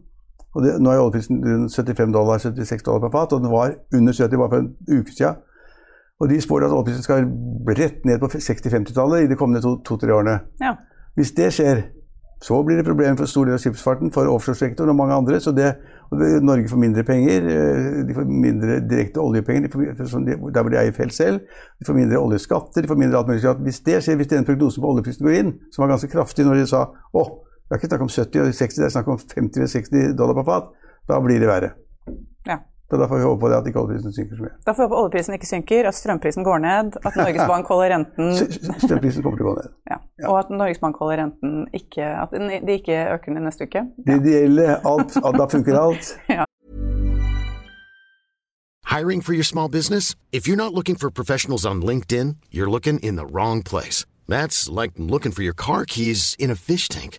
Og 0.54 0.62
det, 0.62 0.76
Nå 0.80 0.92
er 0.92 1.02
oljeprisen 1.02 1.42
rundt 1.44 1.74
75 1.74 2.12
dollar, 2.14 2.38
76 2.38 2.86
dollar 2.86 3.02
per 3.02 3.18
fat, 3.18 3.32
og 3.32 3.42
den 3.42 3.50
var 3.50 3.74
under 3.94 4.12
70 4.12 4.38
bare 4.38 4.52
for 4.52 4.62
en 4.62 5.00
uke 5.00 5.12
siden. 5.12 5.42
Og 6.20 6.30
de 6.30 6.40
spår 6.40 6.64
at 6.64 6.72
oljeprisen 6.72 7.04
skal 7.04 7.26
rett 7.76 8.04
ned 8.08 8.22
på 8.22 8.30
60-50-tallet 8.32 9.26
i 9.26 9.28
de 9.28 9.36
kommende 9.36 9.60
to-tre 9.84 10.08
to, 10.08 10.14
årene. 10.16 10.38
Ja. 10.62 10.76
Hvis 11.16 11.34
det 11.36 11.50
skjer, 11.52 11.82
så 12.42 12.62
blir 12.62 12.76
det 12.76 12.84
problemer 12.84 13.16
for 13.16 13.30
stor 13.30 13.46
del 13.48 13.56
av 13.56 13.62
skipsfarten, 13.62 14.10
for 14.12 14.28
offshoresektoren 14.28 14.92
og 14.92 14.98
mange 14.98 15.14
andre. 15.14 15.40
så 15.40 15.52
det, 15.56 15.74
Norge 16.42 16.68
får 16.68 16.78
mindre 16.78 17.04
penger. 17.04 17.46
Eh, 17.50 18.04
de 18.06 18.14
får 18.14 18.28
mindre 18.28 18.80
direkte 18.90 19.20
oljepenger 19.20 19.72
får, 19.72 20.50
der 20.52 20.62
hvor 20.62 20.70
de 20.70 20.78
eier 20.78 20.92
felt 20.92 21.14
selv. 21.14 21.40
De 21.80 21.86
får 21.88 21.96
mindre 21.96 22.20
oljeskatter. 22.20 22.82
de 22.82 22.88
får 22.88 23.00
mindre 23.00 23.18
alt 23.18 23.28
mulig. 23.28 23.56
Hvis 23.64 23.80
det 23.80 24.02
skjer, 24.04 24.16
hvis 24.16 24.28
den 24.28 24.44
prognosen 24.44 24.82
på 24.82 24.92
oljeprisen 24.92 25.26
går 25.26 25.38
inn, 25.40 25.54
som 25.72 25.82
var 25.82 25.96
ganske 25.96 26.12
kraftig 26.12 26.46
når 26.46 26.60
de 26.60 26.66
sa 26.66 26.84
å, 27.12 27.24
det 27.66 27.74
er 27.74 27.80
ikke 27.80 27.90
snakk 27.90 28.06
om 28.06 28.12
70 28.12 28.44
og 28.44 28.54
60, 28.54 28.76
det 28.76 28.86
er 28.86 28.94
snakk 28.94 29.08
om 29.10 29.18
50-60 29.18 30.14
dollar 30.14 30.38
på 30.38 30.46
fat, 30.46 30.70
da 31.08 31.18
blir 31.24 31.40
det 31.40 31.50
verre. 31.50 31.72
Så 32.90 32.96
Da 32.96 33.08
får 33.08 33.18
vi 33.18 33.24
håpe 33.26 33.40
på 33.40 33.48
det 33.50 33.56
at 33.56 33.66
ikke 33.66 33.80
oljeprisen 33.82 34.12
synker 34.14 34.38
så 34.38 34.44
mye. 34.46 34.56
Da 34.66 34.72
får 34.72 34.82
vi 34.82 34.86
håpe 34.86 34.98
oljeprisen 35.02 35.34
ikke 35.34 35.48
synker, 35.50 35.88
at 35.90 35.96
strømprisen 35.98 36.46
går 36.46 36.60
ned, 36.62 36.98
at 37.02 37.16
Norges 37.20 37.48
Bank 37.50 37.70
holder 37.72 37.94
renten 37.96 38.34
Strømprisen 38.84 39.24
kommer 39.26 39.40
til 39.40 39.46
å 39.46 39.48
gå 39.50 39.54
ned. 39.58 39.72
Ja. 39.90 39.98
ja. 40.22 40.26
Og 40.30 40.38
at 40.38 40.52
Norges 40.54 40.78
Bank 40.82 41.00
holder 41.02 41.24
renten 41.24 41.64
ikke 41.74 42.06
At 42.22 42.36
de 42.36 42.76
ikke 42.78 43.00
øker 43.16 43.34
den 43.34 43.42
neste 43.48 43.66
uke. 43.66 43.82
Ja. 43.82 44.04
Det 44.06 44.20
ideelle, 44.22 44.76
alt, 44.86 45.18
da 45.18 45.48
funker 45.50 45.80
alt. 45.80 46.12
ja. 46.38 46.46
Hiring 48.86 49.20
for 49.20 49.34
your 49.34 49.44
small 49.44 49.68
business? 49.68 50.14
If 50.32 50.46
you're 50.46 50.56
not 50.56 50.72
looking 50.72 50.94
for 50.94 51.10
professionals 51.10 51.66
on 51.66 51.82
LinkedIn, 51.82 52.36
you're 52.52 52.70
looking 52.70 53.00
in 53.00 53.16
the 53.16 53.26
wrong 53.26 53.62
place. 53.64 54.06
That's 54.28 54.68
like 54.68 54.92
looking 54.96 55.32
for 55.32 55.42
your 55.42 55.54
car 55.54 55.84
keys 55.84 56.36
in 56.38 56.50
a 56.50 56.54
fish 56.54 56.88
tank. 56.88 57.18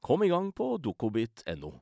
Kom 0.00 0.22
i 0.22 0.28
gang 0.28 0.52
på 0.52 0.76
dokobit.no. 0.82 1.74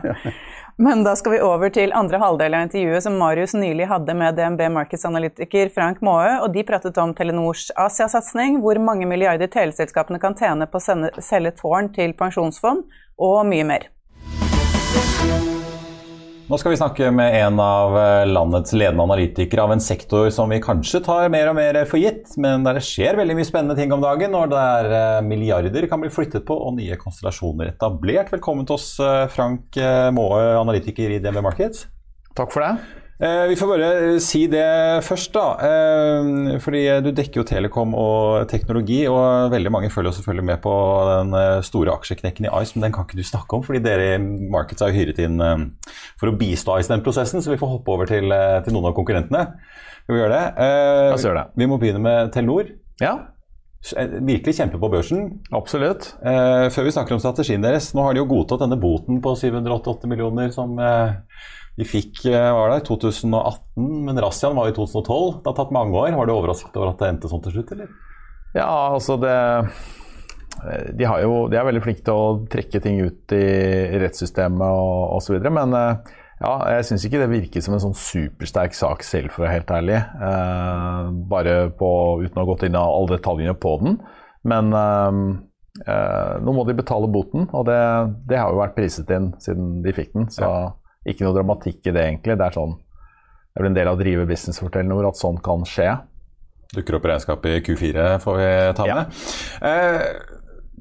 Men 0.76 1.04
da 1.04 1.16
skal 1.16 1.32
vi 1.32 1.40
over 1.44 1.72
til 1.74 1.92
andre 1.96 2.20
halvdel 2.22 2.56
av 2.56 2.66
intervjuet 2.66 3.04
som 3.04 3.18
Marius 3.20 3.54
nylig 3.58 3.88
hadde 3.90 4.14
med 4.16 4.38
DNB 4.38 4.62
markedsanalytiker 4.76 5.72
Frank 5.74 6.00
Maae, 6.04 6.38
og 6.40 6.54
de 6.54 6.64
pratet 6.66 6.98
om 7.02 7.14
Telenors 7.16 7.68
Asiasatsing, 7.76 8.60
hvor 8.64 8.80
mange 8.82 9.08
milliarder 9.10 9.50
teleselskapene 9.52 10.22
kan 10.22 10.36
tjene 10.38 10.68
på 10.70 10.80
å 10.80 11.20
selge 11.20 11.56
tårn 11.60 11.92
til 11.96 12.16
pensjonsfond, 12.18 12.84
og 13.20 13.40
mye 13.50 13.66
mer. 13.74 13.90
Nå 16.50 16.58
skal 16.58 16.72
vi 16.72 16.78
snakke 16.80 17.12
med 17.14 17.30
en 17.44 17.60
av 17.62 17.92
eh, 17.94 18.24
landets 18.26 18.72
ledende 18.74 19.04
analytikere 19.04 19.62
av 19.62 19.70
en 19.70 19.82
sektor 19.82 20.32
som 20.34 20.50
vi 20.50 20.58
kanskje 20.58 20.98
tar 21.06 21.28
mer 21.30 21.46
og 21.46 21.54
mer 21.54 21.76
for 21.86 22.02
gitt, 22.02 22.32
men 22.42 22.64
der 22.66 22.74
det 22.74 22.82
skjer 22.82 23.20
veldig 23.20 23.36
mye 23.38 23.46
spennende 23.46 23.76
ting 23.78 23.94
om 23.94 24.02
dagen, 24.02 24.34
og 24.34 24.50
der 24.50 24.90
eh, 24.90 25.20
milliarder 25.22 25.86
kan 25.86 26.02
bli 26.02 26.10
flyttet 26.10 26.42
på 26.48 26.56
og 26.58 26.74
nye 26.80 26.98
konstellasjoner 26.98 27.70
etablert. 27.70 28.34
Velkommen 28.34 28.66
til 28.66 28.80
oss, 28.80 28.88
eh, 28.98 29.28
Frank 29.30 29.78
Maae, 29.78 30.56
analytiker 30.58 31.14
i 31.14 31.20
DNB 31.22 31.38
Markets. 31.46 31.86
Takk 32.34 32.50
for 32.50 32.66
det. 32.66 32.99
Eh, 33.20 33.46
vi 33.48 33.56
får 33.56 33.68
bare 33.68 33.88
eh, 33.98 34.18
si 34.24 34.46
det 34.48 34.64
først, 35.04 35.34
da. 35.34 35.42
Eh, 35.68 36.54
fordi 36.64 36.80
du 37.04 37.10
dekker 37.12 37.42
jo 37.42 37.46
telekom 37.48 37.92
og 37.98 38.46
teknologi, 38.48 39.02
og 39.12 39.52
veldig 39.52 39.72
mange 39.74 39.90
følger 39.92 40.14
selvfølgelig 40.16 40.46
med 40.48 40.62
på 40.64 40.72
den 41.10 41.36
store 41.66 41.98
aksjeknekken 41.98 42.48
i 42.48 42.52
Ice, 42.62 42.72
men 42.76 42.86
den 42.86 42.94
kan 42.96 43.04
ikke 43.04 43.20
du 43.20 43.26
snakke 43.28 43.58
om, 43.58 43.66
fordi 43.66 43.82
dere 43.84 44.14
i 44.14 44.22
Markets 44.54 44.86
har 44.86 44.96
hyret 44.96 45.20
inn 45.20 45.36
for 46.16 46.30
å 46.30 46.38
bistå 46.40 46.78
Ice 46.80 46.88
den 46.88 47.04
prosessen, 47.04 47.44
så 47.44 47.52
vi 47.52 47.60
får 47.60 47.74
hoppe 47.74 47.92
over 47.92 48.08
til, 48.08 48.32
til 48.64 48.76
noen 48.76 48.88
av 48.88 48.96
konkurrentene. 48.96 49.44
Skal 50.00 50.16
vi 50.16 50.22
gjøre 50.22 50.38
det? 50.38 50.70
La 51.12 51.20
gjøre 51.20 51.42
det. 51.42 51.60
Vi 51.60 51.68
må 51.68 51.76
begynne 51.82 52.00
med 52.00 52.32
Telenor. 52.32 52.72
Ja. 53.04 53.14
Virkelig 53.84 54.56
kjempe 54.56 54.80
på 54.80 54.88
børsen. 54.92 55.28
Absolutt. 55.56 56.14
før 56.24 56.88
vi 56.88 56.96
snakker 56.96 57.16
om 57.16 57.20
strategien 57.20 57.64
deres, 57.64 57.92
nå 57.92 58.04
har 58.04 58.16
de 58.16 58.24
jo 58.24 58.28
godtatt 58.32 58.64
denne 58.64 58.80
boten 58.80 59.20
på 59.24 59.36
788 59.36 60.08
millioner 60.08 60.52
som 60.56 60.80
vi 61.80 61.86
fikk 61.88 62.26
eh, 62.28 62.50
var 62.52 62.74
det, 62.74 62.82
2018, 62.88 63.88
men 64.04 64.20
razziaen 64.20 64.58
var 64.58 64.68
i 64.68 64.76
2012. 64.76 65.40
Det 65.40 65.48
har 65.48 65.56
tatt 65.56 65.72
mange 65.72 65.96
år. 65.96 66.12
Var 66.18 66.28
du 66.28 66.34
overrasket 66.34 66.76
over 66.76 66.92
at 66.92 67.00
det 67.00 67.08
endte 67.08 67.30
sånn 67.30 67.42
til 67.46 67.56
slutt, 67.56 67.72
eller? 67.72 67.90
Ja, 68.52 68.68
altså 68.68 69.16
det 69.22 69.32
eh, 69.32 70.90
de, 70.92 71.06
jo, 71.22 71.46
de, 71.48 71.56
er 71.56 71.64
veldig 71.64 71.80
flinke 71.84 72.04
til 72.04 72.18
å 72.18 72.32
trekke 72.52 72.82
ting 72.84 72.98
ut 73.00 73.32
i 73.32 73.44
rettssystemet 74.02 74.66
og 74.66 75.16
osv. 75.16 75.38
Men 75.48 75.76
eh, 75.78 76.16
ja, 76.42 76.54
jeg 76.76 76.88
syns 76.90 77.06
ikke 77.08 77.22
det 77.22 77.30
virker 77.32 77.64
som 77.64 77.76
en 77.76 77.84
sånn 77.86 77.96
supersterk 77.96 78.76
sak 78.76 79.04
selv, 79.06 79.32
for 79.32 79.44
å 79.44 79.46
være 79.46 79.60
helt 79.60 79.72
ærlig. 79.78 80.00
Eh, 80.28 81.06
bare 81.32 81.54
på, 81.80 81.92
uten 82.26 82.36
å 82.36 82.44
ha 82.44 82.50
gått 82.50 82.66
inn 82.68 82.76
i 82.76 82.82
alle 82.82 83.14
detaljene 83.14 83.56
på 83.56 83.72
den. 83.80 83.96
Men 84.52 84.68
eh, 84.76 86.36
nå 86.44 86.52
må 86.52 86.66
de 86.68 86.76
betale 86.76 87.08
boten, 87.08 87.48
og 87.56 87.64
det, 87.70 87.80
det, 88.28 88.36
har 88.36 88.52
jo 88.52 88.60
vært 88.60 88.76
priset 88.76 89.08
inn 89.16 89.32
siden 89.40 89.78
de 89.86 89.96
fikk 89.96 90.12
den. 90.18 90.28
Så 90.28 90.44
ja 90.44 90.60
ikke 91.08 91.24
noe 91.24 91.36
dramatikk 91.36 91.84
i 91.86 91.94
det, 91.96 92.06
egentlig. 92.06 92.36
Det 92.36 92.46
er 92.46 92.56
sånn 92.58 92.76
det 93.50 93.58
er 93.58 93.64
vel 93.64 93.72
en 93.72 93.76
del 93.80 93.88
av 93.90 93.96
å 93.96 93.98
drive 93.98 94.26
business 94.30 94.60
for 94.62 94.70
Telenor 94.70 95.08
at 95.08 95.18
sånn 95.18 95.40
kan 95.42 95.64
skje. 95.66 95.88
Dukker 96.70 97.00
opp 97.00 97.08
regnskapet 97.10 97.56
i 97.56 97.62
Q4, 97.66 98.04
får 98.22 98.36
vi 98.38 98.50
ta 98.78 98.84
med. 98.86 99.16
Ja. 99.58 99.70
Eh, 99.70 100.36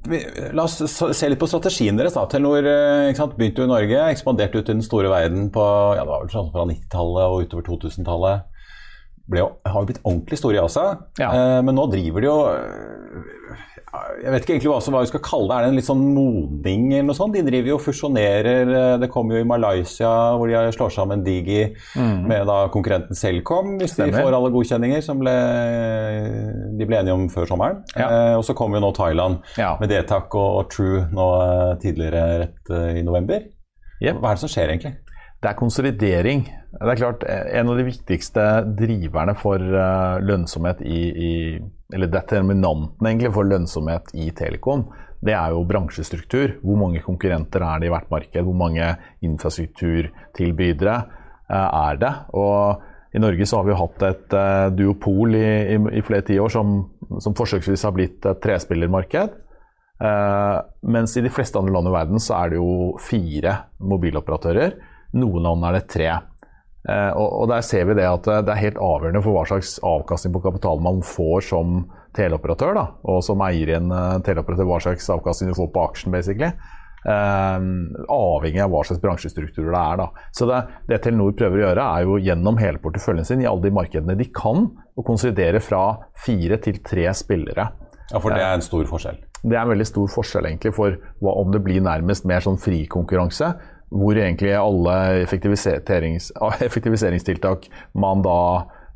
vi, 0.06 0.20
la 0.54 0.68
oss 0.68 0.78
se 0.78 1.30
litt 1.32 1.42
på 1.42 1.50
strategien 1.50 1.98
deres. 1.98 2.14
da. 2.14 2.28
Telenor 2.30 2.62
eh, 2.70 3.24
begynte 3.34 3.64
jo 3.64 3.66
i 3.66 3.72
Norge, 3.72 4.04
ekspanderte 4.14 4.62
ut 4.62 4.70
i 4.70 4.76
den 4.76 4.86
store 4.86 5.10
verden 5.10 5.50
på 5.54 5.66
ja, 5.98 6.04
det 6.04 6.12
var 6.12 6.28
vel 6.28 6.32
sånn 6.36 6.54
fra 6.54 6.68
90-tallet 6.70 7.34
og 7.34 7.48
utover 7.48 7.66
2000-tallet. 7.72 8.46
Har 9.34 9.82
jo 9.82 9.88
blitt 9.90 10.04
ordentlig 10.04 10.38
store 10.42 10.60
i 10.60 10.62
Asia, 10.62 10.94
ja. 11.18 11.34
eh, 11.34 11.60
men 11.66 11.78
nå 11.78 11.90
driver 11.90 12.22
de 12.22 12.30
jo 12.30 12.38
jeg 13.90 14.34
vet 14.34 14.44
ikke 14.44 14.54
egentlig 14.56 14.70
hva, 14.70 14.80
hva 14.94 15.02
vi 15.02 15.10
skal 15.10 15.22
kalle 15.26 15.48
det. 15.50 15.56
Er 15.56 15.66
det 15.66 15.70
en 15.72 15.80
litt 15.80 15.88
sånn 15.88 16.04
modning 16.14 16.84
eller 16.92 17.08
noe 17.08 17.18
sånt? 17.18 17.34
De 17.34 17.42
driver 17.46 17.72
jo 17.72 17.78
og 17.80 17.84
fusjonerer. 17.84 18.72
Eh, 18.80 18.96
det 19.02 19.10
kommer 19.12 19.38
jo 19.38 19.44
i 19.44 19.50
Malaysia 19.50 20.12
hvor 20.38 20.52
de 20.52 20.76
slår 20.76 20.94
sammen 20.94 21.24
Digi 21.26 21.64
mm. 21.98 22.28
med 22.30 22.46
da 22.50 22.60
konkurrenten 22.74 23.18
Selcom, 23.18 23.78
hvis 23.82 23.96
Stemmer. 23.96 24.14
de 24.14 24.22
får 24.22 24.38
alle 24.38 24.54
godkjenninger 24.54 25.06
som 25.06 25.22
ble, 25.24 25.36
de 26.78 26.90
ble 26.90 27.02
enige 27.02 27.18
om 27.18 27.26
før 27.34 27.50
sommeren. 27.50 27.82
Ja. 27.96 28.10
Eh, 28.10 28.36
og 28.38 28.46
så 28.46 28.56
kommer 28.58 28.78
jo 28.80 28.86
nå 28.86 28.94
Thailand 28.98 29.42
ja. 29.58 29.74
med 29.82 29.94
Detak 29.94 30.38
og, 30.38 30.50
og, 30.62 30.70
True 30.70 31.08
nå 31.16 31.30
eh, 31.40 31.76
tidligere 31.82 32.26
rett 32.44 32.74
uh, 32.74 32.92
i 32.94 33.06
november. 33.06 33.48
Yep. 34.00 34.20
Hva 34.22 34.30
er 34.30 34.38
det 34.38 34.44
som 34.44 34.52
skjer 34.52 34.72
egentlig? 34.72 34.94
Det 35.40 35.48
er 35.48 35.60
konsolidering. 35.60 36.48
Det 36.70 36.92
er 36.92 37.00
klart, 37.00 37.24
En 37.24 37.70
av 37.72 37.78
de 37.80 37.86
viktigste 37.88 38.46
driverne 38.78 39.36
for 39.40 39.60
uh, 39.60 40.20
lønnsomhet 40.20 40.82
i, 40.84 41.00
i 41.10 41.32
eller 41.94 42.12
determinanten 42.12 43.08
egentlig 43.08 43.32
for 43.34 43.48
lønnsomhet 43.48 44.12
i 44.14 44.30
Telekom, 44.36 44.84
det 45.26 45.34
er 45.34 45.56
jo 45.56 45.66
bransjestruktur. 45.68 46.60
Hvor 46.64 46.78
mange 46.80 47.02
konkurrenter 47.04 47.64
er 47.66 47.82
det 47.82 47.90
i 47.90 47.94
hvert 47.94 48.12
marked? 48.12 48.44
Hvor 48.46 48.56
mange 48.56 48.92
infrastrukturtilbydere 49.26 50.96
eh, 51.50 51.56
er 51.58 52.00
det? 52.00 52.14
Og 52.40 53.18
i 53.18 53.20
Norge 53.20 53.48
så 53.50 53.60
har 53.60 53.68
vi 53.68 53.80
hatt 53.82 54.06
et 54.06 54.38
uh, 54.38 54.70
duopol 54.72 55.36
i, 55.36 55.50
i, 55.74 55.80
i 55.98 56.06
flere 56.06 56.24
tiår 56.28 56.54
som, 56.54 56.78
som 57.20 57.36
forsøksvis 57.36 57.84
har 57.88 57.96
blitt 57.98 58.28
et 58.30 58.42
trespillermarked. 58.44 59.34
Uh, 60.00 60.62
mens 60.88 61.18
i 61.18 61.26
de 61.26 61.34
fleste 61.34 61.60
andre 61.60 61.74
land 61.76 61.90
i 61.90 61.96
verden 61.98 62.24
så 62.24 62.38
er 62.38 62.54
det 62.54 62.62
jo 62.62 62.94
fire 63.02 63.58
mobiloperatører. 63.82 64.78
Noen 65.18 65.46
land 65.46 65.66
er 65.66 65.80
det 65.80 65.88
tre. 65.90 66.10
Eh, 66.90 67.12
og, 67.18 67.48
Der 67.52 67.62
ser 67.66 67.86
vi 67.90 67.98
det 67.98 68.08
at 68.08 68.28
eh, 68.28 68.42
det 68.46 68.54
er 68.54 68.64
helt 68.64 68.82
avgjørende 68.82 69.22
for 69.26 69.36
hva 69.36 69.46
slags 69.50 69.78
avkastning 69.84 70.36
på 70.36 70.44
kapital 70.46 70.82
man 70.84 71.02
får 71.06 71.50
som 71.52 71.82
teleoperatør, 72.16 72.76
da, 72.78 72.86
og 73.12 73.24
som 73.26 73.42
eier 73.46 73.74
i 73.74 73.78
en 73.78 73.92
eh, 73.94 74.20
teleoperatør, 74.26 74.70
hva 74.70 74.84
slags 74.88 75.10
avkastning 75.14 75.52
du 75.52 75.58
får 75.60 75.72
på 75.76 75.88
aksjen, 75.90 76.14
basically. 76.16 76.54
Uh, 77.00 77.56
avhengig 78.12 78.60
av 78.60 78.74
hva 78.74 78.82
slags 78.84 79.00
bransjestrukturer 79.00 79.72
det 79.72 79.80
er. 79.80 80.02
Da. 80.02 80.26
Så 80.36 80.44
det, 80.50 80.58
det, 80.90 80.98
Telenor 81.06 81.32
prøver 81.40 81.56
å 81.56 81.62
gjøre, 81.62 81.86
er 81.96 82.04
jo 82.04 82.18
gjennom 82.20 82.60
hele 82.60 82.82
porteføljen 82.84 83.28
sin 83.30 83.44
i 83.46 83.48
alle 83.48 83.64
de 83.64 83.72
markedene 83.72 84.18
de 84.20 84.28
kan, 84.36 84.68
å 85.00 85.06
konsolidere 85.08 85.62
fra 85.64 85.84
fire 86.26 86.60
til 86.60 86.82
tre 86.84 87.08
spillere. 87.16 87.70
Ja, 88.10 88.20
For 88.20 88.36
det 88.36 88.44
er 88.44 88.58
en 88.58 88.66
stor 88.66 88.84
forskjell? 88.90 89.22
Det 89.40 89.56
er 89.56 89.62
en 89.62 89.72
veldig 89.72 89.88
stor 89.88 90.12
forskjell 90.12 90.50
egentlig 90.50 90.74
for 90.76 90.98
hva, 91.24 91.38
om 91.40 91.56
det 91.56 91.64
blir 91.64 91.80
nærmest 91.86 92.28
mer 92.28 92.44
sånn 92.44 92.60
frikonkurranse 92.60 93.54
hvor 93.90 94.18
egentlig 94.18 94.54
alle 94.54 94.96
effektiviserings, 95.24 96.32
effektiviseringstiltak 96.68 97.70
man 97.98 98.24
da 98.26 98.40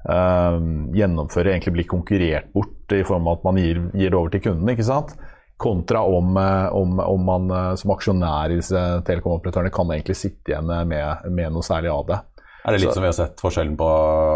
eh, 0.09 0.57
gjennomfører, 0.99 1.53
egentlig 1.53 1.77
blir 1.79 1.89
konkurrert 1.89 2.51
bort 2.53 2.95
i 2.95 3.03
form 3.07 3.27
av 3.27 3.39
at 3.39 3.47
man 3.47 3.61
gir, 3.61 3.85
gir 3.93 4.13
det 4.13 4.19
over 4.19 4.33
til 4.33 4.45
kunden. 4.49 4.73
ikke 4.73 4.87
sant? 4.87 5.15
Kontra 5.63 6.03
om, 6.05 6.37
eh, 6.37 6.67
om, 6.75 6.99
om 6.99 7.25
man 7.29 7.49
eh, 7.51 7.71
som 7.79 7.95
aksjonær 7.95 8.53
i 8.53 8.59
disse 8.61 8.83
telekomoperatørene 9.07 9.73
kan 9.73 9.93
egentlig 9.95 10.19
sitte 10.19 10.53
igjen 10.53 10.69
med, 10.69 11.27
med 11.29 11.55
noe 11.55 11.65
særlig 11.65 11.93
av 11.93 12.07
det. 12.09 12.21
Er 12.63 12.71
det 12.71 12.79
litt 12.79 12.93
så, 12.93 12.95
som 12.95 13.03
vi 13.03 13.09
har 13.09 13.15
sett 13.17 13.41
forskjellen 13.43 13.73
på 13.75 13.87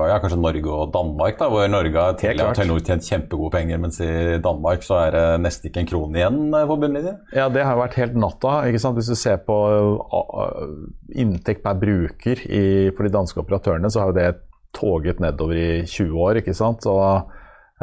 ja, 0.10 0.18
kanskje 0.20 0.40
Norge 0.42 0.72
og 0.76 0.90
Danmark? 0.92 1.38
da, 1.40 1.48
Hvor 1.52 1.70
Norge 1.72 2.02
har 2.04 2.18
Telenor 2.20 2.82
tjent 2.84 3.06
kjempegode 3.08 3.54
penger, 3.54 3.80
mens 3.80 4.02
i 4.04 4.40
Danmark 4.44 4.84
så 4.84 4.98
er 5.06 5.14
det 5.16 5.24
nesten 5.46 5.70
ikke 5.70 5.86
en 5.86 5.88
krone 5.88 6.20
igjen 6.20 6.42
på 6.52 6.76
bunnlinjen? 6.82 7.22
Ja, 7.32 7.48
det 7.54 7.64
har 7.64 7.80
vært 7.80 7.96
helt 8.02 8.18
natta. 8.20 8.58
ikke 8.68 8.82
sant? 8.84 9.00
Hvis 9.00 9.14
du 9.14 9.16
ser 9.16 9.40
på 9.48 9.56
inntekt 11.16 11.64
per 11.64 11.80
bruker 11.80 12.44
i, 12.44 12.66
for 12.98 13.08
de 13.08 13.14
danske 13.16 13.40
operatørene, 13.40 13.92
så 13.94 14.04
har 14.04 14.12
jo 14.12 14.18
det 14.20 14.28
toget 14.76 15.22
nedover 15.24 15.56
i 15.56 15.70
20 15.88 16.18
år. 16.26 16.42
ikke 16.42 16.56
sant? 16.58 16.84
Så, 16.84 16.96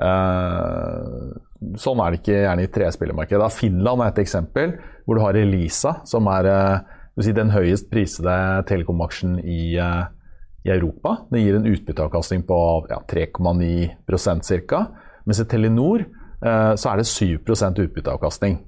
eh, 0.04 1.78
sånn 1.80 2.02
er 2.04 2.10
det 2.10 2.20
ikke 2.20 2.42
gjerne 2.42 2.66
i 2.66 2.72
trespillermarkedet. 2.74 3.48
Finland 3.52 4.04
er 4.04 4.12
et 4.12 4.20
eksempel, 4.26 4.76
hvor 5.06 5.16
du 5.16 5.24
har 5.24 5.40
Elisa, 5.40 6.02
som 6.04 6.28
er 6.28 6.50
eh, 6.52 6.78
si, 7.20 7.32
den 7.32 7.54
høyest 7.54 7.88
prisede 7.88 8.36
telekomaksjen 8.68 9.38
i 9.40 9.78
eh, 9.80 10.04
i 10.64 10.72
Europa. 10.72 11.16
Det 11.30 11.42
gir 11.42 11.56
en 11.56 11.66
utbytteavkastning 11.68 12.44
på 12.48 12.58
ja, 12.90 13.00
3,9% 13.10 14.68
ca. 14.68 14.86
Mens 15.24 15.40
i 15.40 15.48
Telenor 15.48 16.04
eh, 16.04 16.72
så 16.80 16.92
er 16.92 17.00
det 17.00 17.10
7% 17.10 17.82
utbytteavkastning. 17.84 18.62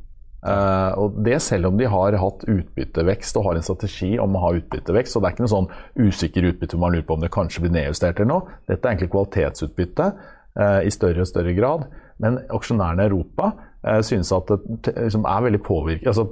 Uh, 0.46 0.92
og 1.00 1.16
Det 1.26 1.40
selv 1.42 1.72
om 1.72 1.78
de 1.78 1.88
har 1.90 2.14
hatt 2.20 2.44
utbyttevekst 2.46 3.38
og 3.40 3.48
har 3.48 3.59
en 3.59 3.64
strategi 3.66 4.12
om 4.22 4.37
å 4.37 4.42
ha 4.44 4.52
utbyttevekst. 4.61 5.14
Så 5.14 5.22
det 5.22 5.30
er 5.30 5.35
ikke 5.35 5.46
noe 5.46 5.54
sånn 5.54 5.70
usikker 5.98 6.46
utbytte 6.52 6.78
man 6.78 6.94
lurer 6.94 7.06
på 7.09 7.16
om 7.16 7.24
det 7.24 7.32
kanskje 7.35 7.64
blir 7.64 7.74
nedjustert 7.74 8.20
eller 8.20 8.30
noe. 8.30 8.59
Dette 8.68 8.85
er 8.85 8.94
egentlig 8.94 9.11
kvalitetsutbytte 9.14 10.11
uh, 10.12 10.80
i 10.87 10.92
større 10.94 11.24
og 11.24 11.30
større 11.32 11.56
grad. 11.56 11.88
Men 12.22 12.38
aksjonærene 12.46 13.09
i 13.09 13.11
Europa 13.11 13.50
uh, 13.56 13.98
synes 14.06 14.30
at 14.37 14.52
det 14.52 14.94
liksom 14.94 15.26
er 15.26 15.44
veldig 15.48 15.62
påvirket 15.66 16.12
altså, 16.12 16.28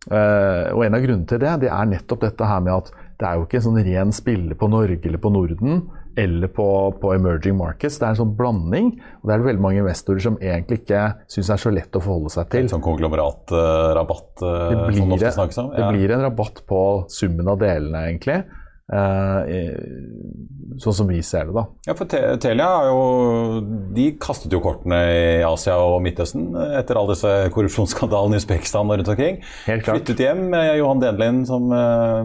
og 0.02 0.80
En 0.82 0.96
av 0.96 1.02
grunnene 1.04 1.28
til 1.30 1.38
det 1.38 1.60
det 1.62 1.70
er 1.70 1.86
nettopp 1.86 2.20
dette 2.24 2.42
her 2.48 2.60
med 2.64 2.74
at 2.74 2.88
det 3.20 3.26
er 3.28 3.34
jo 3.38 3.44
ikke 3.46 3.58
en 3.60 3.66
sånn 3.68 3.84
ren 3.86 4.10
spiller 4.16 4.56
på 4.58 4.66
Norge 4.72 5.06
eller 5.06 5.22
på 5.22 5.30
Norden 5.30 5.84
eller 6.16 6.50
på, 6.52 6.66
på, 7.00 7.12
emerging 7.14 7.56
markets. 7.58 7.98
Det 8.00 8.06
er 8.06 8.14
en 8.14 8.20
sånn 8.22 8.34
blanding. 8.38 8.92
og 9.20 9.28
Det 9.28 9.34
er 9.34 9.42
det 9.42 9.48
veldig 9.48 9.64
mange 9.64 9.82
investorer 9.82 10.24
som 10.24 10.38
egentlig 10.40 10.82
ikke 10.82 11.04
syns 11.32 11.52
er 11.54 11.62
så 11.62 11.72
lett 11.74 11.98
å 11.98 12.02
forholde 12.04 12.32
seg 12.34 12.50
til. 12.52 12.66
En 12.66 12.72
sånn 12.74 12.84
konglomeratrabatt 12.84 14.44
uh, 14.44 14.48
uh, 14.48 14.88
som 14.96 15.14
ofte 15.16 15.36
snakkes 15.38 15.62
om? 15.64 15.70
Ja. 15.72 15.86
Det 15.86 15.92
blir 15.96 16.16
en 16.16 16.26
rabatt 16.26 16.62
på 16.68 16.82
summen 17.12 17.48
av 17.52 17.60
delene, 17.62 18.04
egentlig. 18.10 18.42
Uh, 18.90 19.46
sånn 20.82 20.96
som 20.96 21.08
vi 21.08 21.20
ser 21.24 21.46
det, 21.48 21.54
da. 21.54 21.62
Ja, 21.86 21.94
for 21.96 22.08
Telia 22.10 22.66
har 22.66 22.88
jo 22.90 23.60
De 23.94 24.08
kastet 24.20 24.52
jo 24.52 24.60
kortene 24.64 24.98
i 25.06 25.22
Asia 25.46 25.76
og 25.80 26.00
Midtøsten 26.04 26.50
etter 26.80 26.98
alle 26.98 27.14
disse 27.14 27.30
korrupsjonsskandalene 27.54 28.36
i 28.36 28.42
Usbekistan 28.42 28.90
og 28.90 28.98
rundt 28.98 29.12
omkring. 29.14 29.38
Helt 29.68 29.86
klart. 29.86 30.00
Flyttet 30.00 30.24
hjem 30.26 30.42
med 30.52 30.72
Johan 30.80 31.02
Denlin, 31.02 31.44
som 31.48 31.70
uh, 31.72 32.24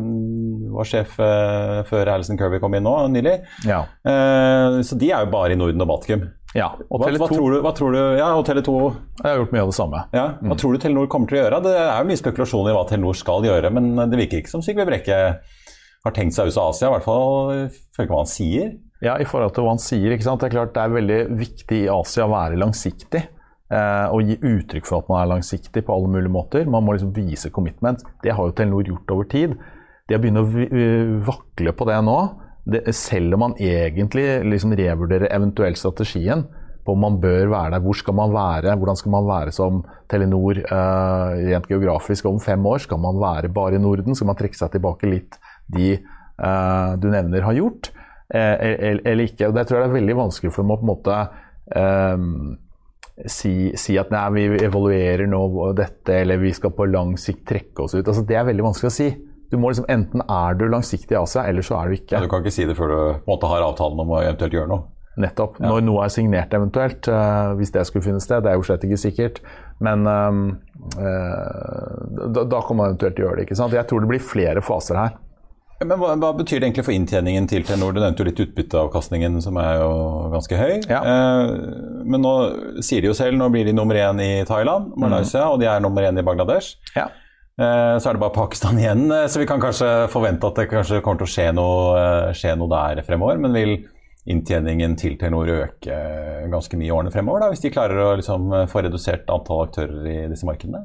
var 0.79 0.89
sjef 0.89 1.13
uh, 1.21 1.83
før 1.87 2.15
Alison 2.17 2.39
Kirby 2.39 2.59
kom 2.63 2.75
inn 2.75 2.87
nå 2.87 2.95
nylig. 3.13 3.37
Ja. 3.67 3.83
så 4.03 4.95
de 4.99 5.09
er 5.11 5.23
jo 5.25 5.31
bare 5.31 5.53
i 5.53 5.59
Norden 5.59 5.83
og 5.83 5.89
Baltikum. 5.89 6.25
Ja, 6.55 6.71
og 6.87 7.01
hva, 7.01 7.11
hva, 7.19 7.27
tror 7.29 7.53
du, 7.53 7.57
hva 7.63 7.71
tror 7.75 7.93
du 7.93 7.99
Ja, 8.17 8.29
og 8.37 8.45
Tele2 8.47 8.73
Jeg 8.79 9.25
har 9.25 9.41
gjort 9.41 9.53
mye 9.53 9.63
av 9.65 9.71
det 9.71 9.75
samme. 9.77 10.01
Ja, 10.15 10.25
hva 10.39 10.55
mm. 10.55 10.59
tror 10.61 10.73
du 10.73 10.81
Telenor 10.81 11.09
kommer 11.11 11.29
til 11.29 11.39
å 11.39 11.41
gjøre? 11.43 11.59
Det 11.65 11.73
er 11.75 11.97
jo 11.99 12.09
mye 12.09 12.21
spekulasjoner 12.21 12.71
i 12.71 12.77
hva 12.77 12.83
Telenor 12.89 13.19
skal 13.19 13.47
gjøre, 13.47 13.71
men 13.75 13.89
det 14.07 14.21
virker 14.21 14.41
ikke 14.41 14.53
som 14.53 14.63
Sigve 14.65 14.87
Brekke 14.87 15.19
har 16.07 16.15
tenkt 16.17 16.35
seg 16.35 16.49
ut 16.49 16.59
av 16.59 16.73
Asia, 16.73 16.89
i 16.89 16.95
hvert 16.95 17.07
fall 17.07 17.31
ifølge 17.67 18.11
hva 18.11 18.21
han 18.23 18.31
sier. 18.31 18.75
Ja, 19.03 19.17
i 19.21 19.27
forhold 19.29 19.53
til 19.53 19.65
hva 19.65 19.75
han 19.75 19.81
sier. 19.81 20.13
ikke 20.13 20.25
sant? 20.25 20.41
Det 20.41 20.49
er 20.49 20.55
klart 20.57 20.73
det 20.75 20.83
er 20.83 20.93
veldig 20.95 21.19
viktig 21.37 21.81
i 21.85 21.89
Asia 21.93 22.25
å 22.25 22.33
være 22.33 22.59
langsiktig. 22.59 23.23
Eh, 23.67 24.07
og 24.15 24.23
gi 24.23 24.37
uttrykk 24.47 24.87
for 24.87 25.03
at 25.03 25.09
man 25.11 25.21
er 25.21 25.31
langsiktig 25.33 25.83
på 25.85 25.93
alle 25.93 26.11
mulige 26.11 26.33
måter. 26.33 26.69
Man 26.71 26.85
må 26.87 26.95
liksom 26.95 27.13
vise 27.15 27.51
commitment. 27.53 28.05
Det 28.23 28.33
har 28.33 28.47
jo 28.47 28.55
Telenor 28.57 28.87
gjort 28.87 29.13
over 29.13 29.27
tid. 29.29 29.57
De 30.07 30.15
har 30.15 30.23
begynt 30.23 30.39
å 30.39 31.25
vakle 31.27 31.73
på 31.75 31.87
det 31.89 31.97
nå. 32.07 32.19
Det, 32.67 32.83
selv 32.95 33.35
om 33.35 33.45
man 33.45 33.57
egentlig 33.63 34.25
liksom 34.47 34.73
revurderer 34.75 35.31
eventuelt 35.31 35.79
strategien 35.79 36.45
på 36.87 36.95
om 36.95 37.03
man 37.03 37.19
bør 37.19 37.51
være 37.51 37.75
der, 37.75 37.83
hvor 37.83 37.95
skal 37.99 38.15
man 38.15 38.31
være, 38.31 38.75
hvordan 38.79 38.99
skal 38.99 39.11
man 39.11 39.27
være 39.27 39.53
som 39.55 39.81
Telenor 40.07 40.61
eh, 40.63 41.45
rent 41.51 41.67
geografisk 41.67 42.27
om 42.31 42.39
fem 42.43 42.63
år? 42.65 42.79
Skal 42.85 43.01
man 43.03 43.19
være 43.19 43.51
bare 43.51 43.75
i 43.75 43.83
Norden? 43.83 44.15
Skal 44.15 44.31
man 44.31 44.39
trekke 44.39 44.55
seg 44.55 44.71
tilbake 44.75 45.11
litt 45.11 45.35
de 45.75 45.91
eh, 45.97 46.91
du 47.01 47.09
nevner, 47.11 47.45
har 47.47 47.57
gjort, 47.57 47.91
eh, 48.33 48.55
eller 49.03 49.25
ikke. 49.25 49.49
Og 49.49 49.57
Det 49.57 49.67
tror 49.67 49.79
jeg 49.79 49.85
det 49.85 49.91
er 49.91 49.99
veldig 49.99 50.17
vanskelig 50.23 50.53
for 50.53 50.63
dem 50.63 50.73
å 50.73 50.79
på 50.79 50.87
en 50.87 50.91
måte 50.93 51.19
um, 51.75 52.57
si, 53.25 53.53
si, 53.79 53.97
at 53.99 54.11
nei, 54.13 54.25
vi 54.35 54.65
evaluerer 54.67 55.29
nå 55.29 55.71
dette, 55.77 56.21
eller 56.21 56.41
vi 56.41 56.53
skal 56.55 56.75
på 56.75 56.89
lang 56.89 57.15
sikt 57.19 57.47
trekke 57.49 57.87
oss 57.87 57.97
ut. 57.97 58.05
Altså, 58.05 58.25
det 58.27 58.37
er 58.37 58.47
veldig 58.49 58.67
vanskelig 58.69 58.91
å 58.91 58.97
si. 58.97 59.09
Du 59.47 59.55
må 59.61 59.71
liksom, 59.71 59.87
Enten 59.89 60.21
er 60.27 60.59
du 60.59 60.67
langsiktig 60.67 61.15
i 61.15 61.21
Asia, 61.21 61.47
eller 61.47 61.65
så 61.65 61.79
er 61.79 61.89
du 61.89 61.97
ikke. 61.97 62.17
Ja, 62.17 62.23
du 62.23 62.31
kan 62.31 62.43
ikke 62.43 62.55
si 62.57 62.67
det 62.67 62.75
før 62.77 62.91
du 62.91 62.97
på 62.99 63.23
en 63.23 63.31
måte 63.31 63.51
har 63.51 63.65
avtalen 63.65 64.03
om 64.03 64.13
å 64.13 64.21
eventuelt 64.21 64.57
gjøre 64.57 64.71
noe? 64.73 64.91
Nettopp. 65.17 65.55
Når 65.63 65.79
noe 65.81 66.03
er 66.05 66.11
signert 66.13 66.51
eventuelt, 66.53 67.07
uh, 67.09 67.55
hvis 67.57 67.71
det 67.73 67.87
skulle 67.89 68.05
finne 68.05 68.21
sted. 68.21 68.43
Det 68.45 68.51
er 68.51 68.59
jo 68.59 68.65
slett 68.67 68.83
ikke 68.85 68.99
sikkert. 69.01 69.39
Men 69.81 70.05
uh, 70.05 70.35
da, 70.93 72.43
da, 72.43 72.59
kan 72.61 72.77
man 72.77 72.91
eventuelt 72.91 73.17
gjøre 73.23 73.39
det. 73.39 73.47
ikke 73.47 73.57
sant? 73.57 73.73
Jeg 73.73 73.89
tror 73.89 74.03
det 74.03 74.11
blir 74.11 74.21
flere 74.21 74.61
faser 74.65 74.99
her. 74.99 75.15
Men 75.83 75.99
hva, 76.01 76.15
hva, 76.17 76.31
betyr 76.33 76.59
det 76.61 76.71
egentlig 76.71 76.85
for 76.87 76.95
inntjeningen 76.95 77.47
til 77.49 77.65
Telenor? 77.67 77.93
Du 77.93 78.01
nevnte 78.01 78.23
jo 78.23 78.29
litt 78.31 78.41
utbytteavkastningen, 78.47 79.37
som 79.45 79.59
er 79.61 79.77
jo 79.83 79.91
ganske 80.33 80.57
høy. 80.57 80.73
Ja. 80.89 81.03
Eh, 81.05 81.51
men 82.07 82.23
nå 82.25 82.33
sier 82.81 83.05
de 83.05 83.11
jo 83.11 83.17
selv, 83.17 83.37
nå 83.37 83.51
blir 83.53 83.67
de 83.67 83.75
nummer 83.77 83.99
én 84.01 84.21
i 84.23 84.31
Thailand, 84.49 84.95
Malaysia, 84.97 85.43
mm. 85.45 85.51
og 85.53 85.61
de 85.61 85.69
er 85.69 85.83
nummer 85.85 86.07
én 86.07 86.17
i 86.17 86.25
Bangladesh. 86.25 86.79
Ja. 86.97 87.11
Eh, 87.57 87.97
så 87.97 88.09
er 88.09 88.17
det 88.17 88.21
bare 88.21 88.35
Pakistan 88.35 88.77
igjen, 88.81 89.07
eh, 89.11 89.27
så 89.29 89.41
vi 89.41 89.47
kan 89.49 89.61
kanskje 89.61 89.89
forvente 90.13 90.49
at 90.49 90.59
det 90.61 90.67
kanskje 90.69 91.01
kommer 91.05 91.23
til 91.23 91.29
å 91.29 91.33
skje 91.35 91.47
noe, 91.57 91.85
eh, 92.01 92.33
skje 92.37 92.57
noe 92.57 92.69
der 92.73 93.01
fremover. 93.05 93.39
Men 93.41 93.57
vil 93.57 93.77
inntjeningen 94.27 94.97
til 94.99 95.15
Telenor 95.17 95.49
øke 95.53 95.97
ganske 96.51 96.77
mye 96.77 96.89
i 96.89 96.93
årene 96.93 97.13
fremover, 97.13 97.45
da, 97.45 97.49
hvis 97.53 97.63
de 97.63 97.71
klarer 97.73 98.01
å 98.03 98.13
liksom, 98.19 98.51
få 98.69 98.83
redusert 98.83 99.29
antall 99.31 99.63
aktører 99.69 100.09
i 100.11 100.17
disse 100.29 100.45
markedene? 100.45 100.83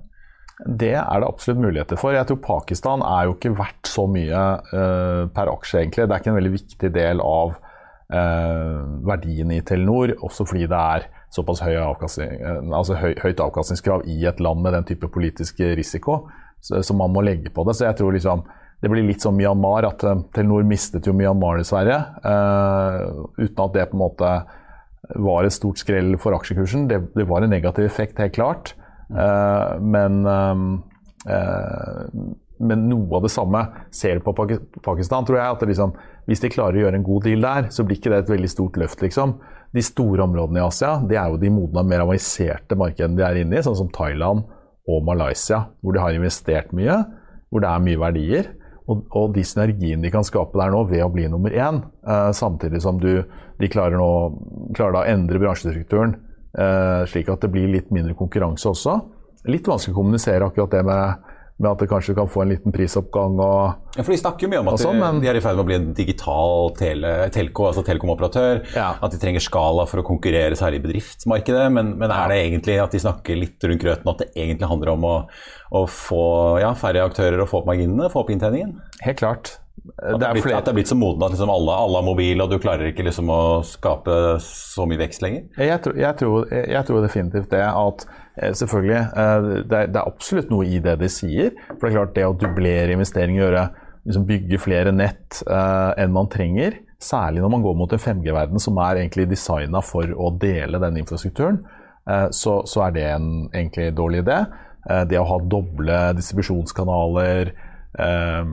Det 0.62 0.94
er 0.94 1.22
det 1.22 1.26
absolutt 1.26 1.62
muligheter 1.62 1.98
for. 1.98 2.14
Jeg 2.14 2.28
tror 2.28 2.38
Pakistan 2.44 3.02
er 3.02 3.26
jo 3.26 3.34
ikke 3.34 3.54
verdt 3.58 3.88
så 3.90 4.06
mye 4.10 4.42
uh, 4.70 5.26
per 5.34 5.50
aksje, 5.50 5.80
egentlig. 5.80 6.06
Det 6.06 6.14
er 6.14 6.22
ikke 6.22 6.32
en 6.32 6.38
veldig 6.38 6.52
viktig 6.54 6.90
del 6.94 7.22
av 7.24 7.56
uh, 7.56 8.78
verdien 9.08 9.50
i 9.54 9.62
Telenor, 9.66 10.14
også 10.22 10.46
fordi 10.46 10.68
det 10.70 10.82
er 10.94 11.08
såpass 11.34 11.64
høy 11.64 11.74
avkastning, 11.82 12.36
uh, 12.44 12.60
altså 12.78 12.98
høy, 13.00 13.10
høyt 13.24 13.42
avkastningskrav 13.42 14.06
i 14.06 14.20
et 14.30 14.42
land 14.44 14.62
med 14.62 14.76
den 14.78 14.86
type 14.92 15.10
politisk 15.10 15.64
risiko 15.78 16.24
som 16.62 16.94
man 16.94 17.10
må 17.10 17.24
legge 17.26 17.50
på 17.50 17.64
det. 17.66 17.74
Så 17.74 17.88
jeg 17.88 17.98
tror 17.98 18.14
liksom 18.14 18.44
det 18.82 18.90
blir 18.90 19.02
litt 19.06 19.22
som 19.22 19.34
Myanmar, 19.34 19.86
at 19.86 20.02
Telenor 20.34 20.62
mistet 20.66 21.06
jo 21.06 21.14
Myanmar, 21.14 21.58
dessverre. 21.58 21.96
uten 23.38 23.60
at 23.64 23.74
det 23.74 23.88
på 23.90 23.96
en 23.96 24.02
måte 24.02 24.30
var 25.22 25.46
et 25.46 25.54
stort 25.54 25.82
skrell 25.82 26.14
for 26.22 26.34
aksjekursen. 26.34 26.86
Det, 26.90 27.00
det 27.14 27.26
var 27.30 27.42
en 27.42 27.50
negativ 27.50 27.86
effekt, 27.86 28.18
helt 28.22 28.34
klart. 28.34 28.74
Eh, 29.12 29.80
men, 29.80 30.22
noe 32.88 33.16
av 33.18 33.24
det 33.24 33.32
samme 33.32 33.64
ser 33.92 34.18
du 34.18 34.24
på 34.24 34.34
Pakistan, 34.36 35.26
tror 35.26 35.38
jeg. 35.38 35.48
at 35.48 35.64
liksom, 35.68 35.94
Hvis 36.26 36.42
de 36.44 36.52
klarer 36.52 36.78
å 36.78 36.84
gjøre 36.86 37.00
en 37.00 37.06
god 37.06 37.26
deal 37.26 37.42
der, 37.44 37.68
så 37.74 37.84
blir 37.84 37.98
ikke 37.98 38.12
det 38.12 38.22
et 38.24 38.32
veldig 38.36 38.50
stort 38.50 38.78
løft. 38.80 39.02
liksom. 39.02 39.36
De 39.72 39.82
store 39.82 40.22
områdene 40.22 40.60
i 40.60 40.66
Asia 40.66 40.98
det 41.08 41.16
er 41.16 41.30
jo 41.32 41.40
de 41.40 41.50
modne, 41.50 41.84
mer 41.88 42.04
avanserte 42.04 42.76
markedene 42.76 43.16
de 43.16 43.24
er 43.24 43.40
inne 43.42 43.58
i, 43.58 43.64
sånn 43.64 43.78
som 43.78 43.92
Thailand 43.92 44.44
og 44.88 45.04
Malaysia, 45.06 45.68
hvor 45.80 45.94
de 45.94 46.02
har 46.02 46.12
investert 46.12 46.74
mye, 46.76 46.98
hvor 47.50 47.62
det 47.62 47.70
er 47.70 47.86
mye 47.86 48.02
verdier. 48.02 48.50
Og, 48.90 49.04
og 49.14 49.34
de 49.36 49.44
synergiene 49.46 50.02
de 50.02 50.10
kan 50.10 50.26
skape 50.26 50.58
der 50.58 50.72
nå 50.74 50.82
ved 50.90 51.04
å 51.04 51.12
bli 51.12 51.28
nummer 51.30 51.54
én, 51.54 51.84
eh, 52.02 52.30
samtidig 52.34 52.82
som 52.82 52.98
du, 53.00 53.22
de 53.60 53.68
klarer, 53.70 53.96
nå, 53.96 54.72
klarer 54.76 54.98
å 54.98 55.06
endre 55.06 55.38
bransjestrukturen 55.38 56.16
slik 57.08 57.30
at 57.32 57.44
det 57.44 57.52
blir 57.52 57.70
litt 57.72 57.92
mindre 57.94 58.16
konkurranse 58.18 58.68
også. 58.68 58.98
Litt 59.50 59.66
vanskelig 59.66 59.94
å 59.94 59.98
kommunisere 59.98 60.46
akkurat 60.46 60.74
det 60.74 60.82
med, 60.86 61.30
med 61.58 61.68
at 61.72 61.80
det 61.82 61.88
kanskje 61.90 62.14
kan 62.14 62.28
få 62.30 62.44
en 62.44 62.52
liten 62.52 62.74
prisoppgang. 62.74 63.38
Og, 63.42 63.88
ja, 63.96 64.04
for 64.04 64.14
De 64.14 64.18
snakker 64.20 64.46
jo 64.46 64.50
mye 64.52 64.60
om 64.62 64.70
at 64.70 64.82
sånn, 64.82 65.00
men, 65.00 65.18
de 65.22 65.30
er 65.30 65.38
i 65.38 65.42
ferd 65.42 65.58
med 65.58 65.64
å 65.64 65.68
bli 65.70 65.78
en 65.80 65.88
digital 65.96 66.70
tele, 66.78 67.14
telco, 67.34 67.66
altså 67.70 67.84
telekomoperatør. 67.86 68.62
Ja. 68.76 68.92
At 69.02 69.14
de 69.14 69.20
trenger 69.22 69.42
skala 69.42 69.86
for 69.90 70.02
å 70.02 70.06
konkurrere, 70.06 70.58
særlig 70.58 70.82
i 70.82 70.84
bedriftsmarkedet. 70.86 71.64
Men, 71.74 71.96
men, 71.98 72.14
er 72.14 72.30
det 72.30 72.38
egentlig 72.44 72.78
at 72.84 72.94
de 72.94 73.02
snakker 73.02 73.40
litt 73.40 73.66
rundt 73.66 73.82
grøten, 73.82 74.12
at 74.14 74.22
det 74.22 74.30
egentlig 74.36 74.70
handler 74.70 74.94
om 74.94 75.08
å, 75.08 75.16
å 75.74 75.84
få 75.90 76.24
ja, 76.62 76.74
færre 76.78 77.08
aktører 77.08 77.42
og 77.42 77.50
få 77.50 77.62
opp 77.62 77.72
marginene, 77.72 78.12
få 78.12 78.22
opp 78.22 78.34
inntjeningen? 78.34 78.78
Helt 79.02 79.22
klart. 79.22 79.56
At 79.82 80.20
det, 80.20 80.26
er 80.28 80.36
blitt, 80.36 80.54
at 80.54 80.66
det 80.66 80.70
er 80.70 80.76
blitt 80.76 80.90
så 80.90 80.96
modent 80.98 81.24
at 81.26 81.32
liksom 81.34 81.50
alle, 81.50 81.74
alle 81.74 81.98
har 81.98 82.06
mobil, 82.06 82.42
og 82.44 82.52
du 82.52 82.58
klarer 82.62 82.92
ikke 82.92 83.04
liksom 83.06 83.30
å 83.34 83.42
skape 83.66 84.16
så 84.44 84.86
mye 84.86 85.00
vekst 85.00 85.24
lenger? 85.24 85.48
Jeg 85.58 85.80
tror, 85.82 85.96
jeg 85.98 86.18
tror, 86.20 86.52
jeg 86.52 86.86
tror 86.88 87.02
definitivt 87.02 87.50
det. 87.50 87.62
At 87.66 88.04
eh, 88.36 88.52
selvfølgelig 88.58 88.98
eh, 89.00 89.48
det 89.66 89.80
er, 89.80 89.90
det 89.90 89.98
er, 89.98 90.06
absolutt 90.06 90.52
noe 90.54 90.68
i 90.68 90.78
det 90.84 90.94
de 91.00 91.10
sier. 91.10 91.50
For 91.72 91.86
det 91.86 91.90
er 91.90 91.96
klart 91.98 92.14
det 92.18 92.28
å 92.28 92.36
dublere 92.44 92.94
investeringer, 92.94 93.42
gjøre, 93.42 93.64
liksom 94.06 94.26
bygge 94.26 94.58
flere 94.58 94.94
nett 94.94 95.42
uh, 95.46 95.92
enn 96.00 96.10
man 96.14 96.26
trenger, 96.30 96.80
særlig 97.02 97.42
når 97.42 97.52
man 97.54 97.62
går 97.62 97.76
mot 97.78 97.92
en 97.94 98.00
5G-verden 98.02 98.62
som 98.62 98.80
er 98.82 98.98
egentlig 98.98 99.28
designa 99.30 99.78
for 99.82 100.10
å 100.10 100.32
dele 100.42 100.80
den 100.82 100.98
infrastrukturen, 101.04 101.60
uh, 102.10 102.26
så, 102.34 102.60
så, 102.66 102.86
er 102.88 102.96
det 102.96 103.04
en 103.12 103.28
egentlig 103.46 103.92
dårlig 103.98 104.24
idé. 104.24 104.40
Uh, 104.88 105.04
det 105.06 105.20
å 105.22 105.28
ha 105.28 105.38
doble 105.42 106.00
distribusjonskanaler 106.18 107.54
eh, 107.98 108.44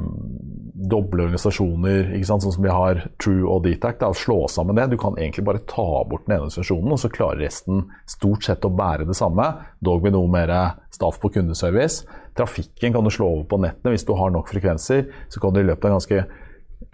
doble 0.79 1.25
organisasjoner, 1.25 2.11
sånn 2.23 2.41
som 2.43 2.63
vi 2.63 2.71
har 2.71 3.01
True 3.21 3.47
og 3.51 3.65
Dtac. 3.65 4.03
Slå 4.15 4.45
sammen 4.51 4.77
det. 4.77 4.87
Du 4.91 4.97
kan 5.01 5.17
egentlig 5.19 5.43
bare 5.47 5.63
ta 5.67 6.03
bort 6.07 6.25
den 6.27 6.37
ene 6.37 6.45
organisasjonen, 6.45 6.93
og 6.95 7.01
så 7.01 7.11
klarer 7.11 7.43
resten 7.43 7.83
stort 8.09 8.47
sett 8.47 8.65
å 8.65 8.71
bære 8.71 9.07
det 9.09 9.17
samme, 9.19 9.47
dog 9.83 10.05
med 10.05 10.15
noe 10.15 10.29
mer 10.31 10.53
staff 10.95 11.19
på 11.19 11.31
kundeservice. 11.35 12.05
Trafikken 12.37 12.95
kan 12.95 13.03
du 13.03 13.11
slå 13.13 13.27
over 13.33 13.47
på 13.51 13.59
nettene. 13.63 13.95
Hvis 13.95 14.07
du 14.07 14.13
har 14.15 14.31
nok 14.31 14.51
frekvenser, 14.51 15.09
så 15.27 15.43
kan 15.43 15.55
du 15.55 15.61
i 15.63 15.67
løpet 15.67 15.89
av 15.89 15.91
en 15.91 15.99
ganske 15.99 16.21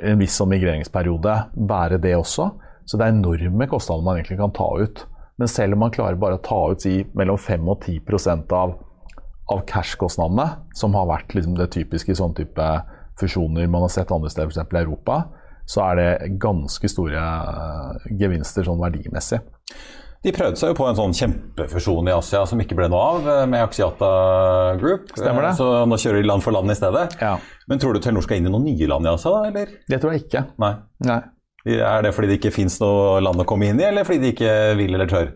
en 0.02 0.18
viss 0.20 0.40
sånn 0.40 0.50
migreringsperiode 0.50 1.36
bære 1.54 2.02
det 2.02 2.16
også. 2.18 2.50
Så 2.90 2.98
det 2.98 3.06
er 3.06 3.14
enorme 3.14 3.68
kostnader 3.70 4.06
man 4.06 4.18
egentlig 4.18 4.40
kan 4.42 4.56
ta 4.56 4.72
ut. 4.82 5.06
Men 5.38 5.52
selv 5.52 5.76
om 5.76 5.84
man 5.86 5.94
klarer 5.94 6.18
bare 6.18 6.40
å 6.40 6.44
ta 6.44 6.58
ut 6.72 6.82
si, 6.82 7.04
mellom 7.14 7.38
5 7.38 7.70
og 7.70 7.86
10 7.86 8.54
av 8.56 8.80
av 9.52 9.62
cash-kostnadene, 9.70 10.48
som 10.74 10.96
har 10.98 11.10
vært 11.10 11.36
liksom 11.38 11.58
det 11.58 11.70
typiske 11.76 12.12
i 12.12 12.18
sånne 12.18 12.40
type 12.40 12.70
fusjoner 13.20 13.68
man 13.72 13.86
har 13.86 13.93
sett 13.93 14.13
andre 14.13 14.32
steder, 14.32 14.51
f.eks. 14.51 14.74
i 14.74 14.82
Europa, 14.82 15.20
så 15.66 15.82
er 15.89 15.99
det 15.99 16.34
ganske 16.41 16.89
store 16.89 17.22
uh, 17.22 18.09
gevinster 18.20 18.66
sånn 18.68 18.82
verdimessig. 18.82 19.41
De 20.26 20.34
prøvde 20.34 20.57
seg 20.57 20.72
jo 20.72 20.78
på 20.80 20.88
en 20.89 20.97
sånn 20.97 21.13
kjempefusjon 21.13 22.07
i 22.09 22.13
Asia 22.16 22.41
som 22.49 22.61
ikke 22.61 22.78
ble 22.78 22.88
noe 22.89 23.01
av, 23.11 23.28
eh, 23.30 23.43
med 23.45 23.61
Axiata 23.61 24.07
Group. 24.82 25.11
Stemmer 25.13 25.45
det. 25.45 25.51
Så 25.59 25.68
nå 25.86 25.99
kjører 26.01 26.24
de 26.24 26.30
land 26.32 26.41
for 26.41 26.55
land 26.55 26.74
i 26.74 26.78
stedet. 26.78 27.03
Ja. 27.22 27.36
Men 27.70 27.82
tror 27.82 27.93
du 27.93 28.01
Telenor 28.01 28.26
skal 28.26 28.39
inn 28.41 28.49
i 28.49 28.53
noen 28.53 28.66
nye 28.66 28.89
land 28.89 29.05
i 29.05 29.11
Asia, 29.11 29.36
da? 29.36 29.51
eller? 29.51 29.76
Det 29.86 29.99
tror 30.01 30.16
jeg 30.16 30.26
ikke. 30.26 30.41
Nei. 30.63 30.72
Nei. 31.05 31.20
Er 31.76 32.01
det 32.05 32.13
fordi 32.16 32.32
det 32.32 32.39
ikke 32.39 32.55
fins 32.55 32.80
noe 32.82 33.20
land 33.22 33.41
å 33.41 33.45
komme 33.45 33.70
inn 33.70 33.82
i, 33.82 33.86
eller 33.86 34.05
fordi 34.05 34.24
de 34.24 34.34
ikke 34.34 34.55
vil 34.82 34.97
eller 34.97 35.09
tør? 35.13 35.30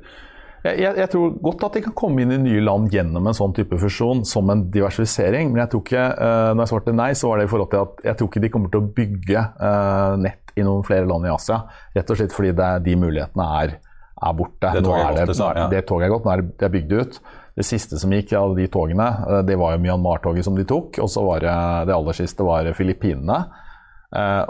Jeg, 0.59 0.91
jeg, 0.97 1.07
tror 1.13 1.35
godt 1.39 1.63
at 1.69 1.77
de 1.77 1.81
kan 1.85 1.93
komme 1.95 2.23
inn 2.23 2.33
i 2.35 2.39
nye 2.41 2.61
land 2.63 2.91
gjennom 2.91 3.29
en 3.29 3.35
sånn 3.35 3.53
type 3.55 3.77
fusjon 3.79 4.25
som 4.27 4.49
en 4.51 4.65
diversifisering. 4.73 5.53
Men 5.53 5.63
jeg 5.63 5.71
tror 5.73 5.83
ikke, 5.85 6.05
uh, 6.19 6.51
når 6.51 6.63
jeg 6.65 6.71
svarte 6.73 6.95
nei, 6.95 7.09
så 7.15 7.29
var 7.31 7.39
det 7.39 7.47
i 7.47 7.51
forhold 7.51 7.69
til 7.71 7.83
at 7.85 8.01
jeg 8.09 8.19
tror 8.19 8.31
ikke 8.31 8.41
de 8.43 8.49
kommer 8.55 8.73
til 8.73 8.81
å 8.81 8.89
bygge 8.97 9.43
uh, 9.61 10.15
nett 10.19 10.55
i 10.59 10.65
noen 10.67 10.83
flere 10.87 11.07
land 11.07 11.29
i 11.29 11.31
Asia. 11.31 11.61
Rett 11.95 12.11
og 12.11 12.19
slett 12.19 12.35
fordi 12.35 12.51
det, 12.57 12.71
de 12.89 12.95
mulighetene 12.99 13.45
er, 13.61 13.77
er 14.19 14.33
borte. 14.35 14.73
Det 14.75 14.83
toget 14.83 15.21
er, 15.21 15.31
det, 15.31 15.37
ja. 15.39 15.69
det 15.71 15.83
toget 15.87 16.09
er 16.09 16.13
gått, 16.15 16.27
nå 16.27 16.33
er 16.33 16.43
det 16.65 16.71
bygd 16.73 16.97
ut. 16.97 17.21
Det 17.59 17.67
siste 17.67 17.99
som 17.99 18.11
gikk 18.15 18.35
av 18.39 18.57
de 18.57 18.67
togene, 18.71 19.07
uh, 19.29 19.39
det 19.47 19.55
var 19.59 19.77
jo 19.77 19.83
Myanmar-toget 19.85 20.47
som 20.47 20.59
de 20.59 20.67
tok. 20.67 20.99
Og 20.99 21.11
så 21.11 21.23
var 21.23 21.45
det 21.45 21.55
det 21.87 21.95
aller 21.95 22.19
siste 22.19 22.47
var 22.47 22.67
Filippinene. 22.75 23.39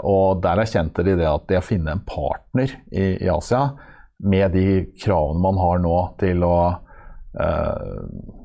og 0.08 0.38
der 0.40 0.62
erkjente 0.62 1.02
de 1.04 1.18
det 1.20 1.26
at 1.28 1.42
det 1.50 1.58
å 1.60 1.64
finne 1.64 1.92
en 1.92 2.00
partner 2.00 2.70
i, 2.88 3.20
i 3.20 3.28
Asia 3.28 3.66
med 4.22 4.52
de 4.52 4.68
kravene 5.00 5.42
man 5.42 5.58
har 5.60 5.82
nå 5.82 5.96
til 6.20 6.44
å 6.44 6.56
uh, 7.38 8.00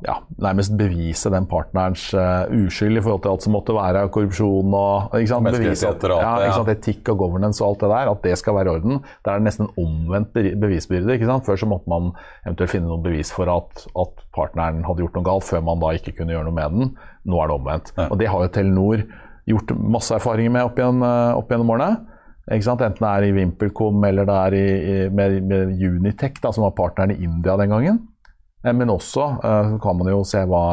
ja, 0.05 0.15
nærmest 0.41 0.75
bevise 0.77 1.31
den 1.33 1.47
partnerens 1.49 2.07
uh, 2.13 2.45
uskyld 2.53 2.99
i 2.99 3.03
forhold 3.03 3.23
til 3.23 3.33
alt 3.33 3.45
som 3.45 3.55
måtte 3.55 3.75
være 3.75 4.05
korrupsjon 4.13 4.77
og 4.77 5.17
ikke 5.17 5.31
sant, 5.31 5.49
bevise 5.49 5.89
at, 5.89 6.07
ja, 6.11 6.31
ikke 6.45 6.59
sant, 6.59 6.71
etikk 6.75 7.11
og 7.13 7.19
governance 7.23 7.63
og 7.63 7.73
alt 7.73 7.83
det 7.85 7.91
der, 7.95 8.13
at 8.13 8.23
det 8.29 8.37
skal 8.41 8.57
være 8.59 8.71
i 8.71 8.79
orden. 8.79 9.03
Det 9.25 9.33
er 9.33 9.45
nesten 9.45 9.71
omvendt 9.81 10.33
bevisbyrde. 10.35 11.17
ikke 11.17 11.29
sant? 11.29 11.47
Før 11.47 11.61
så 11.61 11.69
måtte 11.69 11.91
man 11.91 12.13
eventuelt 12.45 12.75
finne 12.75 12.91
noe 12.91 13.03
bevis 13.03 13.33
for 13.35 13.51
at, 13.51 13.85
at, 13.91 14.25
partneren 14.35 14.83
hadde 14.83 15.05
gjort 15.05 15.15
noe 15.15 15.27
galt, 15.27 15.47
før 15.47 15.61
man 15.63 15.79
da 15.79 15.93
ikke 15.95 16.17
kunne 16.17 16.35
gjøre 16.35 16.49
noe 16.49 16.57
med 16.57 16.73
den. 16.75 16.97
Nå 17.31 17.39
er 17.39 17.47
det 17.49 17.55
omvendt. 17.55 17.93
Ja. 17.95 18.09
Og 18.11 18.19
det 18.19 18.27
har 18.27 18.43
jo 18.43 18.51
Telenor 18.51 19.05
gjort 19.45 19.71
masse 19.77 20.15
erfaringer 20.17 20.51
med 20.51 20.67
opp, 20.67 20.79
igjen, 20.81 21.01
eh, 21.05 21.37
opp 21.37 21.53
gjennom 21.53 21.71
årene. 21.75 22.14
Enten 22.45 22.77
det 22.99 23.09
er 23.09 23.25
i 23.25 23.31
VimpelCom 23.33 24.03
eller 24.05 24.27
det 24.29 24.35
er 24.37 24.53
i, 24.53 24.65
i, 24.65 24.97
med, 25.09 25.39
med, 25.49 25.71
Unitech, 25.81 26.37
da, 26.43 26.51
som 26.53 26.67
var 26.67 26.75
partneren 26.77 27.15
i 27.15 27.23
India 27.25 27.55
den 27.57 27.73
gangen. 27.73 27.99
Eh, 28.61 28.73
men 28.73 28.91
også 28.93 29.25
uh, 29.41 29.75
kan 29.81 29.97
man 29.97 30.11
jo 30.13 30.21
se 30.27 30.43
hva, 30.45 30.65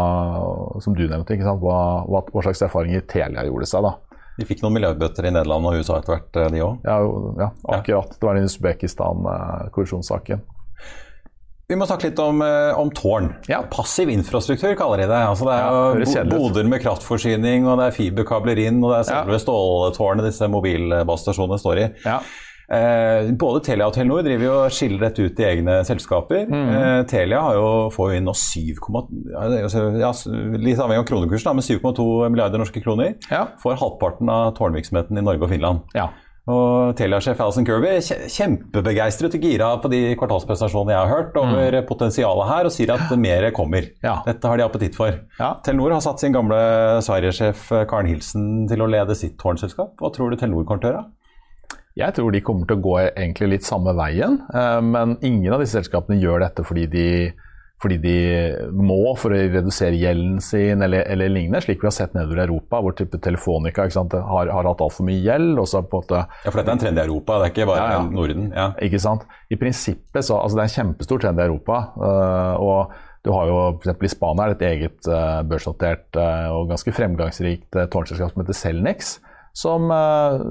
som 0.84 0.96
du 0.96 1.06
nevnte, 1.06 1.38
hva, 1.40 1.56
hva, 2.04 2.24
hva, 2.28 2.44
slags 2.44 2.60
erfaringer 2.68 3.06
Telia 3.08 3.46
gjorde 3.48 3.70
seg. 3.70 3.88
da. 3.88 4.20
De 4.36 4.48
fikk 4.48 4.60
noen 4.64 4.76
miljøbøtter 4.76 5.28
i 5.28 5.32
Nederland 5.32 5.68
og 5.68 5.80
USA 5.80 5.98
etter 6.00 6.14
hvert, 6.14 6.30
de 6.52 6.60
òg? 6.64 6.84
Ja, 6.88 6.98
ja, 7.40 7.48
akkurat. 7.76 8.16
Det 8.16 8.28
var 8.28 8.36
den 8.36 8.48
Usbekistan-korrupsjonssaken. 8.48 10.44
Vi 11.70 11.78
må 11.78 11.86
snakke 11.88 12.10
litt 12.10 12.20
om, 12.20 12.42
eh, 12.44 12.78
om 12.78 12.90
tårn. 12.92 13.30
Ja. 13.48 13.62
Passiv 13.70 14.10
infrastruktur 14.12 14.74
kaller 14.76 15.04
de 15.04 15.08
det. 15.08 15.20
Altså 15.24 15.48
det 15.48 15.56
er 15.56 16.06
ja, 16.18 16.24
boder 16.28 16.68
med 16.68 16.82
kraftforsyning, 16.84 17.66
og 17.66 17.78
det 17.80 17.88
er 17.88 17.96
fiberkabler 17.96 18.60
inn, 18.66 18.82
og 18.82 18.92
det 18.92 19.02
er 19.02 19.10
selve 19.12 19.38
ja. 19.38 19.44
ståltårnet 19.46 20.26
disse 20.28 20.48
mobilbasestasjonene 20.52 21.60
står 21.62 21.84
i. 21.84 21.86
Ja. 22.04 22.18
Eh, 22.72 23.30
både 23.36 23.60
Telia 23.66 23.88
og 23.88 23.92
Telenor 23.92 24.22
driver 24.24 24.46
jo 24.46 24.56
skiller 24.72 25.08
dette 25.08 25.26
ut 25.26 25.40
i 25.42 25.46
egne 25.48 25.78
selskaper. 25.84 26.46
Mm. 26.48 26.68
Eh, 26.72 26.98
Telia 27.10 27.42
har 27.44 27.58
jo, 27.58 27.70
får 27.92 28.12
jo 28.12 28.18
inn 28.20 28.28
nå 28.28 28.34
7, 28.38 28.60
ja, 30.00 30.12
litt 30.56 30.80
avhengig 30.80 31.02
av 31.02 31.08
kronekursen, 31.10 31.58
men 31.58 31.66
7,2 31.66 32.06
milliarder 32.32 32.62
norske 32.62 32.84
kroner 32.84 33.16
ja. 33.28 33.46
får 33.62 33.80
halvparten 33.82 34.30
av 34.32 34.54
tårnvirksomheten 34.60 35.20
i 35.20 35.24
Norge 35.24 35.48
og 35.48 35.52
Finland. 35.52 35.88
Og 36.50 36.96
Telia-sjef 36.98 37.38
Alison 37.38 37.66
Kirby 37.66 37.86
er 37.92 38.28
kjempebegeistret 38.34 39.36
og 39.38 39.44
gira 39.46 39.68
på 39.78 39.90
de 39.92 40.00
kvartalspresentasjonene 40.18 40.96
jeg 40.96 40.98
har 40.98 41.12
hørt 41.12 41.36
over 41.38 41.76
mm. 41.76 41.86
potensialet 41.86 42.48
her, 42.50 42.66
og 42.66 42.74
sier 42.74 42.92
at 42.96 43.12
mer 43.14 43.46
kommer. 43.54 43.86
Ja. 44.02 44.16
Dette 44.26 44.50
har 44.50 44.58
de 44.58 44.66
appetitt 44.66 44.98
for. 44.98 45.20
Ja. 45.38 45.52
Telenor 45.62 45.94
har 45.94 46.02
satt 46.02 46.22
sin 46.22 46.34
gamle 46.34 46.58
Sverige-sjef 47.06 47.68
Karen 47.90 48.10
Hilsen 48.10 48.66
til 48.70 48.82
å 48.82 48.90
lede 48.90 49.14
sitt 49.18 49.38
tårnselskap. 49.38 49.94
Hva 50.02 50.10
tror 50.14 50.32
du 50.32 50.40
Telenor 50.40 50.66
kommer 50.66 50.82
til 50.82 50.90
å 50.90 50.96
gjøre? 50.96 51.08
Jeg 52.02 52.16
tror 52.16 52.32
de 52.32 52.40
kommer 52.40 52.66
til 52.66 52.78
å 52.78 52.84
gå 52.88 52.98
egentlig 53.04 53.50
litt 53.52 53.68
samme 53.68 53.92
veien, 53.94 54.40
eh, 54.50 54.80
men 54.82 55.18
ingen 55.20 55.52
av 55.52 55.60
disse 55.60 55.76
selskapene 55.76 56.18
gjør 56.18 56.46
dette 56.46 56.64
fordi 56.64 56.86
de 56.90 57.08
fordi 57.82 57.98
de 57.98 58.16
må 58.78 59.00
for 59.18 59.34
å 59.34 59.38
redusere 59.40 59.98
gjelden 59.98 60.38
sin 60.44 60.84
eller, 60.84 61.02
eller 61.10 61.32
lignende, 61.32 61.62
slik 61.64 61.82
vi 61.82 61.88
har 61.88 61.94
sett 61.96 62.14
nedover 62.14 62.38
i 62.38 62.44
Europa, 62.44 62.78
hvor 62.84 62.94
type 62.98 63.18
Telefonica 63.22 63.88
sant, 63.90 64.14
har, 64.14 64.50
har, 64.54 64.68
hatt 64.70 64.84
altfor 64.84 65.08
mye 65.08 65.18
gjeld. 65.24 65.56
Og 65.58 65.66
så 65.70 65.82
på 65.82 65.98
en 65.98 66.04
måte, 66.04 66.20
ja, 66.44 66.50
For 66.50 66.60
dette 66.60 66.70
er 66.70 66.78
en 66.78 66.84
trend 66.84 67.00
i 67.00 67.04
Europa, 67.04 67.40
det 67.40 67.48
er 67.48 67.54
ikke 67.54 67.68
bare 67.72 67.82
ja, 67.82 67.96
ja. 67.96 68.04
Norden? 68.14 68.46
Ja. 68.54 68.68
Ikke 68.86 69.02
sant. 69.02 69.26
I 69.50 69.58
prinsippet 69.58 70.28
så, 70.28 70.38
altså 70.38 70.58
Det 70.58 70.62
er 70.62 70.70
en 70.70 70.76
kjempestor 70.76 71.24
trend 71.24 71.42
i 71.42 71.46
Europa. 71.48 71.80
Uh, 71.98 72.54
og 72.62 72.94
du 73.26 73.32
har 73.34 73.50
jo 73.50 73.58
f.eks. 73.80 74.06
i 74.06 74.12
Spania 74.14 74.48
et 74.54 74.64
eget 74.70 75.10
uh, 75.10 75.42
børsnotert 75.46 76.18
uh, 76.18 76.54
og 76.54 76.70
ganske 76.70 76.94
fremgangsrikt 76.94 77.82
tårnselskap 77.90 78.34
som 78.34 78.44
heter 78.44 78.58
Celnex. 78.58 79.16
Som, 79.52 79.90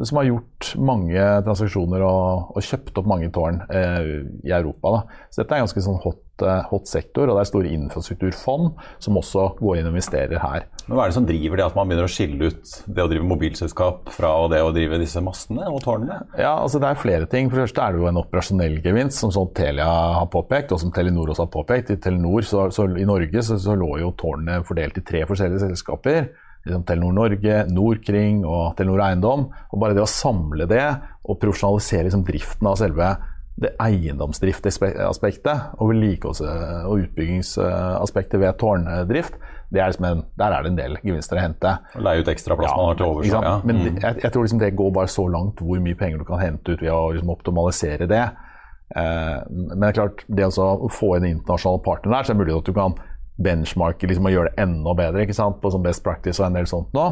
som, 0.06 0.18
har 0.20 0.28
gjort 0.28 0.74
mange 0.78 1.22
transaksjoner 1.46 2.04
og, 2.06 2.52
og, 2.54 2.60
kjøpt 2.62 3.00
opp 3.02 3.08
mange 3.10 3.32
tårn 3.34 3.58
i 3.74 4.54
Europa. 4.54 4.92
Da. 4.94 5.24
Så 5.32 5.42
dette 5.42 5.56
er 5.56 5.64
en 5.64 5.66
ganske 5.66 5.82
sånn 5.88 5.98
hot 6.04 6.20
Eh, 6.42 6.62
hot 6.72 6.90
sektor, 6.90 7.30
og 7.30 7.38
det 7.38 7.44
er 7.44 7.50
store 7.50 7.72
infrastrukturfond 7.76 8.72
som 9.04 9.18
også 9.20 9.46
går 9.60 9.80
inn 9.80 9.90
og 9.90 9.94
investerer 9.94 10.42
her. 10.42 10.66
Men 10.88 10.98
Hva 10.98 11.04
er 11.04 11.12
det 11.12 11.18
som 11.18 11.28
driver 11.28 11.60
det 11.60 11.66
at 11.68 11.78
man 11.78 11.90
begynner 11.90 12.08
å 12.08 12.12
skille 12.12 12.50
ut 12.50 12.72
det 12.88 13.04
å 13.04 13.10
drive 13.12 13.28
mobilselskap 13.30 14.12
fra 14.16 14.32
det 14.52 14.62
å 14.66 14.72
drive 14.74 15.00
disse 15.02 15.22
mastene 15.24 15.68
og 15.70 15.82
tårnene? 15.86 16.18
Ja, 16.40 16.56
altså 16.58 16.82
Det 16.82 16.90
er 16.90 17.02
flere 17.02 17.30
ting. 17.30 17.50
For 17.50 17.60
det 17.60 17.68
første 17.68 17.86
er 17.86 17.94
det 17.94 18.02
jo 18.02 18.10
en 18.10 18.22
operasjonell 18.24 18.80
gevinst, 18.82 19.20
som 19.22 19.34
sånn 19.34 19.52
Telia 19.58 19.90
har 20.18 20.30
påpekt, 20.34 20.74
og 20.74 20.82
som 20.82 20.94
Telenor 20.96 21.30
også 21.30 21.46
har 21.46 21.54
påpekt. 21.54 21.94
I 21.94 22.02
Telenor, 22.02 22.42
så, 22.48 22.70
så 22.74 22.88
I 22.90 23.06
Norge 23.06 23.44
så, 23.46 23.60
så, 23.62 23.78
lå 23.78 24.00
jo 24.02 24.14
tårnene 24.18 24.64
fordelt 24.66 24.98
i 24.98 25.06
tre 25.06 25.26
forskjellige 25.30 25.68
selskaper. 25.68 26.32
Liksom 26.66 26.86
Telenor 26.86 27.16
Norge, 27.18 27.66
Norkring 27.74 28.44
og 28.46 28.76
Telenor 28.78 29.04
Eiendom. 29.08 29.48
Og 29.72 29.82
Bare 29.82 29.98
det 29.98 30.06
å 30.06 30.10
samle 30.10 30.68
det 30.70 30.86
og 31.26 31.40
profesjonalisere 31.42 32.10
liksom 32.10 32.26
driften 32.28 32.70
av 32.70 32.80
selve 32.82 33.14
det 33.62 33.74
eiendomsdriftaspektet 33.84 35.74
og 35.78 35.92
vedlikeholds- 35.92 36.42
og 36.42 37.02
utbyggingsaspektet 37.04 38.40
ved 38.42 38.58
tårndrift, 38.62 39.36
er 39.72 39.92
liksom 39.92 40.08
en, 40.08 40.24
der 40.40 40.56
er 40.56 40.64
det 40.64 40.72
en 40.72 40.80
del 40.80 40.96
gevinster 41.04 41.38
å 41.38 41.44
hente. 41.46 41.74
Og 41.96 42.06
Leie 42.06 42.24
ut 42.24 42.32
ekstra 42.32 42.58
plass 42.60 42.72
ja, 42.72 42.78
man 42.78 42.90
har 42.90 42.98
til 43.00 43.08
overs. 43.08 43.30
Ja. 43.32 43.54
Men 43.64 43.82
mm. 43.82 44.00
jeg, 44.02 44.18
jeg, 44.24 44.32
tror 44.34 44.48
liksom 44.48 44.62
det 44.64 44.72
går 44.80 44.96
bare 44.98 45.12
så 45.12 45.28
langt 45.32 45.62
hvor 45.64 45.84
mye 45.84 46.00
penger 46.00 46.24
du 46.24 46.28
kan 46.28 46.42
hente 46.42 46.74
ut 46.74 46.82
ved 46.82 46.92
å 46.92 47.12
liksom 47.14 47.32
optimalisere 47.32 48.08
det. 48.12 48.26
Eh, 48.96 49.38
men 49.48 49.78
det 49.78 49.92
er 49.92 49.98
klart, 50.02 50.26
det 50.28 50.50
å 50.52 50.92
få 50.92 51.14
inn 51.18 51.30
internasjonale 51.30 51.84
partnere 51.86 52.18
der, 52.18 52.28
så 52.28 52.34
er 52.34 52.40
det 52.40 52.44
mulig 52.44 52.58
at 52.58 52.68
du 52.68 52.76
kan 52.76 52.98
benchmarke 53.42 54.08
liksom, 54.08 54.28
og 54.28 54.36
gjøre 54.36 54.52
det 54.52 54.64
enda 54.64 54.96
bedre 54.98 55.26
ikke 55.26 55.38
sant? 55.38 55.62
på 55.62 55.72
sånn 55.74 55.86
best 55.86 56.04
practice 56.06 56.42
og 56.42 56.50
en 56.50 56.60
del 56.60 56.70
sånt 56.70 56.92
nå. 56.98 57.06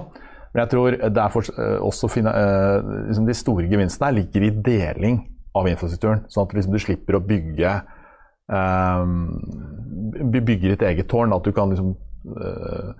Men 0.54 0.64
jeg 0.64 0.72
tror 0.72 0.98
det 0.98 1.22
er 1.22 1.34
for, 1.34 1.46
eh, 1.62 1.78
også 1.86 2.10
eh, 2.18 2.90
liksom 3.10 3.28
de 3.28 3.38
store 3.38 3.70
gevinstene 3.70 4.10
her 4.10 4.18
ligger 4.18 4.48
i 4.48 4.50
deling 4.66 5.20
av 5.58 5.70
infrastrukturen. 5.70 6.26
Sånn 6.30 6.48
at 6.48 6.56
liksom 6.58 6.74
du 6.74 6.82
slipper 6.82 7.18
å 7.18 7.24
bygge 7.26 7.74
um, 8.50 9.14
bygge 10.34 10.74
ditt 10.74 10.86
eget 10.90 11.10
tårn. 11.10 11.36
At 11.36 11.46
du 11.46 11.54
kan 11.54 11.70
liksom 11.70 11.94
uh, 12.34 12.94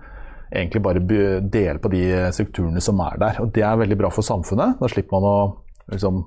egentlig 0.50 0.82
bare 0.82 1.02
dele 1.42 1.78
på 1.82 1.90
de 1.90 2.04
strukturene 2.34 2.82
som 2.82 3.02
er 3.06 3.18
der. 3.22 3.40
Og 3.42 3.50
Det 3.54 3.66
er 3.66 3.82
veldig 3.82 3.98
bra 3.98 4.10
for 4.14 4.26
samfunnet. 4.26 4.78
Da 4.78 4.90
slipper 4.90 5.18
man 5.18 5.30
å 5.30 5.38
liksom 5.90 6.22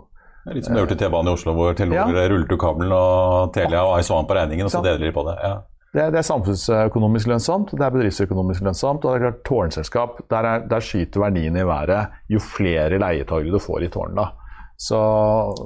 Litt 0.52 0.66
som 0.68 0.76
det 0.76 0.82
gjort 0.82 0.91
i 0.91 0.96
T-banen 1.00 1.32
i 1.32 1.34
Oslo, 1.38 1.54
hvor 1.56 1.72
Telenor 1.72 2.18
ja. 2.20 2.28
rullet 2.28 2.50
ut 2.52 2.60
kabelen 2.60 2.91
og 2.91 3.54
Telia 3.56 3.86
og 3.88 3.94
Ice 4.02 4.12
på 4.12 4.36
regningen, 4.36 4.68
og 4.68 4.74
så 4.74 4.82
deler 4.84 5.00
de 5.00 5.12
på 5.16 5.24
det. 5.24 5.38
Ja. 5.39 5.54
Det, 5.94 6.08
det, 6.10 6.18
er 6.24 6.26
samfunnsøkonomisk 6.26 7.28
lønnsomt, 7.30 7.72
det 7.78 7.84
er 7.86 7.94
bedriftsøkonomisk 7.94 8.64
lønnsomt. 8.66 9.04
og 9.06 9.14
det 9.14 9.20
er 9.20 9.26
klart 9.28 9.44
Tårnselskap, 9.46 10.24
der, 10.30 10.48
er, 10.50 10.64
der 10.68 10.80
skyter 10.82 11.22
verdiene 11.22 11.62
i 11.62 11.68
været 11.70 12.08
jo 12.34 12.39
flere 12.41 12.98
leietagere 12.98 13.54
du 13.54 13.60
får 13.62 13.86
i 13.86 13.91
tårnet. 13.94 14.39
Så, 14.80 15.00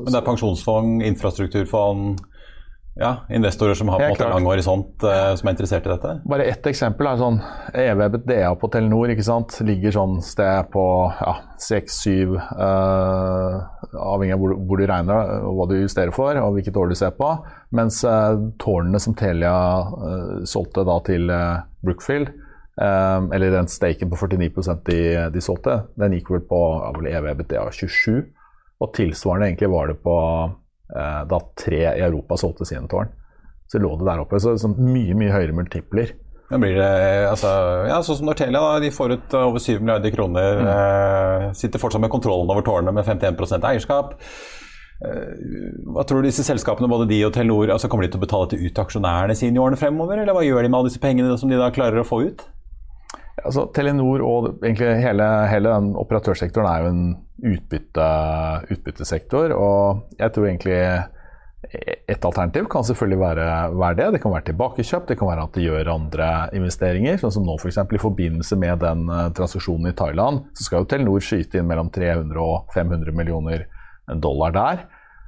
Men 0.03 0.11
det 0.11 0.19
er 0.19 0.25
pensjonsfond, 0.25 1.03
infrastrukturfond, 1.03 2.19
ja, 2.99 3.11
investorer 3.29 3.73
som 3.73 3.89
har 3.89 3.99
på 3.99 4.05
en 4.05 4.13
måte 4.13 4.29
lang 4.29 4.45
horisont, 4.47 5.03
eh, 5.03 5.33
som 5.35 5.47
er 5.47 5.55
interessert 5.55 5.85
i 5.85 5.91
dette? 5.91 6.13
Bare 6.29 6.47
ett 6.49 6.69
eksempel 6.69 7.09
er 7.09 7.19
sånn 7.19 7.39
EV-DA 7.77 8.53
på 8.59 8.69
Telenor 8.73 9.13
ikke 9.13 9.25
sant? 9.25 9.57
ligger 9.67 9.93
sånn 9.95 10.17
sted 10.25 10.71
på 10.73 10.85
ja, 11.19 11.35
6-7, 11.61 12.33
uh, 12.33 12.47
eh, 12.67 13.93
avhengig 14.01 14.35
av 14.35 14.41
hvor, 14.41 14.55
hvor, 14.57 14.81
du 14.81 14.89
regner 14.89 15.35
og 15.41 15.59
hva 15.59 15.69
du 15.69 15.77
justerer 15.79 16.13
for 16.15 16.39
og 16.41 16.57
hvilket 16.57 16.77
år 16.77 16.91
du 16.91 16.97
ser 16.99 17.13
på. 17.17 17.31
Mens 17.77 18.01
eh, 18.07 18.41
tårnene 18.61 19.01
som 19.03 19.15
Telia 19.17 19.55
solgte 20.47 20.85
da 20.87 20.97
til 21.05 21.31
Brookfield, 21.85 22.31
eller 22.77 23.53
den 23.53 23.69
staken 23.71 24.11
på 24.11 24.19
49 24.19 24.75
de, 24.85 24.99
de 25.33 25.41
solgte, 25.41 25.79
den 25.97 26.13
gikk 26.13 26.29
vel 26.35 26.43
på 26.45 26.59
ja, 26.83 26.91
EV-BTA 27.17 27.65
27. 27.73 28.27
Og 28.77 28.93
tilsvarende 28.93 29.49
egentlig 29.49 29.69
var 29.73 29.89
det 29.89 29.97
på 30.03 30.15
eh, 30.15 30.55
da 30.87 31.39
tre 31.59 31.81
i 31.83 32.03
Europa 32.05 32.37
solgte 32.39 32.65
sine 32.65 32.87
tårn. 32.87 33.09
Så 33.67 33.81
lå 33.83 33.89
det 33.99 34.07
der 34.07 34.21
oppe. 34.23 34.39
Så 34.39 34.55
så 34.61 34.69
mye, 34.71 35.15
mye 35.17 35.33
høyere 35.33 35.55
multipler. 35.55 36.13
Men 36.47 36.63
blir 36.63 36.77
det, 36.79 36.91
altså, 37.27 37.49
ja, 37.89 37.97
Sånn 38.05 38.21
som 38.21 38.29
Nortelia, 38.29 38.61
da, 38.61 38.79
de 38.79 38.91
får 38.95 39.17
ut 39.17 39.33
over 39.35 39.59
7 39.59 39.81
milliarder 39.81 40.13
kroner. 40.15 40.61
Mm. 40.61 40.69
Eh, 40.71 41.47
sitter 41.59 41.81
fortsatt 41.81 42.03
med 42.03 42.13
kontrollen 42.13 42.47
over 42.53 42.63
tårnene 42.63 42.95
med 42.95 43.07
51 43.07 43.67
eierskap. 43.67 44.15
Eh, 45.03 45.33
hva 45.91 46.05
tror 46.07 46.23
du 46.23 46.29
disse 46.29 46.45
selskapene, 46.47 46.87
både 46.89 47.09
de 47.09 47.19
og 47.27 47.33
Telenor, 47.35 47.73
altså 47.75 47.91
kommer 47.91 48.07
de 48.07 48.13
til 48.13 48.21
å 48.21 48.23
betale 48.23 48.51
til 48.53 48.63
ut 48.63 48.79
aksjonærene 48.85 49.35
sine 49.35 49.59
i 49.59 49.63
årene 49.63 49.79
fremover? 49.79 50.23
Eller 50.23 50.37
hva 50.37 50.45
gjør 50.47 50.63
de 50.63 50.71
med 50.71 50.79
alle 50.79 50.91
disse 50.93 51.03
pengene 51.03 51.35
som 51.41 51.51
de 51.51 51.59
da 51.59 51.67
klarer 51.75 51.99
å 51.99 52.07
få 52.07 52.23
ut? 52.29 52.47
Altså, 53.45 53.67
Telenor 53.75 54.23
og 54.25 54.47
egentlig 54.65 54.95
hele, 55.03 55.25
hele 55.51 55.73
den 55.75 55.91
operatørsektoren 55.99 56.69
er 56.71 56.81
jo 56.81 56.93
en 56.93 57.03
utbytte, 57.53 58.07
utbyttesektor. 58.73 59.53
Og 59.53 60.17
jeg 60.17 60.33
tror 60.33 60.47
egentlig 60.47 60.79
et 62.07 62.25
alternativ 62.25 62.67
kan 62.71 62.85
selvfølgelig 62.87 63.19
være, 63.19 63.45
være, 63.77 63.95
det. 63.99 64.07
Det 64.13 64.21
kan 64.23 64.33
være 64.33 64.47
tilbakekjøp, 64.49 65.07
det 65.09 65.17
kan 65.19 65.29
være 65.29 65.45
at 65.45 65.55
de 65.57 65.65
gjør 65.67 65.93
andre 65.93 66.27
investeringer. 66.57 67.17
Sånn 67.21 67.33
som 67.37 67.45
nå 67.45 67.57
f.eks. 67.59 67.79
For 67.83 67.97
i 67.97 68.01
forbindelse 68.01 68.59
med 68.59 68.81
den 68.81 69.05
uh, 69.11 69.27
transaksjonen 69.37 69.91
i 69.91 69.95
Thailand, 69.97 70.45
så 70.57 70.67
skal 70.67 70.83
jo 70.83 70.91
Telenor 70.91 71.23
skyte 71.23 71.61
inn 71.61 71.69
mellom 71.69 71.91
300 71.93 72.41
og 72.41 72.71
500 72.75 73.13
millioner 73.17 73.67
dollar 74.23 74.53
der. 74.55 74.85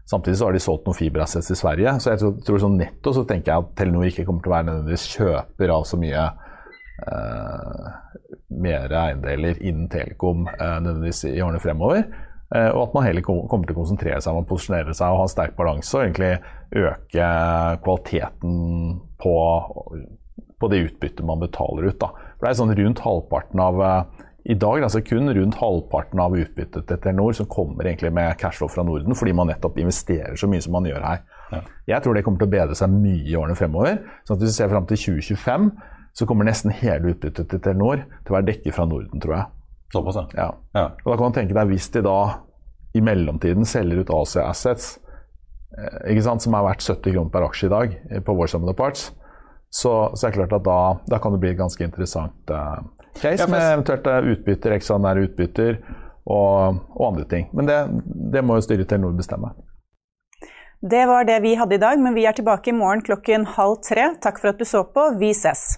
Samtidig 0.09 0.39
så 0.39 0.47
har 0.47 0.55
de 0.55 0.61
solgt 0.63 0.87
noen 0.87 0.97
fiberassets 0.97 1.51
i 1.53 1.57
Sverige. 1.59 1.97
Så 2.01 2.15
jeg 2.15 2.23
tror, 2.23 2.37
tror 2.45 2.61
sånn 2.63 2.79
netto 2.79 3.13
så 3.13 3.25
tenker 3.29 3.51
jeg 3.53 3.65
at 3.65 3.73
Telenor 3.77 4.09
ikke 4.09 4.25
kommer 4.25 4.45
til 4.45 4.53
å 4.53 4.55
være 4.55 4.69
nødvendigvis 4.71 5.09
kjøper 5.17 5.75
av 5.75 5.85
så 5.85 5.99
mye 6.01 6.29
Eh, 6.29 6.48
mer 8.49 8.93
eiendeler 8.93 9.61
innen 9.61 9.89
Telekom 9.89 10.47
eh, 10.47 10.77
nødvendigvis 10.83 11.23
i 11.29 11.41
årene 11.41 11.61
fremover. 11.63 12.03
Eh, 12.55 12.69
og 12.69 12.87
at 12.87 12.95
man 12.95 13.05
heller 13.05 13.25
kommer 13.25 13.67
til 13.67 13.75
å 13.75 13.81
konsentrere 13.81 14.21
seg 14.23 14.33
om 14.33 14.43
å 14.43 14.49
posisjonere 14.49 14.95
seg 14.97 15.13
og 15.13 15.23
ha 15.23 15.27
sterk 15.29 15.57
balanse 15.57 15.93
og 15.97 16.07
egentlig 16.07 16.31
øke 16.79 17.27
kvaliteten 17.85 18.55
på, 19.21 19.35
på 20.59 20.71
det 20.71 20.81
utbyttet 20.87 21.27
man 21.27 21.43
betaler 21.43 21.91
ut. 21.91 21.99
Da. 22.01 22.13
For 22.37 22.47
det 22.47 22.51
er 22.51 22.59
sånn 22.63 22.75
rundt 22.79 23.05
halvparten 23.05 23.63
av 23.63 23.83
i 24.49 24.55
dag 24.55 24.81
altså 24.81 25.01
kun 25.05 25.29
rundt 25.35 25.57
halvparten 25.59 26.21
av 26.23 26.33
utbyttet 26.33 26.87
til 26.87 26.99
Telenor 27.03 27.35
som 27.37 27.49
kommer 27.51 27.85
egentlig 27.85 28.09
med 28.15 28.37
cashflow 28.39 28.71
fra 28.71 28.85
Norden, 28.87 29.13
fordi 29.13 29.33
man 29.35 29.51
nettopp 29.51 29.77
investerer 29.77 30.39
så 30.39 30.47
mye 30.49 30.63
som 30.63 30.73
man 30.73 30.87
gjør 30.89 31.05
her. 31.05 31.21
Ja. 31.51 31.59
Jeg 31.91 32.05
tror 32.05 32.15
det 32.15 32.23
kommer 32.25 32.41
til 32.41 32.47
å 32.47 32.53
bedre 32.55 32.77
seg 32.77 32.93
mye 32.93 33.27
i 33.27 33.35
årene 33.37 33.57
fremover. 33.59 33.99
sånn 34.23 34.37
at 34.37 34.45
Hvis 34.45 34.55
vi 34.55 34.61
ser 34.61 34.71
fram 34.71 34.87
til 34.89 34.97
2025, 34.97 35.69
så 36.19 36.25
kommer 36.27 36.47
nesten 36.47 36.73
hele 36.75 37.13
utbyttet 37.13 37.47
til 37.47 37.61
Telenor 37.63 38.01
til 38.03 38.33
å 38.33 38.35
være 38.35 38.49
dekket 38.49 38.75
fra 38.75 38.83
Norden, 38.89 39.21
tror 39.23 39.37
jeg. 39.37 39.45
Såpass, 39.93 40.17
ja. 40.35 40.49
ja. 40.75 40.87
Og 41.05 41.07
da 41.07 41.15
kan 41.15 41.29
man 41.29 41.37
tenke 41.37 41.55
deg, 41.55 41.69
hvis 41.71 41.87
de 41.93 42.01
da 42.05 42.17
i 42.93 43.01
mellomtiden 43.05 43.63
selger 43.65 44.03
ut 44.03 44.11
Asia 44.13 44.49
Assets, 44.49 44.97
eh, 45.77 46.11
ikke 46.11 46.25
sant, 46.25 46.43
som 46.43 46.57
er 46.57 46.65
verdt 46.67 46.83
70 46.83 47.15
kroner 47.15 47.31
per 47.33 47.47
aksje 47.47 47.69
i 47.69 47.71
dag 47.71 47.95
eh, 48.09 48.19
på 48.25 48.35
of 48.35 48.51
the 48.51 48.75
Parts, 48.75 49.09
så, 49.69 50.11
så, 50.11 50.27
er 50.27 50.33
det 50.33 50.41
klart 50.41 50.57
at 50.59 50.67
da, 50.67 50.79
da 51.07 51.21
kan 51.23 51.33
det 51.33 51.39
bli 51.39 51.53
et 51.53 51.59
ganske 51.59 51.83
interessant 51.85 52.51
uh, 52.51 52.81
case 53.15 53.43
ja, 53.43 53.47
med 53.47 53.61
eventuelt 53.61 54.07
utbytter, 54.33 54.73
ekstraordinære 54.75 55.27
utbytter 55.27 55.75
og, 56.25 56.79
og, 56.97 57.03
andre 57.11 57.27
ting. 57.29 57.51
Men 57.53 57.69
det, 57.69 57.77
det 58.33 58.43
må 58.43 58.57
jo 58.57 58.65
styret 58.65 58.89
Telenor 58.89 59.13
bestemme. 59.17 59.53
Det 60.79 61.03
var 61.07 61.27
det 61.27 61.41
vi 61.43 61.53
hadde 61.59 61.75
i 61.75 61.81
dag, 61.81 61.99
men 62.01 62.15
vi 62.17 62.25
er 62.25 62.33
tilbake 62.33 62.71
i 62.71 62.75
morgen 62.75 63.05
klokken 63.05 63.45
halv 63.57 63.81
tre. 63.85 64.13
Takk 64.23 64.41
for 64.41 64.53
at 64.53 64.59
du 64.59 64.65
så 64.65 64.85
på. 64.89 65.09
Vi 65.21 65.33
ses. 65.37 65.77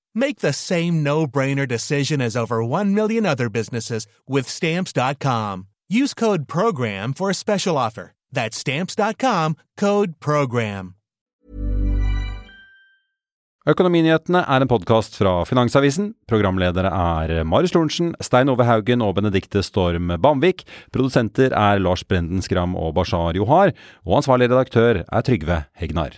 Make 0.13 0.39
the 0.39 0.53
same 0.53 1.03
no 1.03 1.27
brainer 1.27 1.67
decision 1.67 2.21
as 2.21 2.35
over 2.35 2.63
1 2.63 2.93
million 2.93 3.25
other 3.25 3.49
businesses 3.49 4.07
with 4.27 4.47
Stamps.com. 4.47 5.67
Use 5.89 6.13
code 6.13 6.47
PROGRAM 6.47 7.13
for 7.13 7.29
a 7.29 7.33
special 7.33 7.77
offer. 7.77 8.13
That's 8.31 8.57
Stamps.com 8.57 9.55
code 9.77 10.19
PROGRAM. 10.19 10.95
Økonominyhetene 13.69 14.39
er 14.41 14.63
en 14.63 14.69
podkast 14.71 15.19
fra 15.19 15.43
Finansavisen. 15.45 16.15
Programledere 16.25 16.89
er 16.89 17.43
Marius 17.45 17.75
Lorentzen, 17.75 18.15
Stein 18.17 18.49
Ove 18.49 18.65
Haugen 18.65 19.03
og 19.05 19.19
Benedikte 19.19 19.61
Storm 19.61 20.09
Bamvik. 20.17 20.65
Produsenter 20.89 21.53
er 21.53 21.77
Lars 21.77 22.01
Brenden 22.01 22.41
Skram 22.41 22.73
og 22.73 22.95
Bashar 22.97 23.37
Johar. 23.37 23.75
Og 24.07 24.17
ansvarlig 24.23 24.49
redaktør 24.49 25.03
er 25.05 25.27
Trygve 25.27 25.63
Hegnar. 25.77 26.17